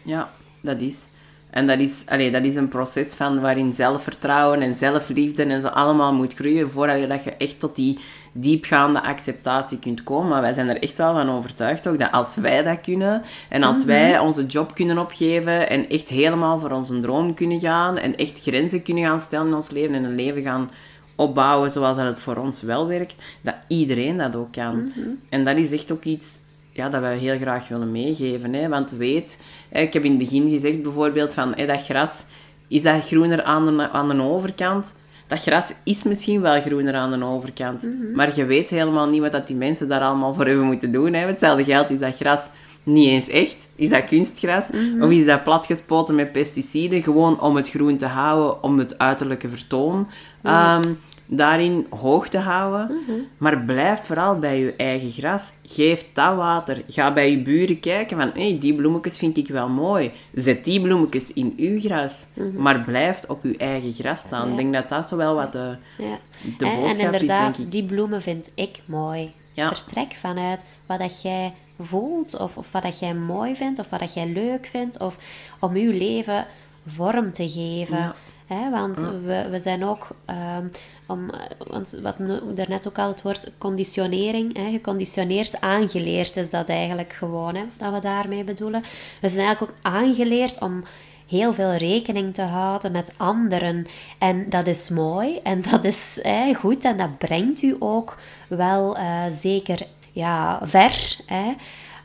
ja 0.01 0.29
dat 0.61 0.81
is. 0.81 1.09
En 1.49 1.67
dat 1.67 1.79
is, 1.79 2.03
allee, 2.07 2.31
dat 2.31 2.43
is 2.43 2.55
een 2.55 2.67
proces 2.67 3.13
van 3.13 3.39
waarin 3.39 3.73
zelfvertrouwen 3.73 4.61
en 4.61 4.75
zelfliefde 4.75 5.43
en 5.43 5.61
zo 5.61 5.67
allemaal 5.67 6.13
moet 6.13 6.33
groeien 6.33 6.69
voordat 6.69 6.99
je, 6.99 7.07
dat 7.07 7.23
je 7.23 7.31
echt 7.31 7.59
tot 7.59 7.75
die 7.75 7.99
diepgaande 8.31 9.03
acceptatie 9.03 9.79
kunt 9.79 10.03
komen. 10.03 10.29
Maar 10.29 10.41
wij 10.41 10.53
zijn 10.53 10.69
er 10.69 10.81
echt 10.81 10.97
wel 10.97 11.13
van 11.13 11.29
overtuigd 11.29 11.87
ook 11.87 11.99
dat 11.99 12.11
als 12.11 12.35
wij 12.35 12.63
dat 12.63 12.81
kunnen 12.81 13.21
en 13.49 13.63
als 13.63 13.83
wij 13.83 14.19
onze 14.19 14.45
job 14.45 14.75
kunnen 14.75 14.97
opgeven 14.97 15.69
en 15.69 15.89
echt 15.89 16.09
helemaal 16.09 16.59
voor 16.59 16.71
onze 16.71 16.99
droom 16.99 17.33
kunnen 17.33 17.59
gaan 17.59 17.97
en 17.97 18.15
echt 18.15 18.41
grenzen 18.41 18.81
kunnen 18.81 19.03
gaan 19.03 19.21
stellen 19.21 19.47
in 19.47 19.53
ons 19.53 19.69
leven 19.69 19.95
en 19.95 20.03
een 20.03 20.15
leven 20.15 20.41
gaan 20.41 20.69
opbouwen 21.15 21.71
zoals 21.71 21.97
dat 21.97 22.05
het 22.05 22.19
voor 22.19 22.35
ons 22.35 22.61
wel 22.61 22.87
werkt, 22.87 23.15
dat 23.41 23.55
iedereen 23.67 24.17
dat 24.17 24.35
ook 24.35 24.51
kan. 24.51 24.91
En 25.29 25.45
dat 25.45 25.57
is 25.57 25.71
echt 25.71 25.91
ook 25.91 26.03
iets 26.03 26.39
ja, 26.71 26.89
dat 26.89 27.01
wij 27.01 27.17
heel 27.17 27.37
graag 27.37 27.67
willen 27.67 27.91
meegeven. 27.91 28.53
Hè? 28.53 28.69
Want 28.69 28.91
weet, 28.91 29.43
ik 29.71 29.93
heb 29.93 30.03
in 30.03 30.09
het 30.09 30.19
begin 30.19 30.49
gezegd 30.49 30.81
bijvoorbeeld 30.81 31.33
van 31.33 31.55
dat 31.67 31.83
gras, 31.83 32.25
is 32.67 32.81
dat 32.81 33.05
groener 33.05 33.43
aan 33.43 33.77
de, 33.77 33.89
aan 33.89 34.07
de 34.07 34.21
overkant? 34.21 34.93
Dat 35.29 35.41
gras 35.41 35.73
is 35.83 36.03
misschien 36.03 36.41
wel 36.41 36.61
groener 36.61 36.95
aan 36.95 37.19
de 37.19 37.25
overkant. 37.25 37.89
Maar 38.13 38.35
je 38.35 38.45
weet 38.45 38.69
helemaal 38.69 39.07
niet 39.07 39.21
wat 39.21 39.31
dat 39.31 39.47
die 39.47 39.55
mensen 39.55 39.87
daar 39.87 40.01
allemaal 40.01 40.33
voor 40.33 40.45
hebben 40.45 40.65
moeten 40.65 40.91
doen. 40.91 41.13
Hè? 41.13 41.25
Hetzelfde 41.27 41.63
geld 41.63 41.89
is 41.89 41.99
dat 41.99 42.15
gras 42.15 42.49
niet 42.83 43.07
eens 43.07 43.27
echt. 43.27 43.69
Is 43.75 43.89
dat 43.89 44.03
kunstgras? 44.03 44.69
Of 45.01 45.09
is 45.09 45.25
dat 45.25 45.43
platgespoten 45.43 46.15
met 46.15 46.31
pesticiden? 46.31 47.01
Gewoon 47.01 47.41
om 47.41 47.55
het 47.55 47.69
groen 47.69 47.97
te 47.97 48.05
houden, 48.05 48.63
om 48.63 48.79
het 48.79 48.97
uiterlijke 48.97 49.49
vertoon 49.49 50.07
ehm, 50.41 50.83
daarin 51.31 51.87
hoog 51.89 52.29
te 52.29 52.37
houden. 52.37 52.85
Mhm. 53.07 53.17
Maar 53.37 53.57
blijf 53.59 54.01
vooral 54.03 54.39
bij 54.39 54.59
je 54.59 54.73
eigen 54.77 55.11
gras. 55.11 55.51
Geef 55.65 56.05
dat 56.13 56.35
water. 56.35 56.83
Ga 56.87 57.13
bij 57.13 57.31
je 57.31 57.41
buren 57.41 57.79
kijken 57.79 58.17
van, 58.17 58.31
hé, 58.33 58.57
die 58.57 58.73
bloemetjes 58.75 59.17
vind 59.17 59.37
ik 59.37 59.47
wel 59.47 59.69
mooi. 59.69 60.11
Zet 60.33 60.63
die 60.65 60.81
bloemetjes 60.81 61.33
in 61.33 61.53
uw 61.57 61.79
gras. 61.79 62.25
Maar 62.57 62.79
blijf 62.79 63.23
op 63.27 63.43
je 63.43 63.57
eigen 63.57 63.93
gras 63.93 64.19
staan. 64.19 64.39
Mhm. 64.39 64.47
Ja. 64.47 64.51
Ik 64.51 64.57
denk 64.71 64.73
dat 64.73 64.89
dat 64.99 65.09
zo 65.09 65.15
wel 65.17 65.35
wat 65.35 65.51
de, 65.51 65.75
Ja. 65.97 66.17
de 66.57 66.65
En- 66.65 66.71
en 66.71 66.79
boodschap 66.79 66.97
is, 66.99 67.03
inderdaad, 67.05 67.55
denk 67.55 67.65
ik. 67.65 67.71
die 67.71 67.83
bloemen 67.85 68.21
vind 68.21 68.51
ik 68.55 68.81
mooi. 68.85 69.31
Ja. 69.53 69.67
Vertrek 69.75 70.11
vanuit 70.13 70.65
wat 70.85 70.99
dat 70.99 71.21
jij 71.21 71.53
voelt, 71.81 72.39
of, 72.39 72.57
of 72.57 72.71
wat 72.71 72.83
dat 72.83 72.99
jij 72.99 73.13
mooi 73.13 73.55
vindt, 73.55 73.79
of 73.79 73.89
wat 73.89 73.99
dat 73.99 74.13
jij 74.13 74.27
leuk 74.27 74.65
vindt, 74.65 74.99
of 74.99 75.17
om 75.59 75.77
je 75.77 75.93
leven 75.93 76.45
vorm 76.87 77.31
te 77.31 77.49
geven. 77.49 78.13
Hè, 78.47 78.69
want 78.69 78.99
we, 78.99 79.47
we 79.51 79.59
zijn 79.59 79.83
ook, 79.85 80.07
ehm, 80.25 80.65
om, 81.09 81.29
eh, 81.29 81.39
want 81.67 81.99
wat 82.01 82.15
daarnet 82.55 82.87
ook 82.87 82.97
al 82.97 83.07
het 83.07 83.21
woord 83.21 83.51
conditionering, 83.57 84.57
hè, 84.57 84.71
geconditioneerd, 84.71 85.61
aangeleerd 85.61 86.37
is 86.37 86.49
dat 86.49 86.69
eigenlijk 86.69 87.13
gewoon, 87.13 87.55
hè, 87.55 87.63
dat 87.77 87.93
we 87.93 87.99
daarmee 87.99 88.43
bedoelen. 88.43 88.83
We 89.21 89.29
zijn 89.29 89.45
eigenlijk 89.45 89.71
ook 89.71 89.93
aangeleerd 89.93 90.61
om 90.61 90.83
heel 91.27 91.53
veel 91.53 91.73
rekening 91.73 92.33
te 92.33 92.41
houden 92.41 92.91
met 92.91 93.13
anderen. 93.17 93.87
En 94.17 94.49
dat 94.49 94.67
is 94.67 94.89
mooi 94.89 95.39
en 95.43 95.61
dat 95.71 95.85
is 95.85 96.19
goed 96.55 96.83
en 96.83 96.97
dat 96.97 97.17
brengt 97.17 97.61
u 97.61 97.75
ook 97.79 98.17
wel 98.47 98.97
eh, 98.97 99.23
zeker 99.31 99.87
ja, 100.11 100.59
ver. 100.63 101.17
Hè, 101.25 101.53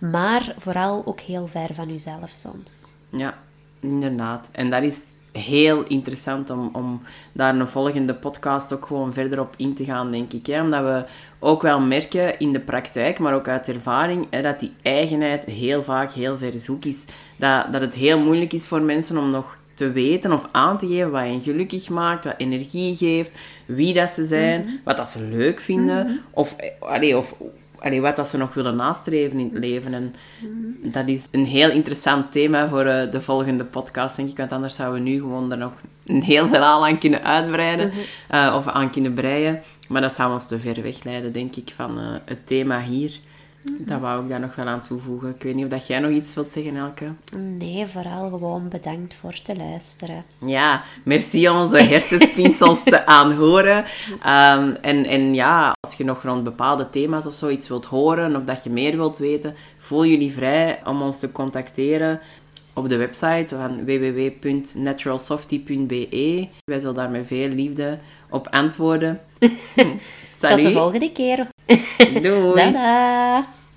maar 0.01 0.55
vooral 0.59 1.03
ook 1.07 1.21
heel 1.21 1.47
ver 1.47 1.75
van 1.75 1.91
uzelf 1.91 2.31
soms. 2.31 2.93
Ja, 3.11 3.39
inderdaad. 3.81 4.49
En 4.53 4.71
dat 4.71 4.83
is 4.83 5.03
heel 5.39 5.83
interessant 5.83 6.51
om, 6.51 6.71
om 6.73 7.03
daar 7.33 7.55
een 7.55 7.69
volgende 7.69 8.15
podcast 8.15 8.73
ook 8.73 8.87
gewoon 8.87 9.13
verder 9.13 9.41
op 9.41 9.55
in 9.57 9.75
te 9.75 9.85
gaan, 9.85 10.11
denk 10.11 10.33
ik. 10.33 10.47
Hè? 10.47 10.63
Omdat 10.63 10.83
we 10.83 11.05
ook 11.39 11.63
wel 11.63 11.81
merken 11.81 12.39
in 12.39 12.53
de 12.53 12.61
praktijk, 12.61 13.19
maar 13.19 13.35
ook 13.35 13.49
uit 13.49 13.69
ervaring, 13.69 14.27
hè, 14.31 14.43
dat 14.43 14.61
die 14.61 14.73
eigenheid 14.83 15.45
heel 15.45 15.83
vaak 15.83 16.13
heel 16.13 16.39
ver 16.39 16.59
zoek 16.59 16.85
is. 16.85 17.05
Dat, 17.37 17.73
dat 17.73 17.81
het 17.81 17.95
heel 17.95 18.19
moeilijk 18.21 18.53
is 18.53 18.67
voor 18.67 18.83
mensen 18.83 19.19
om 19.19 19.31
nog 19.31 19.57
te 19.75 19.93
weten 19.93 20.33
of 20.33 20.49
aan 20.53 20.79
te 20.79 20.87
geven 20.87 21.11
wat 21.11 21.23
hen 21.23 21.41
gelukkig 21.41 21.89
maakt, 21.89 22.25
wat 22.25 22.35
energie 22.37 22.97
geeft, 22.97 23.33
wie 23.67 23.95
dat 23.95 24.11
ze 24.11 24.25
zijn, 24.25 24.81
wat 24.85 24.97
dat 24.97 25.09
ze 25.09 25.23
leuk 25.23 25.61
vinden, 25.61 26.21
of, 26.31 26.57
eh, 26.57 26.71
allee, 26.79 27.17
of 27.17 27.35
allee, 27.85 28.01
wat 28.01 28.17
dat 28.17 28.29
ze 28.29 28.37
nog 28.37 28.55
willen 28.55 28.77
nastreven 28.77 29.39
in 29.39 29.51
het 29.53 29.59
leven. 29.59 29.95
En 29.95 30.15
dat 30.93 31.09
is 31.09 31.29
een 31.31 31.45
heel 31.47 31.71
interessant 31.71 32.33
thema 32.33 32.69
voor 32.69 32.85
eh, 32.85 33.11
de 33.11 33.21
volgende 33.21 33.65
podcast, 33.65 34.17
denk 34.17 34.29
ik. 34.29 34.37
Want 34.37 34.53
anders 34.53 34.75
zouden 34.75 35.03
we 35.03 35.09
nu 35.11 35.19
gewoon 35.21 35.53
er 35.53 35.59
nog 35.59 35.73
een 36.07 36.23
heel 36.23 36.49
verhaal 36.49 36.87
aan 36.87 36.99
kunnen 36.99 37.23
uitbreiden. 37.23 37.93
eh, 38.29 38.53
of 38.57 38.67
aan 38.69 38.91
kunnen 38.91 39.15
breien. 39.15 39.63
Maar 39.89 40.01
dat 40.01 40.13
zou 40.15 40.33
ons 40.33 40.47
te 40.49 40.61
ver 40.61 40.83
wegleiden, 40.83 41.33
denk 41.33 41.57
ik, 41.57 41.73
van 41.77 41.99
eh, 41.99 42.05
het 42.25 42.47
thema 42.47 42.81
hier. 42.81 43.19
Dat 43.65 44.01
wou 44.01 44.23
ik 44.23 44.29
daar 44.29 44.41
nog 44.41 44.55
wel 44.55 44.67
aan 44.67 44.81
toevoegen. 44.81 45.29
Ik 45.29 45.43
weet 45.43 45.55
niet 45.55 45.65
of 45.65 45.71
dat 45.71 45.87
jij 45.87 45.99
nog 45.99 46.11
iets 46.11 46.35
wilt 46.35 46.53
zeggen, 46.53 46.77
Elke? 46.77 47.13
Nee, 47.37 47.87
vooral 47.87 48.31
gewoon 48.31 48.69
bedankt 48.69 49.15
voor 49.15 49.43
te 49.43 49.57
luisteren. 49.57 50.25
Ja, 50.47 50.83
merci 51.03 51.49
onze 51.49 51.83
hersenspinsels 51.83 52.83
te 52.83 53.07
aanhoren. 53.07 53.85
Ehm, 54.23 54.75
en, 54.81 55.05
en 55.05 55.35
ja, 55.35 55.73
als 55.81 55.95
je 55.95 56.05
nog 56.05 56.23
rond 56.23 56.45
bepaalde 56.45 56.91
thema's 56.91 57.27
of 57.27 57.35
zoiets 57.35 57.69
wilt 57.69 57.85
horen, 57.85 58.37
of 58.37 58.45
dat 58.45 58.65
je 58.65 58.71
meer 58.71 58.97
wilt 58.97 59.19
weten, 59.19 59.55
voel 59.79 60.07
jullie 60.07 60.33
vrij 60.33 60.81
om 60.85 61.03
ons 61.03 61.19
te 61.19 61.33
contacteren 61.33 62.21
op 62.75 62.89
de 62.89 62.97
website 62.97 63.57
van 63.57 63.85
www.naturalsofty.be. 63.85 66.49
Wij 66.65 66.79
zullen 66.79 66.95
daar 66.95 67.11
met 67.11 67.27
veel 67.27 67.49
liefde 67.49 67.99
op 68.31 68.49
antwoorden. 68.51 69.21
Tot 70.41 70.63
de 70.63 70.73
volgende 70.73 71.13
keer. 71.13 71.49
Đúng 72.23 72.55
rồi. 72.55 72.73